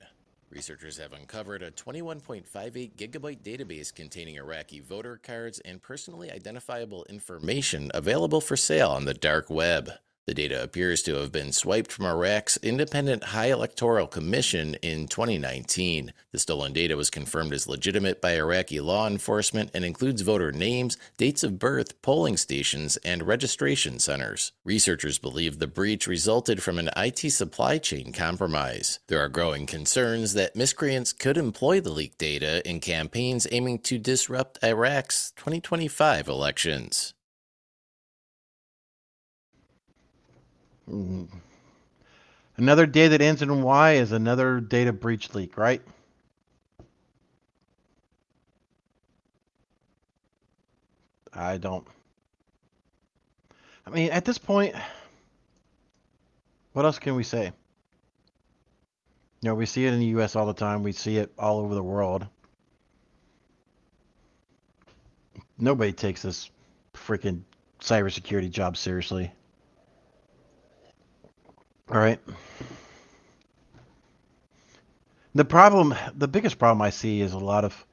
Researchers 0.49 0.97
have 0.97 1.11
uncovered 1.11 1.61
a 1.61 1.71
21.58 1.71 2.95
gigabyte 2.95 3.41
database 3.41 3.93
containing 3.93 4.35
Iraqi 4.35 4.79
voter 4.79 5.19
cards 5.21 5.59
and 5.65 5.81
personally 5.81 6.31
identifiable 6.31 7.05
information 7.09 7.91
available 7.93 8.39
for 8.39 8.55
sale 8.55 8.91
on 8.91 9.03
the 9.03 9.13
dark 9.13 9.49
web. 9.49 9.91
The 10.27 10.33
data 10.33 10.61
appears 10.61 11.03
to 11.03 11.15
have 11.15 11.31
been 11.31 11.53
swiped 11.53 11.89
from 11.89 12.05
Iraq's 12.05 12.57
Independent 12.57 13.23
High 13.23 13.49
Electoral 13.49 14.07
Commission 14.07 14.75
in 14.81 15.07
2019. 15.07 16.11
The 16.33 16.39
stolen 16.39 16.73
data 16.73 16.97
was 16.97 17.09
confirmed 17.09 17.53
as 17.53 17.65
legitimate 17.65 18.19
by 18.19 18.35
Iraqi 18.35 18.81
law 18.81 19.07
enforcement 19.07 19.71
and 19.73 19.85
includes 19.85 20.23
voter 20.23 20.51
names, 20.51 20.97
dates 21.15 21.45
of 21.45 21.59
birth, 21.59 22.01
polling 22.01 22.35
stations, 22.35 22.97
and 23.05 23.23
registration 23.23 23.99
centers. 23.99 24.51
Researchers 24.65 25.17
believe 25.17 25.59
the 25.59 25.65
breach 25.65 26.07
resulted 26.07 26.61
from 26.61 26.77
an 26.77 26.89
IT 26.97 27.31
supply 27.31 27.77
chain 27.77 28.11
compromise. 28.11 28.99
There 29.07 29.21
are 29.21 29.29
growing 29.29 29.65
concerns 29.65 30.33
that 30.33 30.57
miscreants 30.57 31.13
could 31.13 31.37
employ 31.37 31.79
the 31.79 31.91
leaked 31.91 32.17
data 32.17 32.61
in 32.69 32.81
campaigns 32.81 33.47
aiming 33.49 33.79
to 33.83 33.97
disrupt 33.97 34.61
Iraq's 34.61 35.31
2025 35.37 36.27
elections. 36.27 37.13
Mm. 37.13 37.13
Mm-hmm. 40.89 41.25
Another 42.57 42.85
day 42.85 43.09
that 43.09 43.21
ends 43.21 43.41
in 43.41 43.61
Y 43.61 43.93
is 43.93 44.11
another 44.11 44.59
data 44.59 44.91
breach 44.91 45.33
leak, 45.35 45.57
right? 45.57 45.81
I 51.33 51.57
don't. 51.57 51.85
I 53.85 53.91
mean, 53.91 54.09
at 54.09 54.25
this 54.25 54.39
point, 54.39 54.75
what 56.73 56.83
else 56.83 56.99
can 56.99 57.15
we 57.15 57.23
say? 57.23 57.51
You 59.41 59.49
know, 59.49 59.55
we 59.55 59.67
see 59.67 59.85
it 59.85 59.93
in 59.93 59.99
the 59.99 60.07
U.S. 60.07 60.35
all 60.35 60.47
the 60.47 60.53
time. 60.53 60.81
We 60.81 60.93
see 60.93 61.17
it 61.17 61.31
all 61.37 61.59
over 61.59 61.75
the 61.75 61.83
world. 61.83 62.25
Nobody 65.59 65.93
takes 65.93 66.23
this 66.23 66.49
freaking 66.93 67.43
cybersecurity 67.79 68.49
job 68.49 68.77
seriously. 68.77 69.31
All 71.89 71.99
right. 71.99 72.19
The 75.35 75.45
problem, 75.45 75.95
the 76.15 76.27
biggest 76.27 76.57
problem 76.57 76.81
I 76.81 76.89
see 76.89 77.21
is 77.21 77.33
a 77.33 77.39
lot 77.39 77.63
of. 77.63 77.85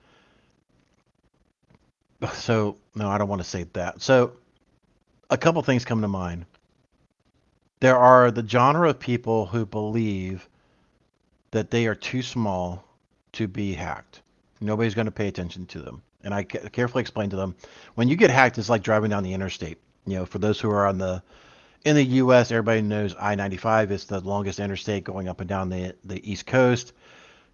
So, 2.33 2.79
no, 2.95 3.09
I 3.09 3.19
don't 3.19 3.29
want 3.29 3.43
to 3.43 3.49
say 3.49 3.67
that. 3.75 4.01
So, 4.01 4.33
a 5.31 5.37
couple 5.37 5.61
things 5.63 5.85
come 5.85 6.01
to 6.01 6.09
mind. 6.09 6.47
There 7.81 7.97
are 7.97 8.31
the 8.31 8.47
genre 8.47 8.89
of 8.89 8.99
people 8.99 9.47
who 9.47 9.67
believe 9.67 10.49
that 11.51 11.71
they 11.71 11.87
are 11.87 11.95
too 11.95 12.23
small 12.23 12.83
to 13.33 13.47
be 13.47 13.75
hacked. 13.75 14.23
Nobody's 14.61 14.95
going 14.95 15.07
to 15.07 15.13
pay 15.13 15.29
attention 15.29 15.67
to 15.67 15.81
them. 15.81 16.03
And 16.25 16.33
I 16.33 16.45
carefully 16.45 17.03
explain 17.03 17.31
to 17.31 17.37
them 17.37 17.55
when 17.95 18.09
you 18.09 18.17
get 18.17 18.31
hacked, 18.31 18.57
it's 18.57 18.71
like 18.71 18.83
driving 18.83 19.11
down 19.11 19.23
the 19.23 19.35
interstate. 19.35 19.79
You 20.07 20.15
know, 20.15 20.27
for 20.27 20.39
those 20.39 20.59
who 20.59 20.71
are 20.71 20.87
on 20.87 20.99
the 20.99 21.23
in 21.85 21.97
the 21.97 22.05
U.S., 22.05 22.51
everybody 22.51 22.81
knows 22.81 23.15
I-95 23.19 23.91
is 23.91 24.05
the 24.07 24.21
longest 24.21 24.59
interstate 24.59 25.05
going 25.05 25.29
up 25.29 25.41
and 25.41 25.49
down 25.49 25.69
the 25.69 25.95
the 26.05 26.31
East 26.31 26.47
Coast. 26.47 26.93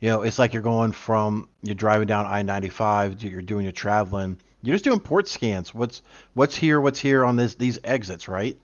You 0.00 0.08
know, 0.08 0.22
it's 0.22 0.38
like 0.38 0.54
you're 0.54 0.62
going 0.62 0.92
from 0.92 1.48
you're 1.62 1.74
driving 1.74 2.06
down 2.06 2.26
I-95, 2.26 3.22
you're 3.22 3.42
doing 3.42 3.64
your 3.64 3.72
traveling. 3.72 4.38
You're 4.62 4.74
just 4.74 4.84
doing 4.84 5.00
port 5.00 5.28
scans. 5.28 5.74
What's 5.74 6.02
what's 6.34 6.54
here? 6.54 6.80
What's 6.80 7.00
here 7.00 7.24
on 7.24 7.36
this 7.36 7.54
these 7.56 7.78
exits, 7.82 8.28
right? 8.28 8.56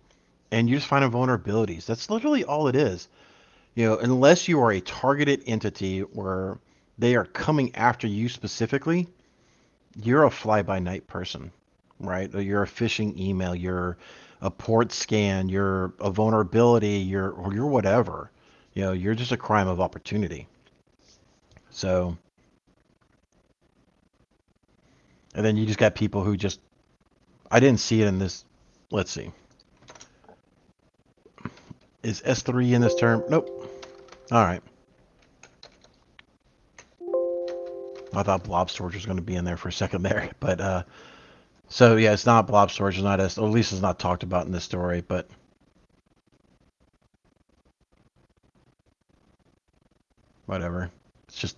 And 0.52 0.68
you 0.68 0.76
just 0.76 0.86
find 0.86 1.04
vulnerabilities. 1.12 1.86
That's 1.86 2.08
literally 2.08 2.44
all 2.44 2.68
it 2.68 2.76
is. 2.76 3.08
You 3.74 3.86
know, 3.86 3.98
unless 3.98 4.48
you 4.48 4.60
are 4.60 4.72
a 4.72 4.80
targeted 4.80 5.42
entity 5.46 6.00
where 6.00 6.58
they 6.98 7.16
are 7.16 7.24
coming 7.24 7.74
after 7.74 8.06
you 8.06 8.28
specifically, 8.28 9.08
you're 10.02 10.24
a 10.24 10.30
fly-by-night 10.30 11.06
person, 11.08 11.50
right? 11.98 12.32
Or 12.34 12.40
you're 12.40 12.62
a 12.62 12.68
phishing 12.68 13.18
email. 13.18 13.54
You're 13.54 13.98
a 14.40 14.50
port 14.50 14.92
scan, 14.92 15.48
you're 15.48 15.94
a 16.00 16.10
vulnerability, 16.10 16.98
you're 16.98 17.30
or 17.30 17.54
you're 17.54 17.66
whatever. 17.66 18.30
You 18.74 18.82
know, 18.82 18.92
you're 18.92 19.14
just 19.14 19.32
a 19.32 19.36
crime 19.36 19.68
of 19.68 19.80
opportunity. 19.80 20.48
So 21.70 22.16
And 25.36 25.44
then 25.44 25.58
you 25.58 25.66
just 25.66 25.78
got 25.78 25.94
people 25.94 26.24
who 26.24 26.36
just 26.36 26.60
I 27.50 27.60
didn't 27.60 27.80
see 27.80 28.00
it 28.00 28.08
in 28.08 28.18
this. 28.18 28.44
Let's 28.90 29.10
see. 29.10 29.30
Is 32.02 32.22
S3 32.22 32.72
in 32.72 32.80
this 32.80 32.94
term? 32.94 33.22
Nope. 33.28 33.70
All 34.32 34.42
right. 34.42 34.62
I 38.14 38.22
thought 38.22 38.44
blob 38.44 38.70
storage 38.70 38.94
was 38.94 39.04
going 39.04 39.18
to 39.18 39.22
be 39.22 39.34
in 39.34 39.44
there 39.44 39.58
for 39.58 39.68
a 39.68 39.72
second 39.72 40.02
there, 40.02 40.30
but 40.40 40.60
uh, 40.60 40.82
so 41.68 41.96
yeah, 41.96 42.12
it's 42.12 42.26
not 42.26 42.46
blob 42.46 42.70
storage. 42.70 42.96
It's 42.96 43.04
not 43.04 43.20
as, 43.20 43.38
at 43.38 43.44
least 43.44 43.72
it's 43.72 43.82
not 43.82 43.98
talked 43.98 44.22
about 44.22 44.46
in 44.46 44.52
this 44.52 44.64
story, 44.64 45.00
but 45.00 45.28
whatever. 50.46 50.90
It's 51.28 51.38
just 51.38 51.56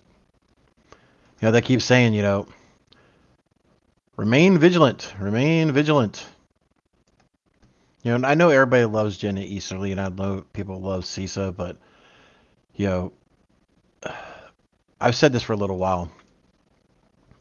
you 1.41 1.47
know 1.47 1.51
they 1.51 1.61
keep 1.61 1.81
saying 1.81 2.13
you 2.13 2.21
know 2.21 2.47
remain 4.17 4.57
vigilant, 4.57 5.13
remain 5.19 5.71
vigilant. 5.71 6.25
You 8.03 8.17
know, 8.17 8.27
I 8.27 8.33
know 8.35 8.49
everybody 8.49 8.85
loves 8.85 9.17
Jenna 9.17 9.41
Easterly, 9.41 9.91
and 9.91 9.99
I 9.99 10.09
know 10.09 10.45
people 10.53 10.79
love 10.79 11.03
CISA, 11.03 11.55
but 11.55 11.77
you 12.75 12.87
know, 12.87 13.13
I've 15.01 15.15
said 15.15 15.33
this 15.33 15.43
for 15.43 15.53
a 15.53 15.57
little 15.57 15.77
while 15.77 16.11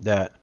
that 0.00 0.37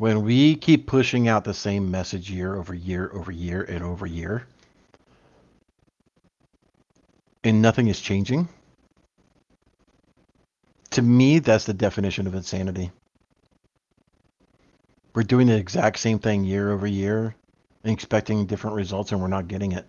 when 0.00 0.22
we 0.22 0.56
keep 0.56 0.86
pushing 0.86 1.28
out 1.28 1.44
the 1.44 1.52
same 1.52 1.90
message 1.90 2.30
year 2.30 2.56
over 2.56 2.72
year 2.72 3.10
over 3.12 3.30
year 3.30 3.60
and 3.64 3.84
over 3.84 4.06
year, 4.06 4.46
and 7.44 7.60
nothing 7.60 7.86
is 7.86 8.00
changing, 8.00 8.48
to 10.88 11.02
me, 11.02 11.38
that's 11.38 11.66
the 11.66 11.74
definition 11.74 12.26
of 12.26 12.34
insanity. 12.34 12.90
We're 15.14 15.22
doing 15.22 15.48
the 15.48 15.56
exact 15.56 15.98
same 15.98 16.18
thing 16.18 16.44
year 16.44 16.72
over 16.72 16.86
year 16.86 17.34
and 17.84 17.92
expecting 17.92 18.46
different 18.46 18.76
results, 18.76 19.12
and 19.12 19.20
we're 19.20 19.28
not 19.28 19.48
getting 19.48 19.72
it. 19.72 19.86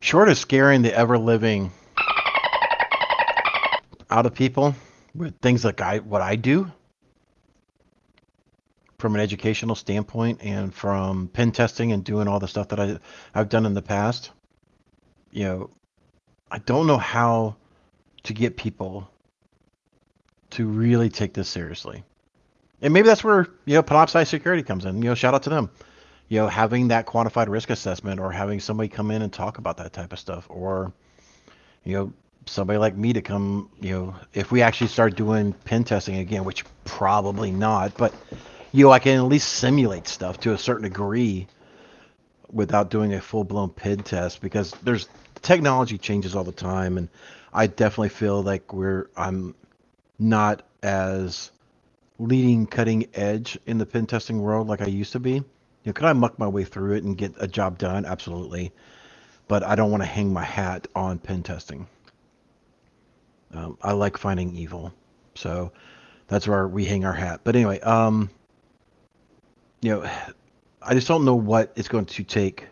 Short 0.00 0.28
of 0.28 0.36
scaring 0.36 0.82
the 0.82 0.94
ever 0.94 1.16
living 1.16 1.72
out 4.12 4.26
of 4.26 4.34
people 4.34 4.74
with 5.14 5.38
things 5.40 5.64
like 5.64 5.80
I 5.80 5.98
what 5.98 6.20
I 6.20 6.36
do 6.36 6.70
from 8.98 9.14
an 9.14 9.20
educational 9.20 9.74
standpoint 9.74 10.40
and 10.42 10.72
from 10.72 11.28
pen 11.28 11.50
testing 11.50 11.92
and 11.92 12.04
doing 12.04 12.28
all 12.28 12.38
the 12.38 12.46
stuff 12.46 12.68
that 12.68 12.78
I 12.78 12.98
I've 13.34 13.48
done 13.48 13.64
in 13.64 13.74
the 13.74 13.82
past. 13.82 14.30
You 15.30 15.44
know, 15.44 15.70
I 16.50 16.58
don't 16.58 16.86
know 16.86 16.98
how 16.98 17.56
to 18.24 18.34
get 18.34 18.58
people 18.58 19.10
to 20.50 20.66
really 20.66 21.08
take 21.08 21.32
this 21.32 21.48
seriously. 21.48 22.04
And 22.82 22.92
maybe 22.92 23.08
that's 23.08 23.24
where, 23.24 23.46
you 23.64 23.74
know, 23.74 23.82
Panoptcy 23.82 24.26
Security 24.26 24.62
comes 24.62 24.84
in. 24.84 24.96
You 24.96 25.08
know, 25.10 25.14
shout 25.14 25.32
out 25.32 25.44
to 25.44 25.50
them. 25.50 25.70
You 26.28 26.40
know, 26.40 26.48
having 26.48 26.88
that 26.88 27.06
quantified 27.06 27.48
risk 27.48 27.70
assessment 27.70 28.20
or 28.20 28.30
having 28.30 28.60
somebody 28.60 28.90
come 28.90 29.10
in 29.10 29.22
and 29.22 29.32
talk 29.32 29.56
about 29.56 29.78
that 29.78 29.94
type 29.94 30.12
of 30.12 30.18
stuff 30.18 30.46
or, 30.50 30.92
you 31.84 31.94
know, 31.96 32.12
somebody 32.46 32.78
like 32.78 32.96
me 32.96 33.12
to 33.12 33.22
come, 33.22 33.70
you 33.80 33.92
know, 33.92 34.16
if 34.34 34.50
we 34.50 34.62
actually 34.62 34.88
start 34.88 35.16
doing 35.16 35.52
pen 35.52 35.84
testing 35.84 36.16
again, 36.16 36.44
which 36.44 36.64
probably 36.84 37.50
not, 37.50 37.96
but, 37.96 38.14
you 38.72 38.84
know, 38.84 38.92
I 38.92 38.98
can 38.98 39.18
at 39.18 39.24
least 39.24 39.48
simulate 39.48 40.08
stuff 40.08 40.40
to 40.40 40.52
a 40.52 40.58
certain 40.58 40.84
degree 40.84 41.46
without 42.50 42.90
doing 42.90 43.14
a 43.14 43.20
full 43.20 43.44
blown 43.44 43.70
pen 43.70 43.98
test 43.98 44.40
because 44.40 44.72
there's 44.82 45.08
technology 45.40 45.98
changes 45.98 46.34
all 46.34 46.44
the 46.44 46.52
time. 46.52 46.98
And 46.98 47.08
I 47.52 47.66
definitely 47.66 48.10
feel 48.10 48.42
like 48.42 48.72
we're, 48.72 49.08
I'm, 49.16 49.54
not 50.22 50.62
as 50.82 51.50
leading 52.18 52.66
cutting 52.66 53.08
edge 53.14 53.58
in 53.66 53.78
the 53.78 53.86
pen 53.86 54.06
testing 54.06 54.40
world 54.40 54.68
like 54.68 54.80
I 54.80 54.86
used 54.86 55.12
to 55.12 55.20
be. 55.20 55.32
You 55.32 55.44
know, 55.86 55.92
could 55.92 56.04
I 56.04 56.12
muck 56.12 56.38
my 56.38 56.46
way 56.46 56.64
through 56.64 56.94
it 56.94 57.02
and 57.02 57.18
get 57.18 57.34
a 57.38 57.48
job 57.48 57.78
done? 57.78 58.06
Absolutely. 58.06 58.72
But 59.48 59.64
I 59.64 59.74
don't 59.74 59.90
want 59.90 60.02
to 60.02 60.08
hang 60.08 60.32
my 60.32 60.44
hat 60.44 60.86
on 60.94 61.18
pen 61.18 61.42
testing. 61.42 61.88
Um, 63.52 63.78
I 63.82 63.92
like 63.92 64.16
finding 64.16 64.54
evil. 64.54 64.92
So 65.34 65.72
that's 66.28 66.48
where 66.48 66.68
we 66.68 66.84
hang 66.84 67.04
our 67.04 67.12
hat. 67.12 67.40
But 67.44 67.56
anyway, 67.56 67.80
um, 67.80 68.30
you 69.80 69.90
know, 69.90 70.10
I 70.80 70.94
just 70.94 71.08
don't 71.08 71.24
know 71.24 71.34
what 71.34 71.72
it's 71.76 71.88
going 71.88 72.06
to 72.06 72.24
take 72.24 72.66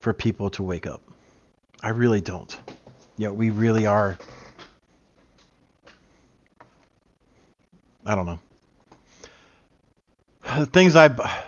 for 0.00 0.12
people 0.12 0.50
to 0.50 0.62
wake 0.62 0.86
up. 0.86 1.02
I 1.82 1.90
really 1.90 2.20
don't. 2.20 2.56
You 3.16 3.28
know, 3.28 3.34
we 3.34 3.50
really 3.50 3.86
are 3.86 4.18
I 8.04 8.14
don't 8.14 8.26
know. 8.26 8.40
Things 10.66 10.96
I 10.96 11.06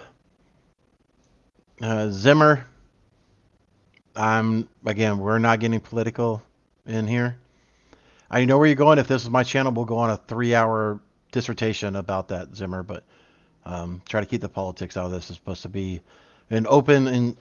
uh, 1.82 2.10
Zimmer. 2.10 2.66
I'm 4.14 4.68
again. 4.84 5.18
We're 5.18 5.38
not 5.38 5.60
getting 5.60 5.80
political 5.80 6.42
in 6.86 7.06
here. 7.06 7.38
I 8.32 8.46
know 8.46 8.56
where 8.56 8.66
you're 8.66 8.74
going. 8.74 8.98
If 8.98 9.08
this 9.08 9.22
is 9.22 9.30
my 9.30 9.42
channel, 9.42 9.72
we'll 9.72 9.84
go 9.84 9.98
on 9.98 10.10
a 10.10 10.16
three-hour 10.16 10.98
dissertation 11.32 11.96
about 11.96 12.28
that 12.28 12.56
Zimmer. 12.56 12.82
But 12.82 13.04
um, 13.66 14.00
try 14.08 14.20
to 14.20 14.26
keep 14.26 14.40
the 14.40 14.48
politics 14.48 14.96
out 14.96 15.04
of 15.04 15.12
this. 15.12 15.28
It's 15.28 15.38
supposed 15.38 15.62
to 15.62 15.68
be 15.68 16.00
an 16.48 16.66
open 16.66 17.08
and 17.08 17.36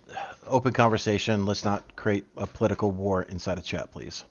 open 0.45 0.73
conversation. 0.73 1.45
Let's 1.45 1.63
not 1.63 1.95
create 1.95 2.25
a 2.35 2.45
political 2.45 2.91
war 2.91 3.23
inside 3.23 3.57
a 3.57 3.61
chat, 3.61 3.89
please. 3.91 4.25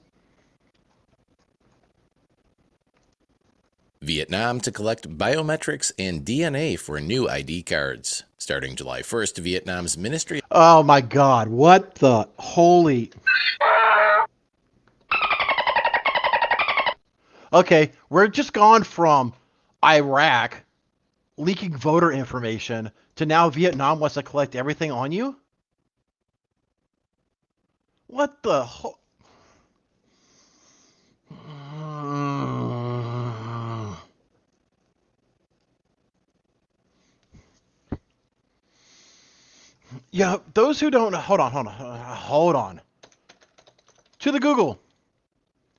Vietnam 4.03 4.59
to 4.61 4.71
collect 4.71 5.09
biometrics 5.17 5.91
and 5.97 6.25
DNA 6.25 6.77
for 6.77 6.99
new 6.99 7.27
ID 7.29 7.63
cards. 7.63 8.23
Starting 8.37 8.75
July 8.75 9.01
1st, 9.01 9.37
Vietnam's 9.39 9.95
Ministry. 9.95 10.41
Oh 10.49 10.81
my 10.81 11.01
God, 11.01 11.47
what 11.47 11.95
the 11.95 12.27
holy. 12.39 13.11
Okay, 17.53 17.91
we're 18.09 18.27
just 18.27 18.53
gone 18.53 18.83
from 18.83 19.33
Iraq 19.83 20.63
leaking 21.37 21.75
voter 21.75 22.11
information 22.11 22.91
to 23.15 23.25
now 23.25 23.49
Vietnam 23.49 23.99
wants 23.99 24.13
to 24.15 24.23
collect 24.23 24.55
everything 24.55 24.91
on 24.91 25.11
you? 25.11 25.35
What 28.07 28.43
the 28.43 28.63
ho- 28.63 28.97
Yeah, 40.11 40.37
those 40.53 40.79
who 40.79 40.89
don't 40.89 41.13
hold 41.13 41.39
on, 41.39 41.51
hold 41.51 41.67
on, 41.67 41.73
hold 41.73 42.55
on. 42.55 42.81
To 44.19 44.31
the 44.31 44.39
Google. 44.39 44.79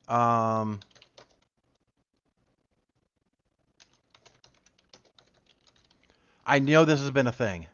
Um 0.08 0.80
I 6.45 6.59
know 6.59 6.84
this 6.84 7.01
has 7.01 7.11
been 7.11 7.26
a 7.26 7.32
thing. 7.32 7.66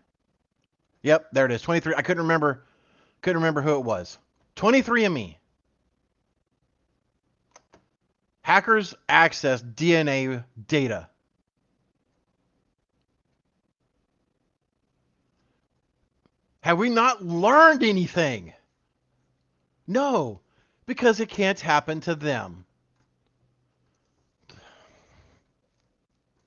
Yep, 1.03 1.29
there 1.33 1.47
it 1.47 1.53
is. 1.53 1.63
23. 1.63 1.95
I 1.97 2.03
couldn't 2.03 2.23
remember 2.23 2.65
couldn't 3.23 3.43
remember 3.43 3.63
who 3.63 3.77
it 3.77 3.85
was. 3.85 4.19
23andme. 4.57 5.37
Hackers 8.43 8.95
access 9.09 9.63
DNA 9.63 10.45
data. 10.67 11.09
Have 16.61 16.79
we 16.79 16.91
not 16.91 17.25
learned 17.25 17.83
anything? 17.83 18.53
No, 19.87 20.41
because 20.87 21.21
it 21.21 21.29
can't 21.29 21.59
happen 21.59 22.01
to 22.03 22.15
them. 22.15 22.65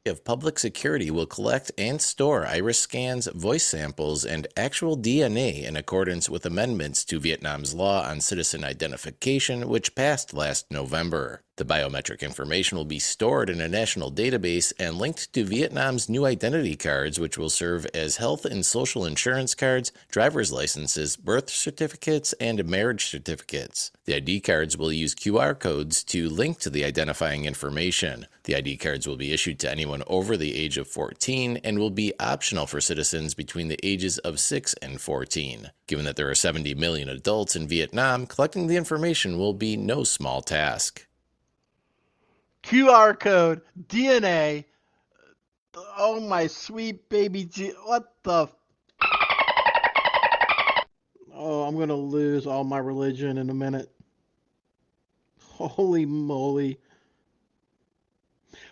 Of 0.07 0.23
Public 0.25 0.57
Security 0.57 1.11
will 1.11 1.25
collect 1.25 1.71
and 1.77 2.01
store 2.01 2.45
iris 2.45 2.79
scans, 2.79 3.27
voice 3.27 3.63
samples, 3.63 4.25
and 4.25 4.47
actual 4.57 4.97
DNA 4.97 5.63
in 5.63 5.75
accordance 5.75 6.29
with 6.29 6.45
amendments 6.45 7.05
to 7.05 7.19
Vietnam's 7.19 7.73
law 7.73 8.03
on 8.07 8.19
citizen 8.21 8.63
identification, 8.63 9.67
which 9.67 9.95
passed 9.95 10.33
last 10.33 10.65
November. 10.71 11.43
The 11.61 11.75
biometric 11.75 12.21
information 12.21 12.75
will 12.75 12.85
be 12.85 12.97
stored 12.97 13.47
in 13.47 13.61
a 13.61 13.67
national 13.67 14.11
database 14.11 14.73
and 14.79 14.97
linked 14.97 15.31
to 15.33 15.43
Vietnam's 15.43 16.09
new 16.09 16.25
identity 16.25 16.75
cards, 16.75 17.19
which 17.19 17.37
will 17.37 17.51
serve 17.51 17.85
as 17.93 18.17
health 18.17 18.45
and 18.45 18.65
social 18.65 19.05
insurance 19.05 19.53
cards, 19.53 19.91
driver's 20.09 20.51
licenses, 20.51 21.15
birth 21.15 21.51
certificates, 21.51 22.33
and 22.39 22.65
marriage 22.65 23.05
certificates. 23.05 23.91
The 24.05 24.15
ID 24.15 24.39
cards 24.39 24.75
will 24.75 24.91
use 24.91 25.13
QR 25.13 25.53
codes 25.59 26.03
to 26.05 26.29
link 26.29 26.57
to 26.61 26.71
the 26.71 26.83
identifying 26.83 27.45
information. 27.45 28.25
The 28.45 28.55
ID 28.55 28.77
cards 28.77 29.05
will 29.05 29.17
be 29.17 29.31
issued 29.31 29.59
to 29.59 29.69
anyone 29.69 30.01
over 30.07 30.37
the 30.37 30.55
age 30.55 30.79
of 30.79 30.87
14 30.87 31.57
and 31.57 31.77
will 31.77 31.91
be 31.91 32.19
optional 32.19 32.65
for 32.65 32.81
citizens 32.81 33.35
between 33.35 33.67
the 33.67 33.79
ages 33.83 34.17
of 34.17 34.39
6 34.39 34.73
and 34.81 34.99
14. 34.99 35.69
Given 35.85 36.05
that 36.05 36.15
there 36.15 36.31
are 36.31 36.33
70 36.33 36.73
million 36.73 37.07
adults 37.07 37.55
in 37.55 37.67
Vietnam, 37.67 38.25
collecting 38.25 38.65
the 38.65 38.77
information 38.77 39.37
will 39.37 39.53
be 39.53 39.77
no 39.77 40.03
small 40.03 40.41
task. 40.41 41.05
QR 42.63 43.19
code, 43.19 43.61
DNA. 43.87 44.65
Oh 45.97 46.19
my 46.19 46.47
sweet 46.47 47.07
baby 47.09 47.45
G. 47.45 47.73
What 47.85 48.13
the? 48.23 48.47
Oh, 51.33 51.63
I'm 51.63 51.77
gonna 51.77 51.95
lose 51.95 52.45
all 52.45 52.63
my 52.63 52.77
religion 52.77 53.37
in 53.37 53.49
a 53.49 53.53
minute. 53.53 53.89
Holy 55.39 56.05
moly. 56.05 56.79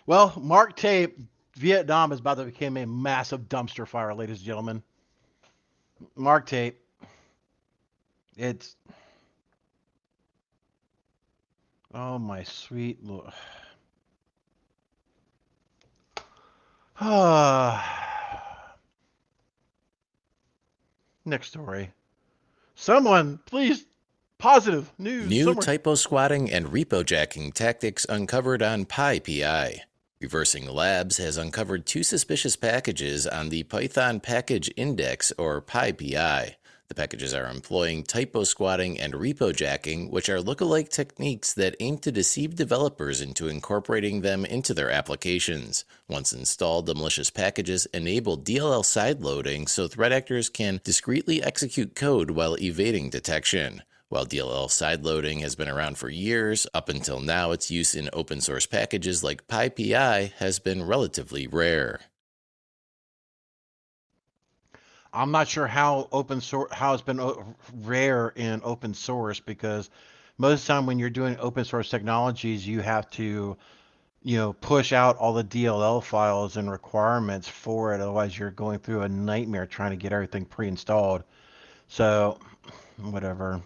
Well, 0.06 0.34
Mark 0.40 0.76
Tape, 0.76 1.18
Vietnam 1.56 2.12
is 2.12 2.20
about 2.20 2.38
to 2.38 2.44
become 2.44 2.76
a 2.76 2.86
massive 2.86 3.42
dumpster 3.48 3.86
fire, 3.86 4.14
ladies 4.14 4.38
and 4.38 4.46
gentlemen. 4.46 4.82
Mark 6.16 6.46
Tape. 6.46 6.80
It's. 8.36 8.76
Oh, 11.92 12.18
my 12.18 12.44
sweet 12.44 13.04
Lord. 13.04 13.32
Next 21.24 21.48
story. 21.48 21.92
Someone, 22.74 23.40
please, 23.46 23.86
positive 24.36 24.92
news. 24.98 25.30
New 25.30 25.44
somewhere. 25.44 25.62
typo 25.62 25.94
squatting 25.94 26.50
and 26.50 26.66
repo 26.66 27.02
jacking 27.04 27.52
tactics 27.52 28.04
uncovered 28.06 28.62
on 28.62 28.84
PyPI. 28.84 29.80
Reversing 30.20 30.68
Labs 30.68 31.16
has 31.16 31.38
uncovered 31.38 31.86
two 31.86 32.02
suspicious 32.02 32.54
packages 32.54 33.26
on 33.26 33.48
the 33.48 33.62
Python 33.62 34.20
Package 34.20 34.70
Index, 34.76 35.32
or 35.38 35.62
PyPI. 35.62 36.56
The 36.90 36.96
packages 36.96 37.32
are 37.32 37.48
employing 37.48 38.02
typo 38.02 38.42
squatting 38.42 38.98
and 38.98 39.14
repo 39.14 39.54
jacking, 39.54 40.10
which 40.10 40.28
are 40.28 40.40
lookalike 40.40 40.88
techniques 40.88 41.52
that 41.52 41.76
aim 41.78 41.98
to 41.98 42.10
deceive 42.10 42.56
developers 42.56 43.20
into 43.20 43.46
incorporating 43.46 44.22
them 44.22 44.44
into 44.44 44.74
their 44.74 44.90
applications. 44.90 45.84
Once 46.08 46.32
installed, 46.32 46.86
the 46.86 46.96
malicious 46.96 47.30
packages 47.30 47.86
enable 47.94 48.36
DLL 48.36 48.82
sideloading 48.82 49.68
so 49.68 49.86
threat 49.86 50.10
actors 50.10 50.48
can 50.48 50.80
discreetly 50.82 51.40
execute 51.40 51.94
code 51.94 52.32
while 52.32 52.58
evading 52.58 53.08
detection. 53.08 53.84
While 54.08 54.26
DLL 54.26 54.66
sideloading 54.66 55.42
has 55.42 55.54
been 55.54 55.68
around 55.68 55.96
for 55.96 56.08
years, 56.08 56.66
up 56.74 56.88
until 56.88 57.20
now 57.20 57.52
its 57.52 57.70
use 57.70 57.94
in 57.94 58.10
open 58.12 58.40
source 58.40 58.66
packages 58.66 59.22
like 59.22 59.46
PyPI 59.46 60.32
has 60.32 60.58
been 60.58 60.82
relatively 60.82 61.46
rare. 61.46 62.00
I'm 65.12 65.30
not 65.30 65.48
sure 65.48 65.66
how 65.66 66.08
open 66.12 66.40
source 66.40 66.72
how 66.72 66.94
it's 66.94 67.02
been 67.02 67.20
rare 67.82 68.28
in 68.28 68.60
open 68.64 68.94
source 68.94 69.40
because 69.40 69.90
most 70.38 70.62
of 70.62 70.66
the 70.66 70.72
time 70.72 70.86
when 70.86 70.98
you're 70.98 71.10
doing 71.10 71.36
open 71.38 71.64
source 71.64 71.90
technologies, 71.90 72.66
you 72.66 72.80
have 72.80 73.10
to, 73.10 73.56
you 74.22 74.36
know, 74.36 74.52
push 74.54 74.92
out 74.92 75.16
all 75.18 75.34
the 75.34 75.44
DLL 75.44 76.02
files 76.02 76.56
and 76.56 76.70
requirements 76.70 77.48
for 77.48 77.92
it. 77.94 78.00
Otherwise, 78.00 78.38
you're 78.38 78.50
going 78.50 78.78
through 78.78 79.02
a 79.02 79.08
nightmare 79.08 79.66
trying 79.66 79.90
to 79.90 79.96
get 79.96 80.12
everything 80.12 80.44
pre-installed. 80.44 81.24
So, 81.88 82.38
whatever. 82.98 83.60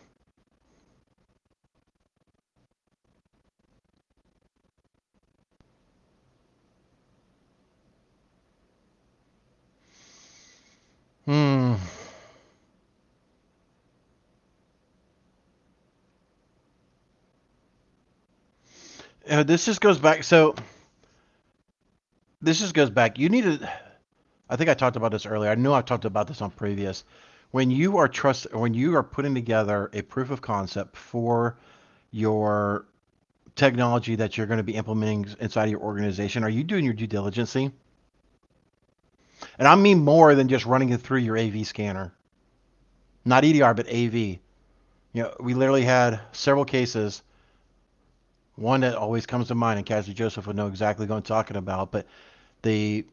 Hmm. 11.27 11.75
Uh, 19.29 19.43
this 19.43 19.65
just 19.65 19.81
goes 19.81 19.99
back. 19.99 20.23
So 20.23 20.55
this 22.43 22.61
just 22.61 22.75
goes 22.75 22.91
back. 22.91 23.19
You 23.19 23.29
need 23.29 23.45
to. 23.45 23.73
I 24.51 24.57
think 24.57 24.69
I 24.69 24.75
talked 24.75 24.97
about 24.97 25.13
this 25.13 25.27
earlier. 25.27 25.51
I 25.51 25.55
know 25.55 25.73
I 25.73 25.83
talked 25.83 26.05
about 26.05 26.29
this 26.29 26.43
on 26.43 26.51
previous. 26.51 27.05
When 27.53 27.71
you 27.71 27.97
are 27.99 28.09
trust, 28.09 28.53
when 28.53 28.75
you 28.75 28.97
are 28.97 29.03
putting 29.03 29.35
together 29.35 29.91
a 29.95 30.03
proof 30.03 30.31
of 30.31 30.43
concept 30.43 30.97
for 30.97 31.57
your 32.11 32.87
technology 33.57 34.17
that 34.17 34.37
you're 34.37 34.47
going 34.47 34.59
to 34.59 34.65
be 34.65 34.75
implementing 34.75 35.27
inside 35.41 35.71
your 35.71 35.81
organization, 35.81 36.45
are 36.45 36.51
you 36.51 36.65
doing 36.65 36.85
your 36.85 36.95
due 36.95 37.07
diligence? 37.07 37.57
And 39.59 39.69
I 39.69 39.75
mean 39.75 40.05
more 40.05 40.35
than 40.35 40.49
just 40.49 40.67
running 40.67 40.91
it 40.91 41.01
through 41.01 41.21
your 41.21 41.39
AV 41.39 41.67
scanner. 41.67 42.13
Not 43.25 43.45
EDR, 43.45 43.75
but 43.75 43.89
AV. 43.89 44.15
You 44.15 45.23
know, 45.23 45.35
we 45.41 45.55
literally 45.55 45.85
had 45.85 46.21
several 46.33 46.65
cases 46.65 47.23
one 48.57 48.81
that 48.81 48.95
always 48.95 49.27
comes 49.27 49.49
to 49.49 49.55
mind, 49.55 49.79
and 49.79 49.87
Cassie 49.87 50.15
Joseph 50.15 50.47
would 50.47 50.57
know 50.57 50.69
exactly 50.69 51.07
what 51.07 51.17
I'm 51.17 51.23
talking 51.23 51.57
about. 51.57 51.91
But 51.91 52.07
the 52.63 53.07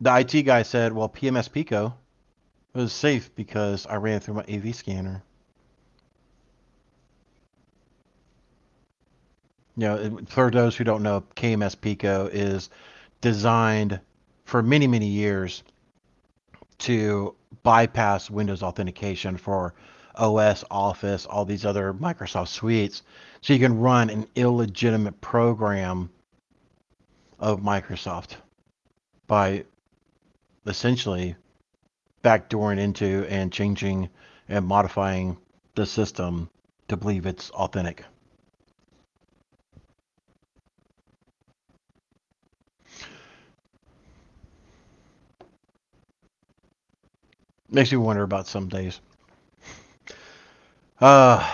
the 0.00 0.16
IT 0.16 0.42
guy 0.42 0.62
said, 0.62 0.92
"Well, 0.92 1.08
KMS 1.08 1.50
Pico 1.50 1.94
was 2.74 2.92
safe 2.92 3.34
because 3.34 3.86
I 3.86 3.96
ran 3.96 4.16
it 4.16 4.22
through 4.22 4.34
my 4.34 4.44
AV 4.48 4.74
scanner." 4.74 5.22
You 9.76 9.86
know, 9.86 10.18
for 10.26 10.50
those 10.50 10.76
who 10.76 10.82
don't 10.82 11.04
know, 11.04 11.22
KMS 11.36 11.80
Pico 11.80 12.26
is 12.26 12.68
designed 13.20 14.00
for 14.48 14.62
many 14.62 14.86
many 14.86 15.06
years 15.06 15.62
to 16.78 17.34
bypass 17.62 18.30
Windows 18.30 18.62
authentication 18.62 19.36
for 19.36 19.74
OS, 20.14 20.64
Office, 20.70 21.26
all 21.26 21.44
these 21.44 21.66
other 21.66 21.92
Microsoft 21.92 22.48
suites. 22.48 23.02
So 23.42 23.52
you 23.52 23.58
can 23.58 23.78
run 23.78 24.08
an 24.08 24.26
illegitimate 24.34 25.20
program 25.20 26.08
of 27.38 27.60
Microsoft 27.60 28.36
by 29.26 29.66
essentially 30.64 31.36
backdooring 32.24 32.78
into 32.78 33.26
and 33.28 33.52
changing 33.52 34.08
and 34.48 34.64
modifying 34.64 35.36
the 35.74 35.84
system 35.84 36.48
to 36.88 36.96
believe 36.96 37.26
it's 37.26 37.50
authentic. 37.50 38.02
Makes 47.70 47.92
you 47.92 48.00
wonder 48.00 48.22
about 48.22 48.46
some 48.46 48.68
days. 48.68 49.00
Uh, 51.00 51.46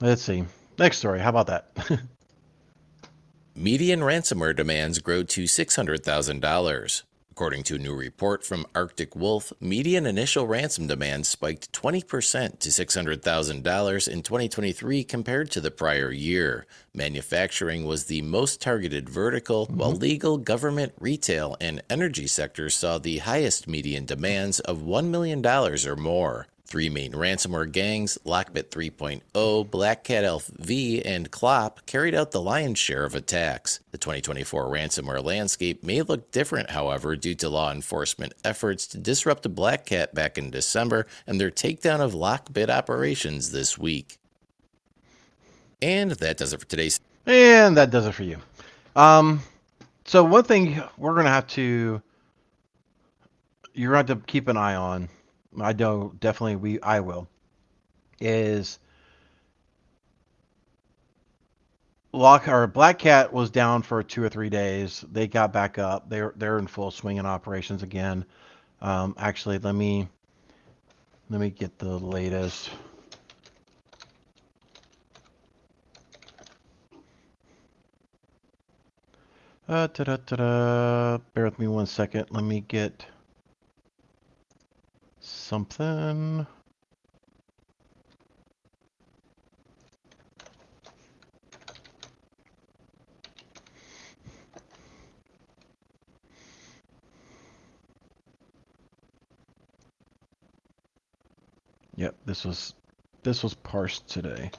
let's 0.00 0.22
see. 0.22 0.44
Next 0.78 0.98
story. 0.98 1.20
How 1.20 1.30
about 1.30 1.46
that? 1.46 1.70
Median 3.54 4.00
ransomware 4.00 4.54
demands 4.54 4.98
grow 4.98 5.22
to 5.22 5.44
$600,000. 5.44 7.02
According 7.36 7.64
to 7.64 7.74
a 7.74 7.78
new 7.78 7.94
report 7.94 8.46
from 8.46 8.64
Arctic 8.74 9.14
Wolf, 9.14 9.52
median 9.60 10.06
initial 10.06 10.46
ransom 10.46 10.86
demands 10.86 11.28
spiked 11.28 11.70
20% 11.70 12.60
to 12.60 12.68
$600,000 12.70 14.08
in 14.08 14.22
2023 14.22 15.04
compared 15.04 15.50
to 15.50 15.60
the 15.60 15.70
prior 15.70 16.10
year. 16.10 16.64
Manufacturing 16.94 17.84
was 17.84 18.06
the 18.06 18.22
most 18.22 18.62
targeted 18.62 19.10
vertical, 19.10 19.66
mm-hmm. 19.66 19.76
while 19.76 19.92
legal, 19.92 20.38
government, 20.38 20.94
retail, 20.98 21.58
and 21.60 21.82
energy 21.90 22.26
sectors 22.26 22.74
saw 22.74 22.96
the 22.96 23.18
highest 23.18 23.68
median 23.68 24.06
demands 24.06 24.58
of 24.60 24.78
$1 24.78 25.08
million 25.08 25.44
or 25.46 25.96
more. 25.96 26.46
Three 26.66 26.88
main 26.88 27.12
ransomware 27.12 27.70
gangs, 27.70 28.18
Lockbit 28.26 28.70
3.0, 28.70 29.70
Black 29.70 30.02
Cat 30.02 30.24
Elf 30.24 30.48
V, 30.58 31.00
and 31.04 31.30
Clop, 31.30 31.86
carried 31.86 32.14
out 32.14 32.32
the 32.32 32.40
lion's 32.40 32.78
share 32.78 33.04
of 33.04 33.14
attacks. 33.14 33.80
The 33.92 33.98
2024 33.98 34.66
ransomware 34.66 35.22
landscape 35.22 35.84
may 35.84 36.02
look 36.02 36.30
different, 36.32 36.70
however, 36.70 37.14
due 37.14 37.36
to 37.36 37.48
law 37.48 37.70
enforcement 37.70 38.34
efforts 38.44 38.86
to 38.88 38.98
disrupt 38.98 39.54
Black 39.54 39.86
Cat 39.86 40.14
back 40.14 40.36
in 40.36 40.50
December 40.50 41.06
and 41.26 41.40
their 41.40 41.50
takedown 41.50 42.00
of 42.00 42.12
Lockbit 42.12 42.68
operations 42.68 43.52
this 43.52 43.78
week. 43.78 44.18
And 45.80 46.10
that 46.12 46.36
does 46.36 46.52
it 46.52 46.60
for 46.60 46.66
today's 46.66 47.00
and 47.26 47.76
that 47.76 47.90
does 47.90 48.06
it 48.06 48.12
for 48.12 48.22
you. 48.22 48.38
Um, 48.94 49.42
so 50.04 50.24
one 50.24 50.44
thing 50.44 50.82
we're 50.96 51.14
gonna 51.14 51.28
have 51.28 51.46
to 51.48 52.02
you're 53.76 53.92
going 53.92 54.06
to 54.06 54.14
have 54.14 54.20
to 54.22 54.26
keep 54.26 54.48
an 54.48 54.56
eye 54.56 54.74
on. 54.74 55.08
I 55.60 55.72
know 55.72 56.12
definitely 56.20 56.56
we 56.56 56.80
I 56.80 57.00
will. 57.00 57.28
Is 58.20 58.78
Lock 62.12 62.48
or 62.48 62.66
Black 62.66 62.98
Cat 62.98 63.32
was 63.32 63.50
down 63.50 63.82
for 63.82 64.02
two 64.02 64.22
or 64.22 64.28
three 64.28 64.48
days. 64.48 65.04
They 65.12 65.26
got 65.28 65.52
back 65.52 65.78
up. 65.78 66.08
They're 66.08 66.32
they're 66.36 66.58
in 66.58 66.66
full 66.66 66.90
swing 66.90 67.18
in 67.18 67.26
operations 67.26 67.82
again. 67.82 68.24
Um, 68.80 69.14
actually, 69.18 69.58
let 69.58 69.74
me 69.74 70.08
let 71.28 71.40
me 71.40 71.50
get 71.50 71.78
the 71.78 71.98
latest. 71.98 72.70
Uh, 79.68 79.88
ta-da-ta-da. 79.88 81.18
Bear 81.34 81.44
with 81.44 81.58
me 81.58 81.66
one 81.66 81.86
second. 81.86 82.26
Let 82.30 82.44
me 82.44 82.60
get 82.60 83.04
something. 85.46 86.46
Yep, 101.96 102.16
this 102.26 102.44
was 102.44 102.74
this 103.22 103.42
was 103.42 103.54
parsed 103.54 104.08
today. 104.08 104.50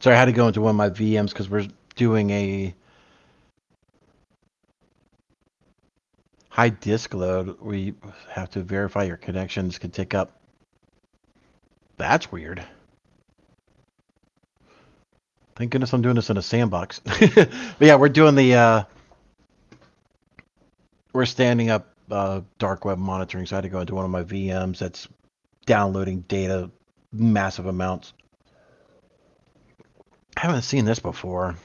So 0.00 0.10
I 0.10 0.14
had 0.14 0.26
to 0.26 0.32
go 0.32 0.46
into 0.46 0.60
one 0.62 0.70
of 0.70 0.76
my 0.76 0.90
VMs 0.90 1.30
because 1.30 1.50
we're 1.50 1.66
doing 2.00 2.30
a 2.30 2.74
high 6.48 6.70
disk 6.70 7.12
load. 7.12 7.60
We 7.60 7.92
have 8.30 8.48
to 8.52 8.62
verify 8.62 9.04
your 9.04 9.18
connections 9.18 9.78
can 9.78 9.90
take 9.90 10.14
up. 10.14 10.40
That's 11.98 12.32
weird. 12.32 12.64
Thank 15.56 15.72
goodness 15.72 15.92
I'm 15.92 16.00
doing 16.00 16.14
this 16.14 16.30
in 16.30 16.38
a 16.38 16.42
sandbox. 16.42 17.00
but 17.04 17.50
yeah, 17.80 17.96
we're 17.96 18.08
doing 18.08 18.34
the 18.34 18.54
uh, 18.54 18.82
we're 21.12 21.26
standing 21.26 21.68
up 21.68 21.94
uh, 22.10 22.40
dark 22.58 22.86
web 22.86 22.96
monitoring, 22.96 23.44
so 23.44 23.56
I 23.56 23.58
had 23.58 23.64
to 23.64 23.68
go 23.68 23.80
into 23.80 23.94
one 23.94 24.06
of 24.06 24.10
my 24.10 24.22
VMs 24.22 24.78
that's 24.78 25.06
downloading 25.66 26.20
data, 26.22 26.70
massive 27.12 27.66
amounts. 27.66 28.14
I 30.34 30.40
haven't 30.40 30.62
seen 30.62 30.86
this 30.86 30.98
before. 30.98 31.56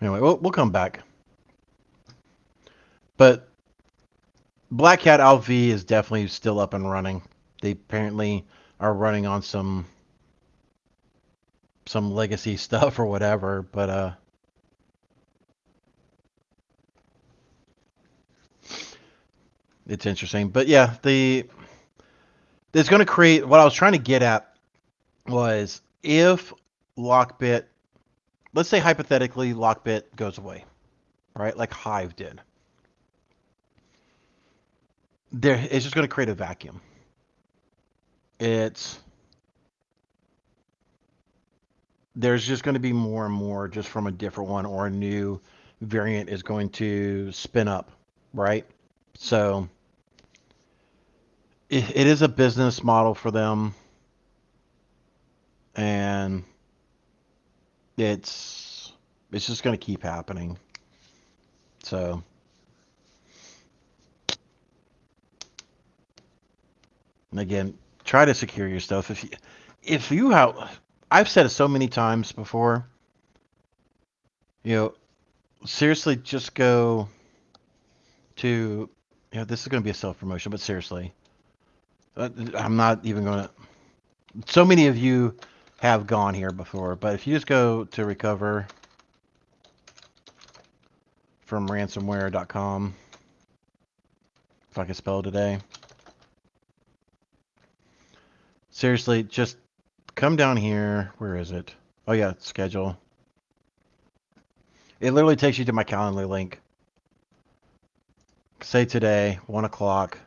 Anyway, 0.00 0.20
we'll, 0.20 0.38
we'll 0.38 0.52
come 0.52 0.70
back. 0.70 1.00
But 3.16 3.48
Black 4.70 5.00
Cat 5.00 5.20
LV 5.20 5.48
is 5.50 5.84
definitely 5.84 6.28
still 6.28 6.58
up 6.58 6.74
and 6.74 6.90
running. 6.90 7.22
They 7.60 7.72
apparently 7.72 8.46
are 8.78 8.94
running 8.94 9.26
on 9.26 9.42
some 9.42 9.86
some 11.86 12.12
legacy 12.12 12.56
stuff 12.58 12.98
or 12.98 13.04
whatever, 13.06 13.62
but 13.62 13.90
uh 13.90 14.12
it's 19.86 20.06
interesting. 20.06 20.48
But 20.48 20.68
yeah, 20.68 20.96
the 21.02 21.46
it's 22.72 22.88
going 22.88 23.00
to 23.00 23.06
create 23.06 23.46
what 23.46 23.58
I 23.58 23.64
was 23.64 23.74
trying 23.74 23.92
to 23.92 23.98
get 23.98 24.22
at 24.22 24.54
was 25.26 25.82
if 26.02 26.52
Lockbit, 26.96 27.64
let's 28.54 28.68
say 28.68 28.78
hypothetically 28.78 29.54
Lockbit 29.54 30.04
goes 30.16 30.38
away, 30.38 30.64
right? 31.34 31.56
Like 31.56 31.72
Hive 31.72 32.16
did. 32.16 32.40
There, 35.32 35.54
it's 35.70 35.84
just 35.84 35.94
going 35.94 36.06
to 36.06 36.12
create 36.12 36.28
a 36.28 36.34
vacuum. 36.34 36.80
It's 38.40 38.98
there's 42.16 42.44
just 42.46 42.64
going 42.64 42.74
to 42.74 42.80
be 42.80 42.92
more 42.92 43.26
and 43.26 43.34
more 43.34 43.68
just 43.68 43.88
from 43.88 44.06
a 44.06 44.12
different 44.12 44.50
one 44.50 44.66
or 44.66 44.86
a 44.86 44.90
new 44.90 45.40
variant 45.80 46.28
is 46.28 46.42
going 46.42 46.68
to 46.70 47.30
spin 47.32 47.68
up, 47.68 47.92
right? 48.34 48.66
So 49.14 49.68
it, 51.68 51.96
it 51.96 52.06
is 52.06 52.22
a 52.22 52.28
business 52.28 52.82
model 52.82 53.14
for 53.14 53.30
them, 53.30 53.74
and 55.76 56.44
it's 58.08 58.92
it's 59.32 59.46
just 59.46 59.62
going 59.62 59.76
to 59.78 59.84
keep 59.84 60.02
happening. 60.02 60.58
So. 61.82 62.22
and 67.30 67.40
Again, 67.40 67.78
try 68.04 68.24
to 68.24 68.34
secure 68.34 68.66
your 68.68 68.80
stuff. 68.80 69.10
If 69.10 69.24
you, 69.24 69.30
if 69.82 70.10
you 70.10 70.30
have, 70.30 70.80
I've 71.10 71.28
said 71.28 71.46
it 71.46 71.50
so 71.50 71.68
many 71.68 71.88
times 71.88 72.32
before. 72.32 72.86
You 74.62 74.76
know, 74.76 74.94
seriously, 75.64 76.16
just 76.16 76.54
go 76.54 77.08
to. 78.36 78.90
You 79.32 79.38
know, 79.38 79.44
this 79.44 79.62
is 79.62 79.68
going 79.68 79.80
to 79.80 79.84
be 79.84 79.90
a 79.90 79.94
self 79.94 80.18
promotion, 80.18 80.50
but 80.50 80.60
seriously, 80.60 81.14
uh, 82.16 82.28
I'm 82.54 82.76
not 82.76 83.04
even 83.04 83.24
going 83.24 83.44
to. 83.44 83.50
So 84.46 84.64
many 84.64 84.88
of 84.88 84.96
you 84.96 85.36
have 85.80 86.06
gone 86.06 86.34
here 86.34 86.50
before, 86.50 86.94
but 86.94 87.14
if 87.14 87.26
you 87.26 87.34
just 87.34 87.46
go 87.46 87.84
to 87.84 88.04
recover 88.04 88.66
from 91.46 91.66
ransomware.com, 91.66 92.94
if 94.70 94.78
I 94.78 94.84
can 94.84 94.94
spell 94.94 95.22
today. 95.22 95.58
Seriously, 98.68 99.22
just 99.22 99.56
come 100.14 100.36
down 100.36 100.58
here. 100.58 101.12
Where 101.16 101.36
is 101.36 101.50
it? 101.50 101.74
Oh 102.06 102.12
yeah, 102.12 102.34
schedule. 102.40 102.98
It 105.00 105.12
literally 105.12 105.36
takes 105.36 105.58
you 105.58 105.64
to 105.64 105.72
my 105.72 105.84
calendar 105.84 106.26
link. 106.26 106.60
Say 108.60 108.84
today, 108.84 109.38
one 109.46 109.64
o'clock. 109.64 110.18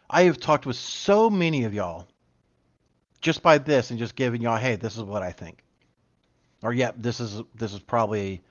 I 0.10 0.24
have 0.24 0.40
talked 0.40 0.66
with 0.66 0.76
so 0.76 1.30
many 1.30 1.64
of 1.64 1.74
y'all 1.74 2.08
just 3.22 3.42
by 3.42 3.58
this 3.58 3.92
and 3.92 4.00
just 4.00 4.16
giving 4.16 4.42
y'all, 4.42 4.58
hey, 4.58 4.76
this 4.76 4.98
is 4.98 5.04
what 5.04 5.24
I 5.24 5.32
think. 5.32 5.64
Or, 6.62 6.74
yeah, 6.74 6.92
this 6.98 7.20
is 7.20 7.42
this 7.56 7.74
is 7.74 7.80
probably, 7.80 8.42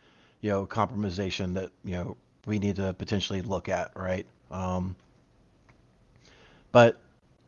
you 0.40 0.50
know, 0.50 0.66
compromisation 0.66 1.54
that 1.54 1.70
you 1.84 1.92
know 1.92 2.16
we 2.46 2.59
need 2.59 2.76
to 2.76 2.94
potentially 2.94 3.42
look 3.42 3.68
at, 3.68 3.92
right? 3.94 4.26
Um, 4.50 4.96
but 6.72 6.98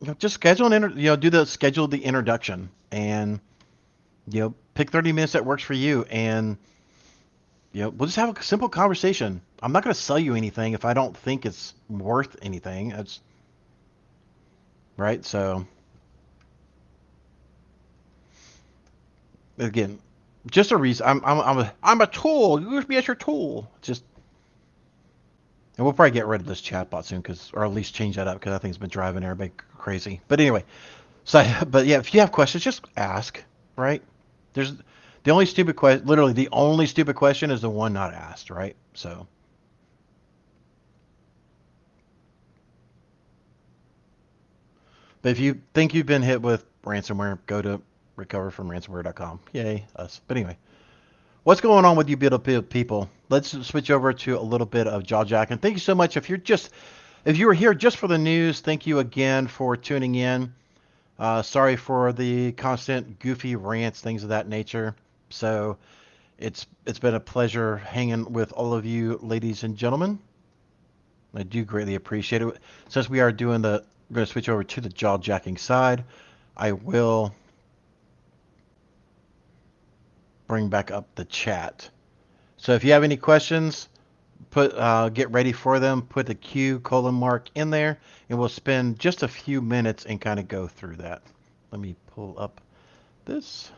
you 0.01 0.07
know, 0.07 0.13
just 0.15 0.35
schedule 0.35 0.67
an 0.67 0.73
inter- 0.73 0.99
you 0.99 1.07
know 1.07 1.15
do 1.15 1.29
the 1.29 1.45
schedule 1.45 1.87
the 1.87 2.03
introduction 2.03 2.69
and 2.91 3.39
you 4.27 4.41
know 4.41 4.55
pick 4.73 4.91
30 4.91 5.11
minutes 5.11 5.33
that 5.33 5.45
works 5.45 5.63
for 5.63 5.73
you 5.73 6.05
and 6.09 6.57
you 7.71 7.81
know 7.83 7.89
we'll 7.89 8.07
just 8.07 8.17
have 8.17 8.35
a 8.35 8.43
simple 8.43 8.69
conversation. 8.69 9.41
I'm 9.61 9.71
not 9.71 9.83
going 9.83 9.93
to 9.93 9.99
sell 9.99 10.17
you 10.17 10.33
anything 10.35 10.73
if 10.73 10.85
i 10.85 10.93
don't 10.93 11.15
think 11.15 11.45
it's 11.45 11.73
worth 11.87 12.35
anything. 12.41 12.91
It's 12.91 13.19
right? 14.97 15.23
So 15.23 15.65
again 19.57 19.99
just 20.49 20.71
a 20.71 20.77
reason 20.77 21.05
i'm 21.07 21.23
i'm 21.25 21.39
i'm 21.39 21.57
a, 21.59 21.73
I'm 21.83 22.01
a 22.01 22.07
tool 22.07 22.59
You 22.61 22.71
use 22.71 22.87
me 22.87 22.97
as 22.97 23.07
your 23.07 23.15
tool 23.15 23.69
just 23.81 24.03
and 25.77 25.85
we'll 25.85 25.93
probably 25.93 26.11
get 26.11 26.25
rid 26.25 26.41
of 26.41 26.47
this 26.47 26.61
chatbot 26.61 27.05
soon 27.05 27.21
because 27.21 27.51
or 27.53 27.63
at 27.63 27.71
least 27.71 27.93
change 27.93 28.15
that 28.15 28.27
up 28.27 28.39
because 28.39 28.53
i 28.53 28.57
think 28.57 28.71
it's 28.71 28.77
been 28.77 28.89
driving 28.89 29.23
everybody 29.23 29.51
crazy 29.77 30.21
but 30.27 30.39
anyway 30.39 30.63
so 31.25 31.45
but 31.67 31.85
yeah 31.85 31.99
if 31.99 32.13
you 32.13 32.19
have 32.19 32.31
questions 32.31 32.63
just 32.63 32.85
ask 32.97 33.43
right 33.75 34.01
there's 34.53 34.73
the 35.23 35.31
only 35.31 35.45
stupid 35.45 35.75
question, 35.75 36.05
literally 36.05 36.33
the 36.33 36.49
only 36.51 36.87
stupid 36.87 37.15
question 37.15 37.51
is 37.51 37.61
the 37.61 37.69
one 37.69 37.93
not 37.93 38.13
asked, 38.13 38.49
right? 38.49 38.75
So. 38.93 39.27
But 45.21 45.29
if 45.29 45.39
you 45.39 45.61
think 45.75 45.93
you've 45.93 46.07
been 46.07 46.23
hit 46.23 46.41
with 46.41 46.65
ransomware, 46.83 47.37
go 47.45 47.61
to 47.61 47.81
recoverfromransomware.com. 48.25 49.39
Yay, 49.53 49.85
us. 49.95 50.21
But 50.27 50.37
anyway, 50.37 50.57
what's 51.43 51.61
going 51.61 51.85
on 51.85 51.95
with 51.95 52.09
you 52.09 52.17
beautiful 52.17 52.61
people? 52.61 53.09
Let's 53.29 53.49
switch 53.65 53.91
over 53.91 54.13
to 54.13 54.39
a 54.39 54.41
little 54.41 54.67
bit 54.67 54.87
of 54.87 55.03
jaw 55.03 55.23
jacking. 55.23 55.57
Thank 55.57 55.73
you 55.73 55.79
so 55.79 55.95
much. 55.95 56.17
If 56.17 56.29
you're 56.29 56.37
just, 56.37 56.71
if 57.25 57.37
you 57.37 57.47
were 57.47 57.53
here 57.53 57.73
just 57.73 57.97
for 57.97 58.07
the 58.07 58.17
news, 58.17 58.61
thank 58.61 58.85
you 58.85 58.99
again 58.99 59.47
for 59.47 59.75
tuning 59.75 60.15
in. 60.15 60.53
Uh, 61.19 61.41
sorry 61.41 61.75
for 61.75 62.13
the 62.13 62.51
constant 62.53 63.19
goofy 63.19 63.55
rants, 63.55 64.01
things 64.01 64.23
of 64.23 64.29
that 64.29 64.47
nature. 64.47 64.95
So 65.29 65.77
it's 66.37 66.65
it's 66.85 66.99
been 66.99 67.13
a 67.13 67.19
pleasure 67.19 67.77
hanging 67.77 68.33
with 68.33 68.51
all 68.53 68.73
of 68.73 68.85
you, 68.85 69.19
ladies 69.21 69.63
and 69.63 69.77
gentlemen. 69.77 70.19
I 71.33 71.43
do 71.43 71.63
greatly 71.63 71.95
appreciate 71.95 72.41
it. 72.41 72.57
Since 72.89 73.09
we 73.09 73.19
are 73.19 73.31
doing 73.31 73.61
the, 73.61 73.83
we're 74.09 74.15
going 74.15 74.25
to 74.25 74.31
switch 74.31 74.49
over 74.49 74.63
to 74.63 74.81
the 74.81 74.89
jaw 74.89 75.17
jacking 75.17 75.57
side. 75.57 76.03
I 76.57 76.73
will 76.73 77.33
bring 80.51 80.67
back 80.67 80.91
up 80.91 81.07
the 81.15 81.23
chat. 81.23 81.89
So 82.57 82.73
if 82.73 82.83
you 82.83 82.91
have 82.91 83.05
any 83.05 83.15
questions, 83.15 83.87
put 84.49 84.73
uh, 84.73 85.07
get 85.07 85.31
ready 85.31 85.53
for 85.53 85.79
them. 85.79 86.01
Put 86.01 86.25
the 86.25 86.35
Q 86.35 86.81
colon 86.81 87.15
mark 87.15 87.47
in 87.55 87.69
there, 87.69 87.97
and 88.29 88.37
we'll 88.37 88.49
spend 88.49 88.99
just 88.99 89.23
a 89.23 89.29
few 89.29 89.61
minutes 89.61 90.05
and 90.05 90.19
kind 90.19 90.41
of 90.41 90.49
go 90.49 90.67
through 90.67 90.97
that. 90.97 91.21
Let 91.71 91.79
me 91.79 91.95
pull 92.13 92.37
up 92.37 92.59
this. 93.23 93.71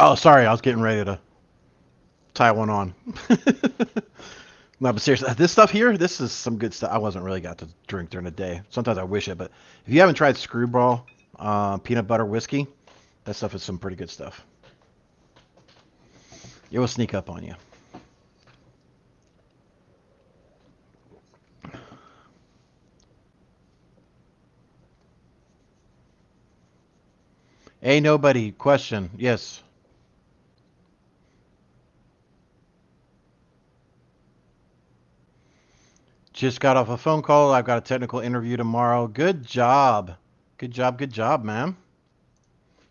Oh, 0.00 0.14
sorry, 0.14 0.46
I 0.46 0.52
was 0.52 0.60
getting 0.60 0.80
ready 0.80 1.04
to 1.04 1.18
tie 2.32 2.52
one 2.52 2.70
on. 2.70 2.94
no, 4.78 4.92
but 4.92 5.00
seriously, 5.00 5.34
this 5.34 5.50
stuff 5.50 5.72
here, 5.72 5.96
this 5.96 6.20
is 6.20 6.30
some 6.30 6.56
good 6.56 6.72
stuff. 6.72 6.92
I 6.92 6.98
wasn't 6.98 7.24
really 7.24 7.40
got 7.40 7.58
to 7.58 7.68
drink 7.88 8.10
during 8.10 8.24
the 8.24 8.30
day. 8.30 8.62
Sometimes 8.70 8.96
I 8.96 9.02
wish 9.02 9.26
it, 9.26 9.36
but 9.36 9.50
if 9.84 9.92
you 9.92 9.98
haven't 9.98 10.14
tried 10.14 10.36
Screwball 10.36 11.04
uh, 11.36 11.78
peanut 11.78 12.06
butter 12.06 12.24
whiskey, 12.24 12.68
that 13.24 13.34
stuff 13.34 13.56
is 13.56 13.64
some 13.64 13.76
pretty 13.76 13.96
good 13.96 14.08
stuff. 14.08 14.44
It 16.70 16.78
will 16.78 16.86
sneak 16.86 17.12
up 17.12 17.28
on 17.28 17.42
you. 17.42 17.54
Hey, 27.80 27.98
nobody. 27.98 28.52
Question. 28.52 29.10
Yes. 29.16 29.62
Just 36.38 36.60
got 36.60 36.76
off 36.76 36.88
a 36.88 36.96
phone 36.96 37.20
call. 37.20 37.52
I've 37.52 37.64
got 37.64 37.78
a 37.78 37.80
technical 37.80 38.20
interview 38.20 38.56
tomorrow. 38.56 39.08
Good 39.08 39.44
job. 39.44 40.14
Good 40.56 40.70
job. 40.70 40.96
Good 40.96 41.12
job, 41.12 41.42
man. 41.42 41.76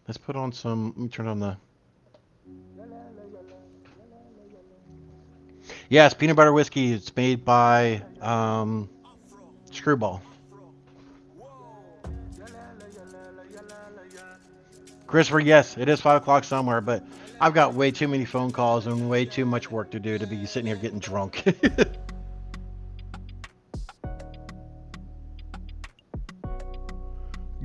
Let's 0.06 0.18
put 0.18 0.36
on 0.36 0.52
some. 0.52 0.88
Let 0.88 0.98
me 0.98 1.08
turn 1.08 1.28
on 1.28 1.39
the. 1.39 1.58
Yes, 5.88 6.14
peanut 6.14 6.36
butter 6.36 6.52
whiskey. 6.52 6.91
It's 6.91 7.16
made 7.16 7.45
by 7.45 8.04
um, 8.20 8.89
Screwball. 9.72 10.22
Christopher, 15.06 15.39
yes, 15.39 15.78
it 15.78 15.88
is 15.88 16.02
five 16.02 16.22
o'clock 16.22 16.43
somewhere, 16.43 16.82
but 16.82 17.02
I've 17.39 17.54
got 17.54 17.74
way 17.74 17.91
too 17.91 18.10
many 18.10 18.26
phone 18.26 18.52
calls 18.52 18.88
and 18.88 19.10
way 19.10 19.24
too 19.24 19.45
much 19.45 19.72
work 19.72 19.89
to 19.91 20.02
do 20.02 20.18
to 20.18 20.28
be 20.28 20.45
sitting 20.45 20.68
here 20.68 20.76
getting 20.76 21.00
drunk. 21.00 21.45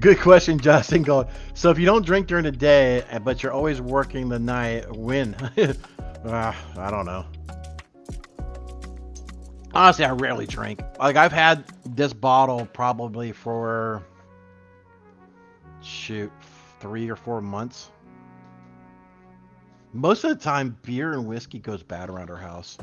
Good 0.03 0.19
question, 0.19 0.59
Justin. 0.59 1.05
Going. 1.05 1.29
So 1.55 1.71
if 1.71 1.79
you 1.79 1.87
don't 1.87 2.05
drink 2.05 2.27
during 2.27 2.43
the 2.43 2.51
day, 2.51 3.05
eh, 3.09 3.21
but 3.21 3.41
you're 3.41 3.53
always 3.53 3.81
working 3.81 4.29
the 4.29 4.39
night, 4.39 4.91
when? 4.97 5.33
uh, 5.37 5.73
I 6.77 6.91
don't 6.91 7.07
know. 7.07 7.25
Honestly, 9.73 10.05
I 10.05 10.11
rarely 10.11 10.45
drink. 10.45 10.81
Like 10.99 11.15
I've 11.15 11.31
had 11.31 11.65
this 11.87 12.13
bottle 12.13 12.67
probably 12.67 13.31
for 13.31 14.03
shoot 15.83 16.33
three 16.81 17.09
or 17.09 17.15
four 17.15 17.41
months. 17.41 17.93
Most 19.93 20.25
of 20.25 20.31
the 20.31 20.37
time, 20.37 20.77
beer 20.83 21.13
and 21.13 21.29
whiskey 21.29 21.61
goes 21.61 21.85
bad 21.85 22.11
around 22.11 22.29
our 22.29 22.37
house. 22.37 22.77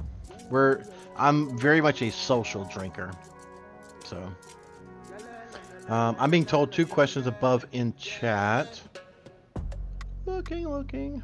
Where 0.48 0.86
I'm 1.18 1.58
very 1.58 1.82
much 1.82 2.02
a 2.02 2.12
social 2.12 2.64
drinker, 2.64 3.12
so. 4.06 4.34
Um, 5.88 6.16
I'm 6.20 6.30
being 6.30 6.46
told 6.46 6.72
two 6.72 6.86
questions 6.86 7.26
above 7.28 7.66
in 7.72 7.96
chat. 7.96 8.82
Looking, 10.26 10.70
looking. 10.70 11.24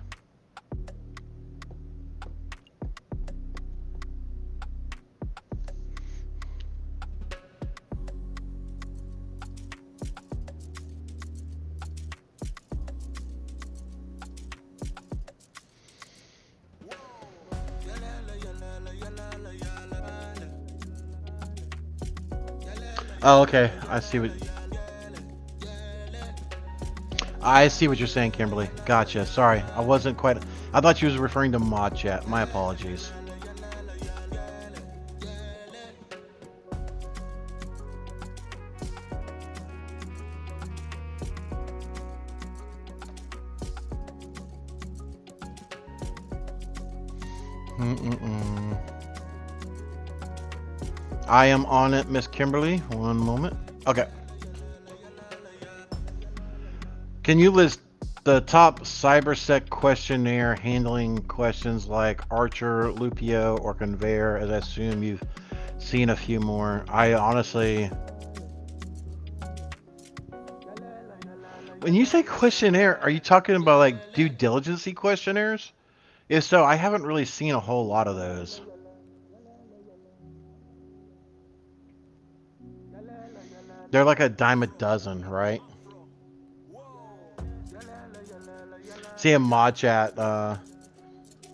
Oh, 23.27 23.41
okay. 23.41 23.71
I 23.89 23.99
see 24.01 24.19
what. 24.19 24.31
I 27.41 27.67
see 27.69 27.87
what 27.87 27.97
you're 27.97 28.07
saying, 28.07 28.31
Kimberly. 28.31 28.69
Gotcha. 28.85 29.25
Sorry, 29.25 29.63
I 29.75 29.81
wasn't 29.81 30.15
quite. 30.15 30.37
I 30.75 30.79
thought 30.79 31.01
you 31.01 31.07
was 31.07 31.17
referring 31.17 31.51
to 31.53 31.59
mod 31.59 31.95
chat. 31.95 32.27
My 32.27 32.43
apologies. 32.43 33.11
I 51.35 51.47
am 51.47 51.65
on 51.65 51.93
it, 51.93 52.07
Miss 52.07 52.27
Kimberly. 52.27 52.77
One 52.93 53.17
moment. 53.17 53.57
Okay. 53.87 54.07
Can 57.23 57.39
you 57.39 57.51
list 57.51 57.81
the 58.23 58.39
top 58.39 58.79
cybersec 58.79 59.69
questionnaire 59.69 60.55
handling 60.55 61.23
questions 61.23 61.87
like 61.87 62.21
Archer, 62.31 62.89
Loopio, 62.93 63.61
or 63.61 63.73
Conveyor? 63.73 64.37
As 64.37 64.49
I 64.49 64.57
assume 64.59 65.03
you've 65.03 65.23
seen 65.77 66.11
a 66.11 66.15
few 66.15 66.39
more. 66.39 66.85
I 66.87 67.15
honestly. 67.15 67.91
When 71.81 71.93
you 71.93 72.05
say 72.05 72.23
questionnaire, 72.23 72.97
are 73.01 73.09
you 73.09 73.19
talking 73.19 73.57
about 73.57 73.79
like 73.79 74.13
due 74.13 74.29
diligence 74.29 74.87
questionnaires? 74.95 75.73
If 76.29 76.45
so, 76.45 76.63
I 76.63 76.75
haven't 76.75 77.03
really 77.03 77.25
seen 77.25 77.53
a 77.53 77.59
whole 77.59 77.87
lot 77.87 78.07
of 78.07 78.15
those. 78.15 78.61
They're 83.95 84.03
like 84.03 84.19
a 84.19 84.27
dime 84.27 84.61
a 84.61 84.67
dozen, 84.67 85.23
right? 85.23 85.61
See 89.15 89.31
a 89.31 89.39
mod 89.39 89.77
chat, 89.77 90.19
uh, 90.19 90.57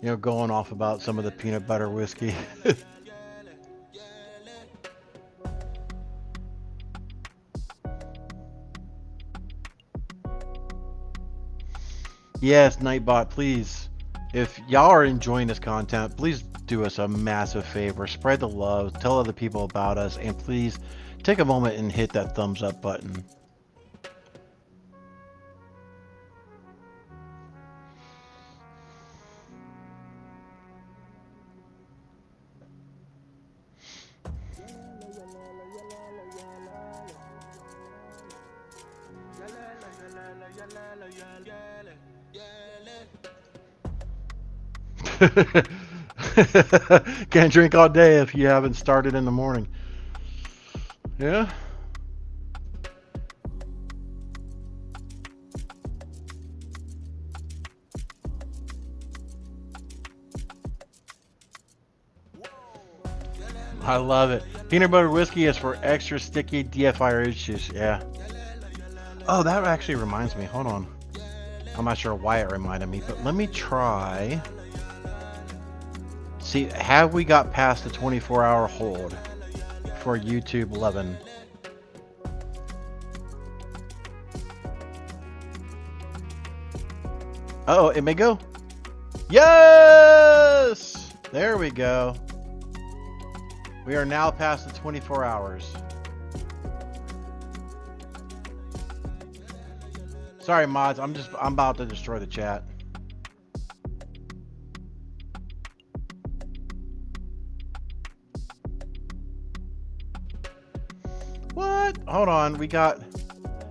you 0.00 0.08
know, 0.08 0.16
going 0.16 0.50
off 0.50 0.72
about 0.72 1.02
some 1.02 1.20
of 1.20 1.24
the 1.24 1.30
peanut 1.30 1.68
butter 1.68 1.88
whiskey. 1.88 2.34
yes, 12.40 12.78
Nightbot, 12.78 13.30
please. 13.30 13.88
If 14.34 14.58
y'all 14.66 14.90
are 14.90 15.04
enjoying 15.04 15.46
this 15.46 15.60
content, 15.60 16.16
please 16.16 16.42
do 16.66 16.84
us 16.84 16.98
a 16.98 17.06
massive 17.06 17.64
favor. 17.64 18.08
Spread 18.08 18.40
the 18.40 18.48
love, 18.48 18.98
tell 18.98 19.20
other 19.20 19.32
people 19.32 19.62
about 19.62 19.96
us, 19.96 20.16
and 20.16 20.36
please 20.36 20.80
take 21.22 21.38
a 21.38 21.44
moment 21.44 21.76
and 21.76 21.92
hit 21.92 22.12
that 22.12 22.34
thumbs 22.34 22.62
up 22.62 22.82
button. 22.82 23.24
Can't 47.30 47.52
drink 47.52 47.76
all 47.76 47.88
day 47.88 48.16
if 48.16 48.34
you 48.34 48.46
haven't 48.46 48.74
started 48.74 49.14
in 49.14 49.24
the 49.24 49.30
morning. 49.30 49.68
Yeah? 51.18 51.50
I 63.82 63.96
love 63.96 64.30
it. 64.30 64.42
Peanut 64.68 64.90
butter 64.90 65.10
whiskey 65.10 65.46
is 65.46 65.56
for 65.56 65.76
extra 65.82 66.18
sticky 66.18 66.64
DFI 66.64 67.28
issues. 67.28 67.68
Yeah. 67.68 68.02
Oh, 69.28 69.42
that 69.42 69.64
actually 69.64 69.96
reminds 69.96 70.36
me. 70.36 70.44
Hold 70.44 70.66
on. 70.66 70.86
I'm 71.76 71.84
not 71.84 71.98
sure 71.98 72.14
why 72.14 72.40
it 72.40 72.50
reminded 72.50 72.88
me, 72.88 73.02
but 73.06 73.22
let 73.24 73.34
me 73.34 73.46
try. 73.46 74.40
See, 76.38 76.64
have 76.74 77.12
we 77.12 77.24
got 77.24 77.52
past 77.52 77.84
the 77.84 77.90
24 77.90 78.44
hour 78.44 78.66
hold 78.66 79.16
for 80.02 80.18
YouTube 80.18 80.74
11? 80.74 81.16
Oh, 87.68 87.90
it 87.90 88.02
may 88.02 88.14
go. 88.14 88.38
Yes! 89.30 91.12
There 91.30 91.56
we 91.56 91.70
go. 91.70 92.16
We 93.86 93.94
are 93.94 94.04
now 94.04 94.30
past 94.32 94.66
the 94.66 94.74
24 94.74 95.24
hours. 95.24 95.72
Sorry, 100.40 100.66
mods. 100.66 100.98
I'm 100.98 101.14
just 101.14 101.30
I'm 101.40 101.52
about 101.52 101.76
to 101.76 101.86
destroy 101.86 102.18
the 102.18 102.26
chat. 102.26 102.64
Hold 112.12 112.28
on. 112.28 112.58
We 112.58 112.66
got 112.66 113.00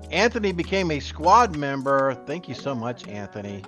Anthony 0.10 0.52
became 0.52 0.89
a 0.89 1.00
squad 1.00 1.56
member. 1.56 2.16
Thank 2.26 2.50
you 2.50 2.56
so 2.56 2.74
much, 2.74 3.08
Anthony. 3.08 3.62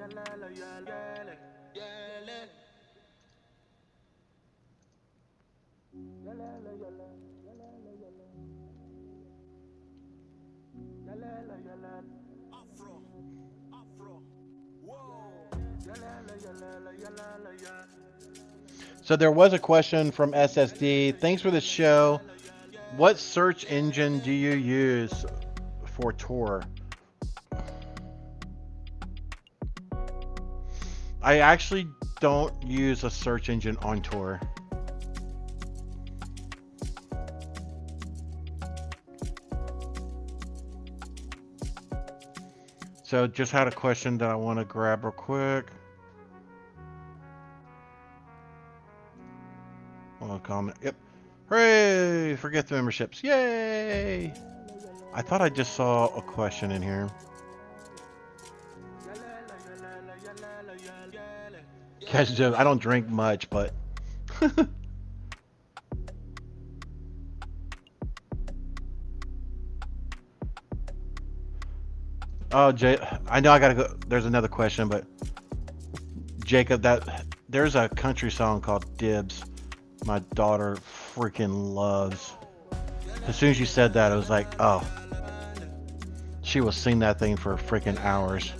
So 19.03 19.15
there 19.15 19.31
was 19.31 19.53
a 19.53 19.59
question 19.59 20.09
from 20.09 20.31
SSD. 20.31 21.19
Thanks 21.19 21.43
for 21.43 21.51
the 21.51 21.61
show. 21.61 22.19
What 22.95 23.17
search 23.17 23.65
engine 23.69 24.19
do 24.19 24.31
you 24.31 24.53
use 24.53 25.25
for 25.83 26.13
Tor? 26.13 26.63
I 31.21 31.39
actually 31.39 31.87
don't 32.19 32.53
use 32.63 33.03
a 33.03 33.09
search 33.09 33.49
engine 33.49 33.77
on 33.77 34.01
Tor. 34.01 34.39
So 43.03 43.27
just 43.27 43.51
had 43.51 43.67
a 43.67 43.71
question 43.71 44.17
that 44.19 44.29
I 44.29 44.35
want 44.35 44.59
to 44.59 44.65
grab 44.65 45.03
real 45.03 45.11
quick. 45.13 45.71
Comment. 50.43 50.75
Yep. 50.83 50.95
Hooray! 51.49 52.35
Forget 52.35 52.67
the 52.67 52.75
memberships. 52.75 53.23
Yay! 53.23 54.33
I 55.13 55.21
thought 55.21 55.41
I 55.41 55.49
just 55.49 55.73
saw 55.73 56.07
a 56.15 56.21
question 56.21 56.71
in 56.71 56.81
here. 56.81 57.09
I 62.13 62.63
don't 62.63 62.79
drink 62.79 63.09
much, 63.09 63.49
but 63.49 63.73
Oh, 72.55 72.71
Jay, 72.71 72.99
I 73.27 73.39
know 73.39 73.51
I 73.51 73.57
gotta 73.57 73.73
go. 73.73 73.95
There's 74.07 74.27
another 74.27 74.47
question, 74.47 74.87
but 74.87 75.05
Jacob, 76.45 76.83
that 76.83 77.25
there's 77.49 77.73
a 77.73 77.89
country 77.89 78.29
song 78.29 78.61
called 78.61 78.85
Dibs. 78.95 79.43
My 80.05 80.19
daughter 80.35 80.77
freaking 81.15 81.73
loves. 81.73 82.33
As 83.27 83.35
soon 83.35 83.49
as 83.49 83.59
you 83.59 83.65
said 83.65 83.93
that, 83.93 84.11
I 84.11 84.15
was 84.15 84.29
like, 84.29 84.47
oh, 84.59 84.85
she 86.41 86.61
will 86.61 86.71
sing 86.71 86.99
that 86.99 87.19
thing 87.19 87.37
for 87.37 87.55
freaking 87.55 87.99
hours. 88.03 88.51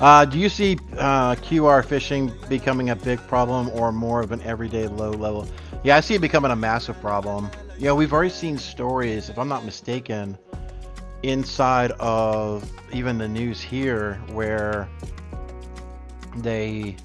Uh, 0.00 0.24
do 0.24 0.38
you 0.38 0.48
see 0.48 0.76
uh, 0.98 1.36
QR 1.36 1.84
phishing 1.84 2.48
becoming 2.48 2.90
a 2.90 2.96
big 2.96 3.20
problem 3.28 3.68
or 3.70 3.92
more 3.92 4.20
of 4.20 4.32
an 4.32 4.40
everyday 4.42 4.88
low 4.88 5.10
level? 5.10 5.48
Yeah, 5.84 5.96
I 5.96 6.00
see 6.00 6.14
it 6.14 6.20
becoming 6.20 6.50
a 6.50 6.56
massive 6.56 7.00
problem. 7.00 7.48
Yeah, 7.78 7.92
we've 7.92 8.12
already 8.12 8.30
seen 8.30 8.58
stories, 8.58 9.28
if 9.28 9.38
I'm 9.38 9.48
not 9.48 9.64
mistaken, 9.64 10.36
inside 11.22 11.92
of 11.92 12.70
even 12.92 13.18
the 13.18 13.28
news 13.28 13.60
here 13.60 14.14
where 14.32 14.88
they 16.36 16.96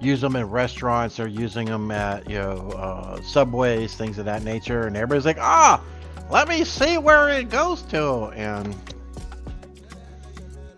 use 0.00 0.20
them 0.20 0.36
in 0.36 0.48
restaurants 0.48 1.16
they're 1.16 1.26
using 1.26 1.66
them 1.66 1.90
at 1.90 2.28
you 2.28 2.38
know 2.38 2.70
uh, 2.76 3.20
subways 3.22 3.94
things 3.94 4.18
of 4.18 4.24
that 4.24 4.42
nature 4.42 4.86
and 4.86 4.96
everybody's 4.96 5.24
like 5.24 5.38
ah 5.38 5.82
let 6.30 6.48
me 6.48 6.64
see 6.64 6.98
where 6.98 7.30
it 7.30 7.48
goes 7.48 7.82
to. 7.82 8.26
And 8.34 8.74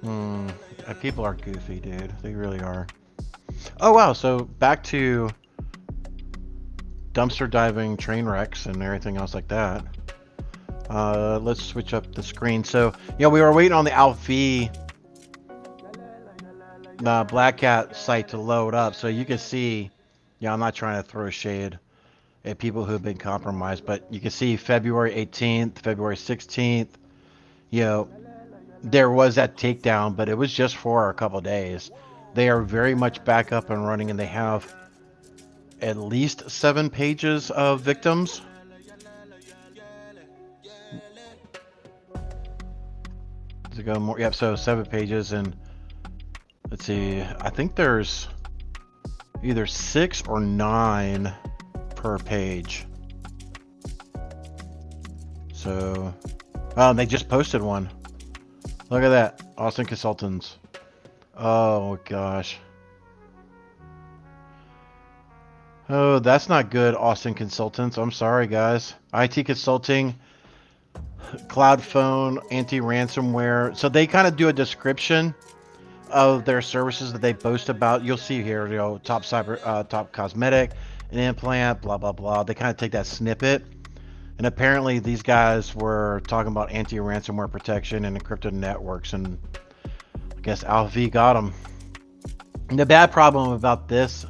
hmm, 0.03 0.49
uh, 0.87 0.95
people 0.95 1.25
are 1.25 1.35
goofy 1.35 1.81
dude. 1.81 2.13
They 2.23 2.35
really 2.35 2.61
are. 2.61 2.87
Oh 3.81 3.93
wow. 3.93 4.13
So 4.13 4.41
back 4.45 4.83
to 4.85 5.31
dumpster 7.13 7.51
diving 7.51 7.97
train 7.97 8.27
wrecks 8.27 8.67
and 8.67 8.81
everything 8.83 9.17
else 9.17 9.35
like 9.35 9.49
that. 9.49 9.85
Uh, 10.89 11.39
let's 11.41 11.63
switch 11.63 11.95
up 11.95 12.15
the 12.15 12.23
screen. 12.23 12.65
So, 12.65 12.93
you 13.11 13.23
know, 13.25 13.31
we 13.31 13.41
were 13.41 13.53
waiting 13.53 13.73
on 13.73 13.85
the 13.85 13.91
ALPHV 13.91 14.90
uh, 17.07 17.25
BlackCat 17.25 17.95
site 17.95 18.29
to 18.29 18.39
load 18.39 18.75
up. 18.75 18.95
So 18.95 19.09
you 19.09 19.25
can 19.25 19.39
see, 19.39 19.91
yeah, 20.39 20.53
I'm 20.53 20.61
not 20.61 20.75
trying 20.75 21.03
to 21.03 21.09
throw 21.09 21.31
shade 21.31 21.79
at 22.45 22.59
people 22.59 22.85
who 22.85 22.93
have 22.93 23.03
been 23.03 23.19
compromised, 23.19 23.85
but 23.85 24.07
you 24.11 24.21
can 24.21 24.31
see 24.31 24.57
February 24.57 25.13
18th, 25.13 25.79
February 25.79 26.17
16th, 26.17 26.89
you 27.71 27.83
know, 27.83 28.09
there 28.83 29.11
was 29.11 29.35
that 29.35 29.57
takedown, 29.57 30.17
but 30.17 30.29
it 30.29 30.37
was 30.37 30.53
just 30.53 30.77
for 30.77 31.11
a 31.11 31.15
couple 31.15 31.41
days. 31.41 31.91
They 32.35 32.49
are 32.49 32.63
very 32.63 32.95
much 32.95 33.23
back 33.25 33.53
up 33.53 33.71
and 33.71 33.87
running, 33.87 34.11
and 34.11 34.19
they 34.19 34.27
have 34.27 34.75
at 35.81 35.97
least 35.97 36.51
seven 36.51 36.89
pages 36.89 37.51
of 37.51 37.81
victims 37.81 38.43
to 43.75 43.83
go 43.83 43.99
more. 43.99 44.19
Yep, 44.19 44.35
so 44.35 44.57
seven 44.57 44.85
pages, 44.87 45.33
and 45.33 45.55
let's 46.71 46.85
see. 46.85 47.23
I 47.23 47.51
think 47.51 47.75
there's 47.75 48.29
either 49.43 49.67
six 49.67 50.23
or 50.27 50.41
nine 50.41 51.33
per 51.97 52.19
page. 52.19 52.87
So, 55.53 56.15
oh, 56.77 56.93
they 56.93 57.07
just 57.07 57.29
posted 57.29 57.61
one. 57.61 57.91
Look 58.89 59.03
at 59.03 59.11
that, 59.11 59.43
Austin 59.59 59.87
Consultants. 59.87 60.57
Oh 61.37 61.99
gosh. 62.05 62.59
Oh, 65.89 66.21
that's 66.21 66.49
not 66.49 66.71
good, 66.71 66.95
Austin 66.95 67.35
Consultants. 67.35 67.99
I'm 67.99 68.13
sorry, 68.13 68.47
guys. 68.47 68.95
IT 69.13 69.45
Consulting 69.45 70.15
cloud 71.49 71.83
phone, 71.83 72.39
anti-ransomware. 72.51 73.77
So 73.77 73.89
they 73.89 74.07
kind 74.07 74.27
of 74.27 74.37
do 74.37 74.49
a 74.49 74.53
description 74.53 75.35
of 76.11 76.45
their 76.45 76.63
services 76.63 77.13
that 77.13 77.23
they 77.23 77.33
boast 77.33 77.69
about. 77.69 78.05
You'll 78.05 78.17
see 78.17 78.43
here, 78.43 78.67
you 78.67 78.77
know, 78.77 78.99
top 78.99 79.23
cyber, 79.23 79.61
uh, 79.65 79.85
top 79.85 80.13
cosmetic, 80.13 80.73
an 81.11 81.19
implant, 81.19 81.83
blah 81.83 81.99
blah 81.99 82.13
blah. 82.13 82.43
They 82.43 82.55
kind 82.55 82.71
of 82.71 82.77
take 82.77 82.93
that 82.93 83.07
snippet, 83.07 83.65
and 84.39 84.47
apparently 84.47 84.99
these 84.99 85.23
guys 85.23 85.75
were 85.75 86.23
talking 86.27 86.53
about 86.53 86.71
anti-ransomware 86.71 87.51
protection 87.51 88.05
and 88.05 88.21
encrypted 88.21 88.53
networks, 88.53 89.13
and 89.13 89.39
I 90.37 90.41
guess 90.43 90.65
ALPHV 90.65 91.11
got 91.11 91.35
them. 91.35 91.53
And 92.69 92.79
the 92.79 92.87
bad 92.87 93.11
problem 93.11 93.53
about 93.53 93.89
this 93.89 94.25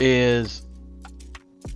is 0.00 0.62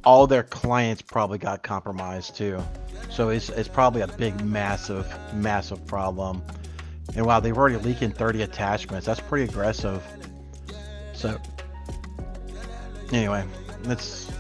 all 0.04 0.26
their 0.26 0.42
clients 0.42 1.02
probably 1.02 1.38
got 1.38 1.62
compromised 1.62 2.36
too. 2.36 2.62
So 3.10 3.28
it's, 3.28 3.48
it's 3.50 3.68
probably 3.68 4.02
a 4.02 4.08
big, 4.08 4.44
massive, 4.44 5.06
massive 5.34 5.86
problem. 5.86 6.42
And 7.16 7.26
wow, 7.26 7.40
they've 7.40 7.56
already 7.56 7.76
leaking 7.76 8.12
30 8.12 8.42
attachments. 8.42 9.06
That's 9.06 9.20
pretty 9.20 9.44
aggressive. 9.50 10.02
So, 11.12 11.38
anyway, 13.12 13.44
let's. 13.84 14.30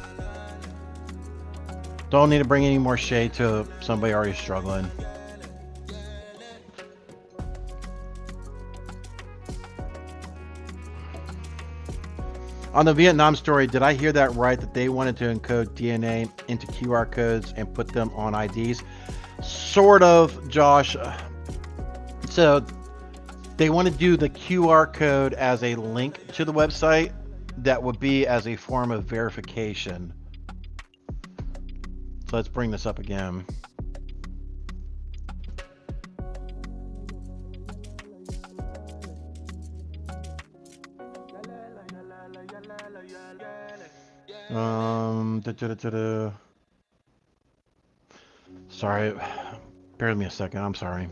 Don't 2.10 2.30
need 2.30 2.38
to 2.38 2.44
bring 2.44 2.64
any 2.64 2.78
more 2.78 2.96
shade 2.96 3.32
to 3.34 3.66
somebody 3.80 4.12
already 4.12 4.34
struggling. 4.34 4.90
On 12.74 12.84
the 12.84 12.92
Vietnam 12.92 13.36
story, 13.36 13.68
did 13.68 13.84
I 13.84 13.92
hear 13.92 14.10
that 14.12 14.34
right? 14.34 14.60
That 14.60 14.74
they 14.74 14.88
wanted 14.88 15.16
to 15.18 15.32
encode 15.32 15.68
DNA 15.70 16.28
into 16.48 16.66
QR 16.66 17.08
codes 17.08 17.54
and 17.56 17.72
put 17.72 17.86
them 17.86 18.10
on 18.16 18.34
IDs? 18.34 18.82
Sort 19.42 20.02
of, 20.02 20.48
Josh. 20.48 20.96
So 22.34 22.66
they 23.56 23.70
want 23.70 23.86
to 23.86 23.94
do 23.94 24.16
the 24.16 24.28
QR 24.28 24.92
code 24.92 25.34
as 25.34 25.62
a 25.62 25.76
link 25.76 26.26
to 26.32 26.44
the 26.44 26.52
website 26.52 27.12
that 27.58 27.80
would 27.80 28.00
be 28.00 28.26
as 28.26 28.48
a 28.48 28.56
form 28.56 28.90
of 28.90 29.04
verification. 29.04 30.12
So 32.28 32.36
let's 32.36 32.48
bring 32.48 32.72
this 32.72 32.86
up 32.86 32.98
again. 32.98 33.46
Um, 44.50 45.38
da, 45.38 45.52
da, 45.52 45.74
da, 45.74 46.32
sorry, 48.68 49.12
bear 49.98 50.08
with 50.08 50.18
me 50.18 50.24
a 50.24 50.30
second. 50.30 50.60
I'm 50.60 50.74
sorry. 50.74 51.08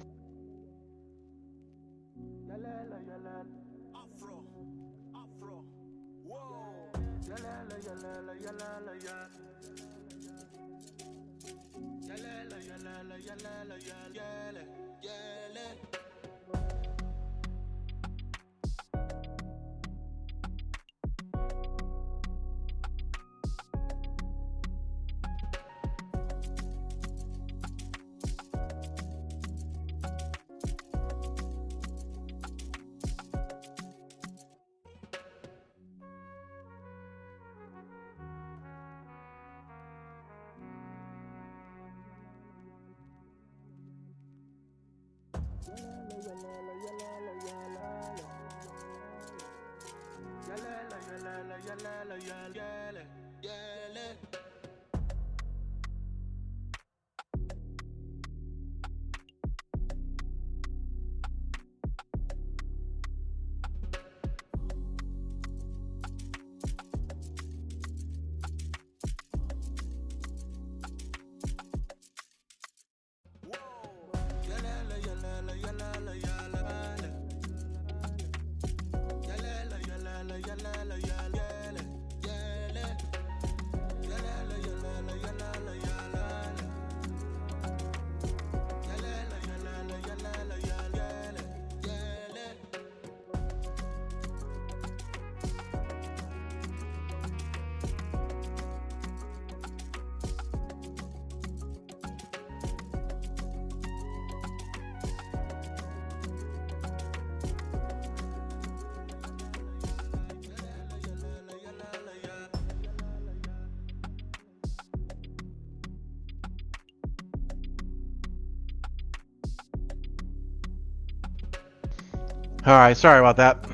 All 122.65 122.75
right, 122.75 122.97
sorry 122.97 123.19
about 123.19 123.37
that. 123.39 123.67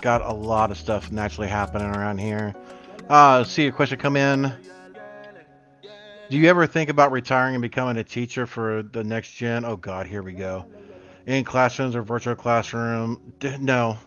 Got 0.00 0.22
a 0.22 0.32
lot 0.32 0.70
of 0.70 0.78
stuff 0.78 1.10
naturally 1.10 1.48
happening 1.48 1.88
around 1.88 2.18
here. 2.18 2.54
Uh, 3.08 3.42
see 3.42 3.66
a 3.66 3.72
question 3.72 3.98
come 3.98 4.16
in. 4.16 4.52
Do 6.30 6.38
you 6.38 6.48
ever 6.48 6.68
think 6.68 6.88
about 6.88 7.10
retiring 7.10 7.56
and 7.56 7.62
becoming 7.62 7.96
a 7.96 8.04
teacher 8.04 8.46
for 8.46 8.84
the 8.84 9.02
next 9.02 9.32
gen? 9.32 9.64
Oh 9.64 9.76
God, 9.76 10.06
here 10.06 10.22
we 10.22 10.34
go. 10.34 10.66
In 11.26 11.42
classrooms 11.42 11.96
or 11.96 12.02
virtual 12.02 12.36
classroom? 12.36 13.32
No. 13.58 13.98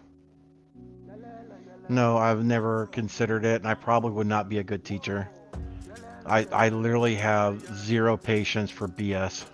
No, 1.89 2.17
I've 2.17 2.43
never 2.45 2.87
considered 2.87 3.43
it, 3.43 3.61
and 3.61 3.67
I 3.67 3.73
probably 3.73 4.11
would 4.11 4.27
not 4.27 4.47
be 4.47 4.59
a 4.59 4.63
good 4.63 4.85
teacher. 4.85 5.29
I 6.25 6.45
I 6.51 6.69
literally 6.69 7.15
have 7.15 7.61
zero 7.75 8.15
patience 8.15 8.71
for 8.71 8.87
BS. 8.87 9.45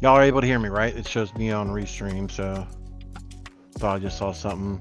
Y'all 0.00 0.14
are 0.14 0.22
able 0.22 0.40
to 0.40 0.46
hear 0.46 0.60
me, 0.60 0.68
right? 0.68 0.96
It 0.96 1.08
shows 1.08 1.34
me 1.34 1.50
on 1.50 1.70
Restream, 1.70 2.30
so 2.30 2.66
thought 3.78 3.96
I 3.96 3.98
just 3.98 4.16
saw 4.16 4.32
something. 4.32 4.80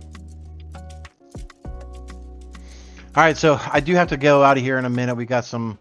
All 3.16 3.24
right, 3.24 3.36
so 3.36 3.60
I 3.72 3.80
do 3.80 3.96
have 3.96 4.10
to 4.10 4.18
go 4.18 4.44
out 4.44 4.58
of 4.58 4.64
here 4.64 4.78
in 4.78 4.86
a 4.86 4.90
minute. 4.90 5.16
We 5.16 5.26
got 5.26 5.44
some 5.44 5.80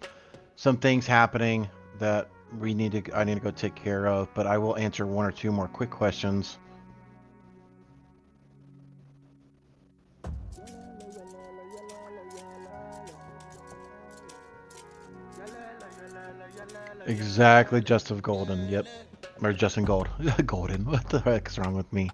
some 0.57 0.79
things 0.79 1.07
happening 1.07 1.69
that 1.99 2.31
we 2.59 2.73
need 2.73 2.93
to 2.93 3.15
I 3.15 3.25
need 3.25 3.35
to 3.35 3.41
go 3.41 3.51
take 3.51 3.75
care 3.75 4.07
of, 4.07 4.33
but 4.33 4.47
I 4.47 4.57
will 4.57 4.77
answer 4.79 5.07
one 5.07 5.27
or 5.27 5.33
two 5.33 5.53
more 5.53 5.69
quick 5.69 5.91
questions. 5.91 6.57
Exactly, 17.07 17.81
Justin 17.83 18.19
Golden. 18.19 18.69
Yep. 18.69 18.87
Or 19.43 19.53
Justin 19.53 19.85
Gold. 19.85 20.09
Golden. 20.47 20.85
What 20.85 21.09
the 21.09 21.21
heck's 21.21 21.59
wrong 21.59 21.75
with 21.75 21.93
me? 21.93 22.11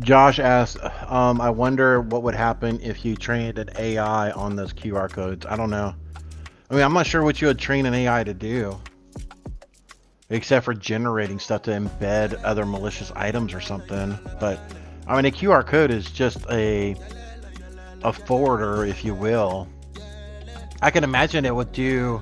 Josh 0.00 0.38
asked, 0.38 0.78
um, 1.06 1.40
I 1.40 1.50
wonder 1.50 2.00
what 2.00 2.22
would 2.22 2.34
happen 2.34 2.80
if 2.80 3.04
you 3.04 3.16
trained 3.16 3.58
an 3.58 3.70
AI 3.76 4.30
on 4.30 4.54
those 4.54 4.72
QR 4.72 5.10
codes. 5.10 5.44
I 5.46 5.56
don't 5.56 5.70
know. 5.70 5.94
I 6.70 6.74
mean, 6.74 6.84
I'm 6.84 6.92
not 6.92 7.06
sure 7.06 7.22
what 7.24 7.40
you 7.40 7.48
would 7.48 7.58
train 7.58 7.84
an 7.86 7.94
AI 7.94 8.22
to 8.22 8.34
do. 8.34 8.78
Except 10.30 10.64
for 10.64 10.74
generating 10.74 11.38
stuff 11.38 11.62
to 11.62 11.70
embed 11.70 12.38
other 12.44 12.66
malicious 12.66 13.10
items 13.16 13.54
or 13.54 13.60
something. 13.60 14.16
But, 14.38 14.60
I 15.06 15.16
mean, 15.16 15.24
a 15.24 15.34
QR 15.34 15.66
code 15.66 15.90
is 15.90 16.10
just 16.10 16.38
a, 16.50 16.94
a 18.02 18.12
forwarder, 18.12 18.84
if 18.84 19.04
you 19.04 19.14
will. 19.14 19.66
I 20.80 20.90
can 20.90 21.02
imagine 21.02 21.44
it 21.44 21.54
would 21.54 21.72
do, 21.72 22.20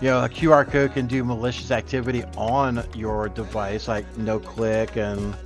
you 0.00 0.08
know, 0.08 0.24
a 0.24 0.28
QR 0.28 0.68
code 0.68 0.94
can 0.94 1.06
do 1.06 1.22
malicious 1.22 1.70
activity 1.70 2.24
on 2.36 2.86
your 2.94 3.28
device, 3.28 3.86
like 3.86 4.16
no 4.16 4.38
click 4.38 4.96
and 4.96 5.36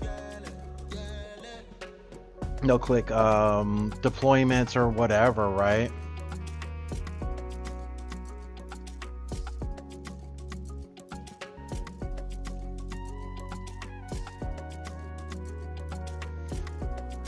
no 2.63 2.79
click 2.79 3.11
um, 3.11 3.93
deployments 4.01 4.77
or 4.77 4.89
whatever, 4.89 5.51
right? 5.51 5.91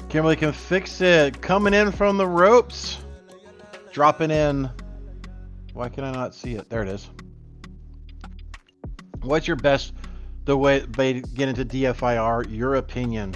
Kimberly 0.08 0.36
can 0.36 0.52
fix 0.52 1.00
it. 1.00 1.42
Coming 1.42 1.74
in 1.74 1.90
from 1.90 2.16
the 2.16 2.26
ropes. 2.26 2.98
Dropping 3.96 4.30
in. 4.30 4.68
Why 5.72 5.88
can 5.88 6.04
I 6.04 6.12
not 6.12 6.34
see 6.34 6.54
it? 6.54 6.68
There 6.68 6.82
it 6.82 6.88
is. 6.88 7.08
What's 9.22 9.46
your 9.46 9.56
best 9.56 9.94
the 10.44 10.54
way 10.54 10.80
they 10.80 11.22
get 11.22 11.48
into 11.48 11.64
DFIR? 11.64 12.54
Your 12.54 12.74
opinion. 12.74 13.34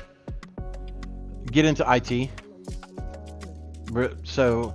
Get 1.51 1.65
into 1.65 1.83
IT. 1.91 2.29
So 4.25 4.75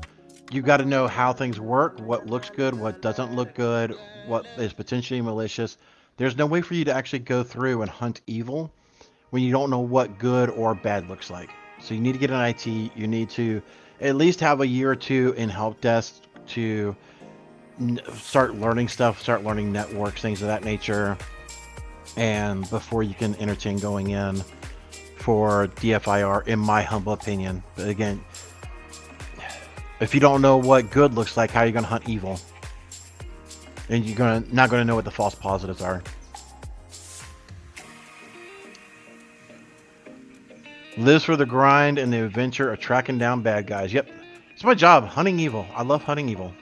you 0.52 0.64
got 0.64 0.78
to 0.78 0.86
know 0.86 1.06
how 1.08 1.34
things 1.34 1.60
work, 1.60 2.00
what 2.00 2.26
looks 2.26 2.50
good, 2.50 2.74
what 2.74 3.04
doesn't 3.04 3.36
look 3.36 3.54
good, 3.54 3.96
what 4.26 4.48
is 4.58 4.74
potentially 4.74 5.22
malicious. 5.22 5.78
There's 6.18 6.36
no 6.36 6.48
way 6.48 6.62
for 6.62 6.74
you 6.74 6.86
to 6.86 6.96
actually 6.96 7.20
go 7.20 7.44
through 7.44 7.84
and 7.84 7.92
hunt 7.92 8.22
evil 8.26 8.74
when 9.30 9.44
you 9.44 9.52
don't 9.52 9.70
know 9.70 9.82
what 9.82 10.18
good 10.18 10.50
or 10.50 10.74
bad 10.74 11.08
looks 11.08 11.30
like. 11.30 11.52
So 11.80 11.94
you 11.94 12.00
need 12.00 12.14
to 12.14 12.20
get 12.20 12.32
an 12.32 12.42
IT. 12.42 12.66
You 12.66 13.06
need 13.06 13.30
to 13.32 13.62
at 14.02 14.16
least 14.16 14.40
have 14.40 14.62
a 14.62 14.68
year 14.68 14.92
or 14.92 14.96
two 14.96 15.34
in 15.38 15.50
help 15.50 15.80
desk 15.82 16.22
to 16.48 16.96
n- 17.80 18.02
start 18.14 18.56
learning 18.56 18.88
stuff, 18.88 19.22
start 19.22 19.44
learning 19.44 19.72
networks, 19.72 20.22
things 20.22 20.42
of 20.42 20.48
that 20.48 20.64
nature, 20.64 21.18
and 22.18 22.70
before 22.70 23.04
you 23.04 23.14
can 23.14 23.36
entertain 23.36 23.78
going 23.78 24.12
in 24.12 24.44
for 25.18 25.68
DFIR, 25.68 26.48
in 26.48 26.60
my 26.60 26.82
humble 26.82 27.14
opinion. 27.14 27.64
But 27.76 27.90
again, 27.90 28.24
if 30.00 30.14
you 30.14 30.20
don't 30.20 30.42
know 30.42 30.58
what 30.58 30.92
good 30.92 31.14
looks 31.14 31.38
like, 31.38 31.52
how 31.52 31.62
are 31.62 31.66
you 31.66 31.72
going 31.72 31.84
to 31.84 31.90
hunt 31.90 32.08
evil? 32.08 32.40
And 33.90 34.04
you're 34.06 34.18
gonna 34.18 34.44
not 34.52 34.70
going 34.70 34.82
to 34.82 34.86
know 34.86 34.96
what 34.96 35.06
the 35.06 35.12
false 35.12 35.36
positives 35.36 35.82
are. 35.82 36.04
lives 40.98 41.24
for 41.24 41.36
the 41.36 41.46
grind 41.46 41.98
and 41.98 42.12
the 42.12 42.24
adventure 42.24 42.72
of 42.72 42.80
tracking 42.80 43.18
down 43.18 43.42
bad 43.42 43.68
guys. 43.68 43.92
Yep, 43.94 44.10
it's 44.54 44.64
my 44.64 44.74
job, 44.74 45.06
hunting 45.06 45.40
evil. 45.40 45.66
I 45.76 45.84
love 45.84 46.04
hunting 46.04 46.30
evil. 46.30 46.54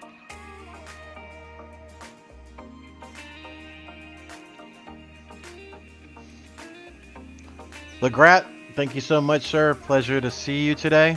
Legrat, 8.02 8.46
thank 8.76 8.96
you 8.96 9.02
so 9.02 9.22
much, 9.22 9.44
sir. 9.48 9.76
Pleasure 9.76 10.20
to 10.20 10.30
see 10.30 10.66
you 10.66 10.76
today. 10.76 11.16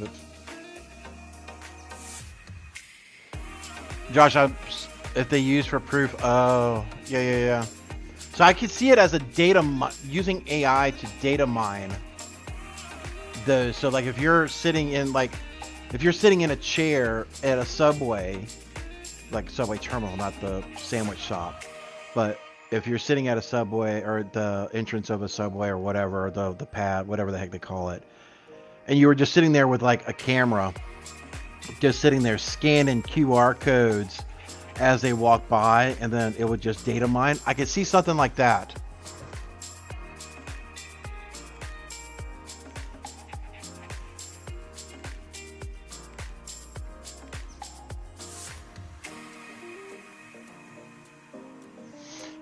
Oops. 0.00 0.20
Josh, 4.12 4.36
I, 4.36 4.52
if 5.16 5.28
they 5.28 5.40
use 5.40 5.66
for 5.66 5.80
proof, 5.80 6.14
oh, 6.22 6.86
yeah, 7.06 7.20
yeah, 7.20 7.38
yeah. 7.38 7.66
So 8.38 8.44
I 8.44 8.52
could 8.52 8.70
see 8.70 8.90
it 8.90 8.98
as 8.98 9.14
a 9.14 9.18
data 9.18 9.90
using 10.04 10.44
AI 10.46 10.92
to 10.92 11.08
data 11.20 11.44
mine 11.44 11.90
the 13.46 13.72
so 13.72 13.88
like 13.88 14.04
if 14.04 14.16
you're 14.16 14.46
sitting 14.46 14.92
in 14.92 15.12
like 15.12 15.32
if 15.92 16.04
you're 16.04 16.12
sitting 16.12 16.42
in 16.42 16.52
a 16.52 16.56
chair 16.56 17.26
at 17.42 17.58
a 17.58 17.64
subway 17.64 18.46
like 19.32 19.50
subway 19.50 19.76
terminal 19.76 20.16
not 20.16 20.40
the 20.40 20.62
sandwich 20.76 21.18
shop 21.18 21.64
but 22.14 22.38
if 22.70 22.86
you're 22.86 22.96
sitting 22.96 23.26
at 23.26 23.36
a 23.36 23.42
subway 23.42 24.02
or 24.02 24.22
the 24.32 24.70
entrance 24.72 25.10
of 25.10 25.22
a 25.22 25.28
subway 25.28 25.66
or 25.66 25.78
whatever 25.78 26.30
the 26.30 26.52
the 26.52 26.66
pad 26.66 27.08
whatever 27.08 27.32
the 27.32 27.38
heck 27.38 27.50
they 27.50 27.58
call 27.58 27.90
it 27.90 28.04
and 28.86 29.00
you 29.00 29.08
were 29.08 29.16
just 29.16 29.32
sitting 29.32 29.50
there 29.50 29.66
with 29.66 29.82
like 29.82 30.08
a 30.08 30.12
camera 30.12 30.72
just 31.80 31.98
sitting 31.98 32.22
there 32.22 32.38
scanning 32.38 33.02
QR 33.02 33.58
codes 33.58 34.20
as 34.78 35.02
they 35.02 35.12
walk 35.12 35.48
by 35.48 35.96
and 36.00 36.12
then 36.12 36.34
it 36.38 36.44
would 36.44 36.60
just 36.60 36.84
data 36.84 37.06
mine 37.06 37.38
I 37.46 37.54
could 37.54 37.68
see 37.68 37.84
something 37.84 38.16
like 38.16 38.34
that 38.36 38.74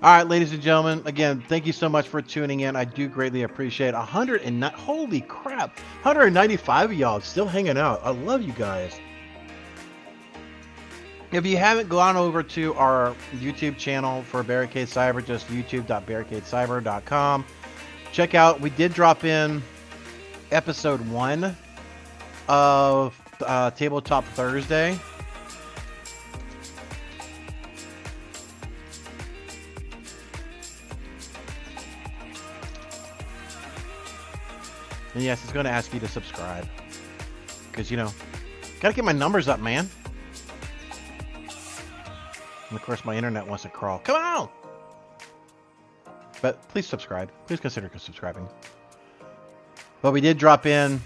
All 0.06 0.12
right, 0.12 0.28
ladies 0.28 0.52
and 0.52 0.62
gentlemen, 0.62 1.02
again, 1.04 1.42
thank 1.48 1.66
you 1.66 1.72
so 1.72 1.88
much 1.88 2.06
for 2.06 2.22
tuning 2.22 2.60
in. 2.60 2.76
I 2.76 2.84
do 2.84 3.08
greatly 3.08 3.42
appreciate 3.42 3.88
it. 3.88 3.94
109, 3.94 4.72
holy 4.74 5.22
crap, 5.22 5.80
195 6.02 6.92
of 6.92 6.96
y'all 6.96 7.20
still 7.20 7.48
hanging 7.48 7.76
out. 7.76 8.02
I 8.04 8.10
love 8.10 8.40
you 8.40 8.52
guys. 8.52 9.00
If 11.32 11.44
you 11.44 11.56
haven't 11.56 11.88
gone 11.88 12.16
over 12.16 12.42
to 12.42 12.74
our 12.74 13.14
YouTube 13.34 13.76
channel 13.76 14.22
for 14.22 14.42
Barricade 14.44 14.86
Cyber, 14.86 15.24
just 15.24 15.48
youtube.barricadecyber.com. 15.48 17.44
Check 18.12 18.34
out, 18.34 18.60
we 18.60 18.70
did 18.70 18.94
drop 18.94 19.24
in 19.24 19.62
episode 20.52 21.00
one 21.08 21.56
of 22.48 23.20
uh, 23.44 23.70
Tabletop 23.72 24.24
Thursday. 24.24 24.98
And 35.14 35.24
yes, 35.24 35.42
it's 35.42 35.52
going 35.52 35.64
to 35.64 35.70
ask 35.70 35.92
you 35.92 36.00
to 36.00 36.08
subscribe. 36.08 36.68
Because, 37.70 37.90
you 37.90 37.96
know, 37.96 38.12
got 38.80 38.90
to 38.90 38.94
get 38.94 39.04
my 39.04 39.12
numbers 39.12 39.48
up, 39.48 39.60
man. 39.60 39.88
And 42.68 42.76
of 42.76 42.84
course, 42.84 43.04
my 43.04 43.16
internet 43.16 43.46
wants 43.46 43.62
to 43.62 43.68
crawl. 43.68 43.98
Come 44.00 44.16
on! 44.16 44.48
But 46.42 46.68
please 46.68 46.86
subscribe. 46.86 47.30
Please 47.46 47.60
consider 47.60 47.90
subscribing. 47.98 48.48
But 50.02 50.12
we 50.12 50.20
did 50.20 50.38
drop 50.38 50.66
in 50.66 51.00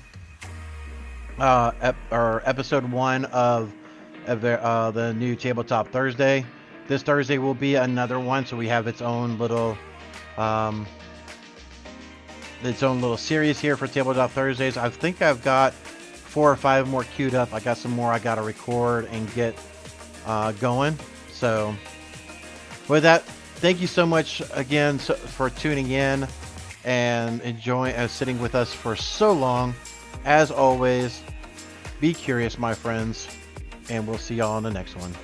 uh, 1.39 1.73
ep- 1.81 1.97
or 2.11 2.43
episode 2.45 2.91
one 2.91 3.25
of, 3.27 3.73
of 4.27 4.45
uh, 4.45 4.91
the 4.91 5.15
new 5.15 5.37
Tabletop 5.37 5.89
Thursday. 5.89 6.45
This 6.89 7.03
Thursday 7.03 7.39
will 7.39 7.55
be 7.55 7.77
another 7.77 8.19
one, 8.19 8.45
so 8.45 8.57
we 8.57 8.67
have 8.69 8.87
its 8.87 9.01
own 9.01 9.39
little 9.39 9.79
um, 10.37 10.87
its 12.63 12.83
own 12.83 13.01
little 13.01 13.17
series 13.17 13.59
here 13.59 13.77
for 13.77 13.87
Tabletop 13.87 14.33
Thursdays. 14.33 14.77
I 14.77 14.91
think 14.91 15.23
I've 15.23 15.43
got 15.43 15.73
four 15.73 16.51
or 16.51 16.57
five 16.57 16.89
more 16.89 17.05
queued 17.05 17.35
up. 17.35 17.55
I 17.55 17.61
got 17.61 17.77
some 17.77 17.93
more 17.93 18.13
I 18.13 18.19
got 18.19 18.35
to 18.35 18.43
record 18.43 19.07
and 19.13 19.33
get 19.35 19.57
uh, 20.27 20.53
going. 20.53 20.99
So, 21.41 21.75
with 22.87 23.03
that, 23.05 23.23
thank 23.23 23.81
you 23.81 23.87
so 23.87 24.05
much 24.05 24.43
again 24.53 24.99
for 24.99 25.49
tuning 25.49 25.91
in 25.91 26.29
and 26.85 27.41
enjoying 27.41 27.95
uh, 27.95 28.09
sitting 28.09 28.39
with 28.43 28.55
us 28.55 28.75
for 28.75 28.95
so 28.95 29.33
long. 29.33 29.73
As 30.27 30.51
always, 30.51 31.23
be 31.99 32.13
curious, 32.13 32.59
my 32.59 32.75
friends, 32.75 33.27
and 33.89 34.07
we'll 34.07 34.19
see 34.19 34.35
y'all 34.35 34.53
on 34.53 34.65
the 34.65 34.71
next 34.71 34.97
one. 34.97 35.15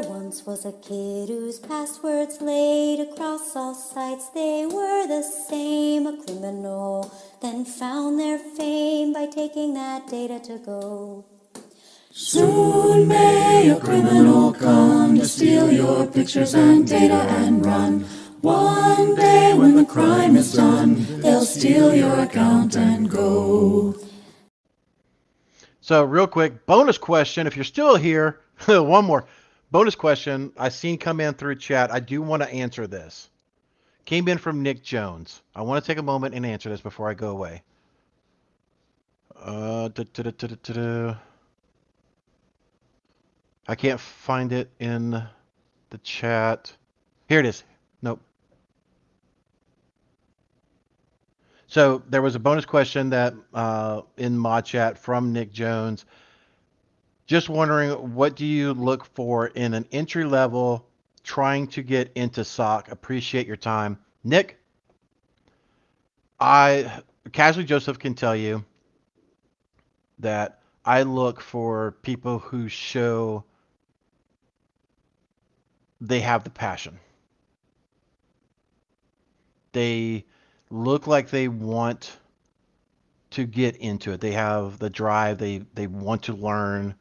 Once 0.00 0.46
was 0.46 0.64
a 0.64 0.72
kid 0.72 1.28
whose 1.28 1.58
passwords 1.58 2.40
laid 2.40 3.00
across 3.00 3.54
all 3.54 3.74
sites, 3.74 4.28
they 4.30 4.66
were 4.66 5.06
the 5.06 5.22
same. 5.22 6.06
A 6.06 6.16
criminal 6.24 7.12
then 7.40 7.64
found 7.64 8.18
their 8.18 8.38
fame 8.38 9.12
by 9.12 9.26
taking 9.26 9.74
that 9.74 10.06
data 10.08 10.40
to 10.40 10.58
go. 10.58 11.24
Soon 12.10 13.08
may 13.08 13.70
a 13.70 13.80
criminal 13.80 14.52
come 14.52 15.18
to 15.18 15.26
steal 15.26 15.72
your 15.72 16.06
pictures 16.06 16.54
and 16.54 16.86
data 16.86 17.26
and 17.40 17.64
run. 17.64 18.00
One 18.40 19.14
day 19.14 19.54
when 19.54 19.74
the 19.74 19.84
crime 19.84 20.36
is 20.36 20.52
done, 20.52 21.20
they'll 21.20 21.44
steal 21.44 21.94
your 21.94 22.20
account 22.20 22.76
and 22.76 23.10
go. 23.10 23.94
So, 25.80 26.04
real 26.04 26.26
quick, 26.26 26.64
bonus 26.66 26.98
question 26.98 27.46
if 27.46 27.56
you're 27.56 27.64
still 27.64 27.96
here, 27.96 28.40
one 28.66 29.04
more 29.04 29.26
bonus 29.74 29.96
question 29.96 30.52
I 30.56 30.68
seen 30.68 30.98
come 30.98 31.18
in 31.18 31.34
through 31.34 31.56
chat. 31.56 31.92
I 31.92 31.98
do 31.98 32.22
want 32.22 32.44
to 32.44 32.48
answer 32.48 32.86
this. 32.86 33.28
Came 34.04 34.28
in 34.28 34.38
from 34.38 34.62
Nick 34.62 34.84
Jones. 34.84 35.42
I 35.52 35.62
want 35.62 35.82
to 35.84 35.86
take 35.90 35.98
a 35.98 36.02
moment 36.02 36.32
and 36.32 36.46
answer 36.46 36.68
this 36.68 36.80
before 36.80 37.10
I 37.10 37.14
go 37.14 37.30
away. 37.30 37.60
Uh, 39.34 39.88
da, 39.88 40.04
da, 40.12 40.30
da, 40.30 41.16
I 43.66 43.74
can't 43.74 43.98
find 43.98 44.52
it 44.52 44.70
in 44.78 45.10
the 45.90 45.98
chat. 46.04 46.72
Here 47.28 47.40
it 47.40 47.46
is. 47.46 47.64
Nope. 48.00 48.20
So 51.66 52.00
there 52.10 52.22
was 52.22 52.36
a 52.36 52.38
bonus 52.38 52.64
question 52.64 53.10
that 53.10 53.34
uh, 53.52 54.02
in 54.18 54.38
my 54.38 54.60
chat 54.60 54.98
from 54.98 55.32
Nick 55.32 55.52
Jones 55.52 56.04
just 57.26 57.48
wondering, 57.48 58.14
what 58.14 58.36
do 58.36 58.44
you 58.44 58.74
look 58.74 59.04
for 59.14 59.48
in 59.48 59.74
an 59.74 59.86
entry 59.92 60.24
level 60.24 60.86
trying 61.22 61.66
to 61.68 61.82
get 61.82 62.12
into 62.14 62.44
SOC? 62.44 62.90
Appreciate 62.90 63.46
your 63.46 63.56
time, 63.56 63.98
Nick. 64.22 64.58
I 66.38 67.02
casually 67.32 67.64
Joseph 67.64 67.98
can 67.98 68.14
tell 68.14 68.36
you 68.36 68.64
that 70.18 70.60
I 70.84 71.02
look 71.02 71.40
for 71.40 71.92
people 72.02 72.38
who 72.38 72.68
show 72.68 73.44
they 76.00 76.20
have 76.20 76.44
the 76.44 76.50
passion. 76.50 76.98
They 79.72 80.24
look 80.70 81.06
like 81.06 81.30
they 81.30 81.48
want 81.48 82.18
to 83.30 83.46
get 83.46 83.76
into 83.76 84.12
it. 84.12 84.20
They 84.20 84.32
have 84.32 84.78
the 84.78 84.90
drive. 84.90 85.38
They 85.38 85.62
they 85.74 85.86
want 85.86 86.24
to 86.24 86.34
learn 86.34 86.94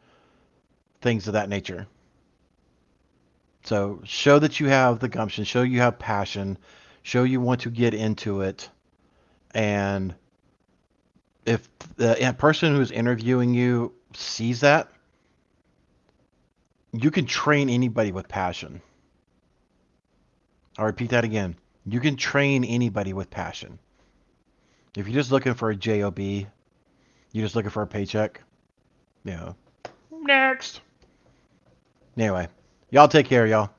things 1.03 1.27
of 1.27 1.33
that 1.33 1.49
nature. 1.49 1.85
So 3.65 4.01
show 4.03 4.39
that 4.39 4.59
you 4.59 4.67
have 4.69 4.99
the 4.99 5.07
gumption, 5.07 5.43
show 5.43 5.61
you 5.61 5.79
have 5.79 5.99
passion, 5.99 6.57
show 7.03 7.23
you 7.23 7.39
want 7.39 7.61
to 7.61 7.69
get 7.69 7.93
into 7.93 8.41
it. 8.41 8.69
And 9.51 10.15
if 11.45 11.69
the 11.95 12.35
person 12.37 12.75
who's 12.75 12.91
interviewing 12.91 13.53
you 13.53 13.93
sees 14.15 14.61
that, 14.61 14.89
you 16.91 17.11
can 17.11 17.25
train 17.25 17.69
anybody 17.69 18.11
with 18.11 18.27
passion. 18.27 18.81
I'll 20.77 20.85
repeat 20.85 21.11
that 21.11 21.23
again. 21.23 21.55
You 21.85 21.99
can 21.99 22.15
train 22.15 22.63
anybody 22.63 23.13
with 23.13 23.29
passion. 23.29 23.79
If 24.95 25.07
you're 25.07 25.15
just 25.15 25.31
looking 25.31 25.53
for 25.53 25.69
a 25.69 25.75
job, 25.75 26.19
you're 26.19 26.47
just 27.33 27.55
looking 27.55 27.71
for 27.71 27.81
a 27.81 27.87
paycheck. 27.87 28.41
You 29.23 29.31
know, 29.31 29.55
next. 30.11 30.81
Anyway, 32.17 32.47
y'all 32.91 33.07
take 33.07 33.27
care, 33.27 33.45
y'all. 33.47 33.71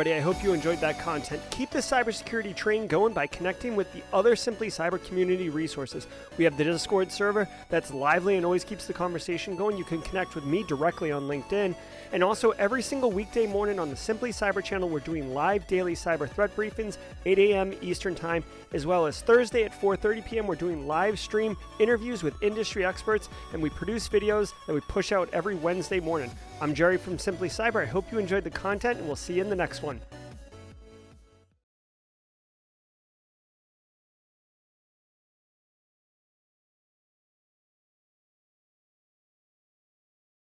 Everybody. 0.00 0.18
I 0.18 0.24
hope 0.24 0.42
you 0.42 0.54
enjoyed 0.54 0.80
that 0.80 0.98
content. 0.98 1.42
Keep 1.50 1.72
the 1.72 1.80
cybersecurity 1.80 2.56
train 2.56 2.86
going 2.86 3.12
by 3.12 3.26
connecting 3.26 3.76
with 3.76 3.92
the 3.92 4.02
other 4.14 4.34
Simply 4.34 4.68
Cyber 4.68 5.02
community 5.04 5.50
resources. 5.50 6.06
We 6.38 6.44
have 6.44 6.56
the 6.56 6.64
Discord 6.64 7.12
server 7.12 7.46
that's 7.68 7.92
lively 7.92 8.36
and 8.36 8.46
always 8.46 8.64
keeps 8.64 8.86
the 8.86 8.94
conversation 8.94 9.56
going. 9.56 9.76
You 9.76 9.84
can 9.84 10.00
connect 10.00 10.34
with 10.34 10.44
me 10.46 10.64
directly 10.66 11.12
on 11.12 11.24
LinkedIn. 11.24 11.74
And 12.12 12.24
also, 12.24 12.52
every 12.52 12.80
single 12.80 13.12
weekday 13.12 13.46
morning 13.46 13.78
on 13.78 13.90
the 13.90 13.96
Simply 13.96 14.30
Cyber 14.30 14.64
channel, 14.64 14.88
we're 14.88 15.00
doing 15.00 15.34
live 15.34 15.66
daily 15.66 15.94
cyber 15.94 16.30
threat 16.30 16.56
briefings, 16.56 16.96
8 17.26 17.38
a.m. 17.38 17.74
Eastern 17.82 18.14
Time, 18.14 18.42
as 18.72 18.86
well 18.86 19.04
as 19.04 19.20
Thursday 19.20 19.64
at 19.64 19.78
4:30 19.78 20.24
p.m. 20.24 20.46
We're 20.46 20.54
doing 20.54 20.86
live 20.86 21.18
stream 21.18 21.58
interviews 21.78 22.22
with 22.22 22.42
industry 22.42 22.86
experts, 22.86 23.28
and 23.52 23.60
we 23.60 23.68
produce 23.68 24.08
videos 24.08 24.54
that 24.66 24.72
we 24.72 24.80
push 24.80 25.12
out 25.12 25.28
every 25.34 25.56
Wednesday 25.56 26.00
morning. 26.00 26.30
I'm 26.62 26.74
Jerry 26.74 26.98
from 26.98 27.18
Simply 27.18 27.48
Cyber. 27.48 27.82
I 27.82 27.86
hope 27.86 28.12
you 28.12 28.18
enjoyed 28.18 28.44
the 28.44 28.50
content, 28.50 28.98
and 28.98 29.06
we'll 29.06 29.16
see 29.16 29.32
you 29.32 29.40
in 29.42 29.48
the 29.48 29.56
next 29.56 29.82
one. 29.82 29.98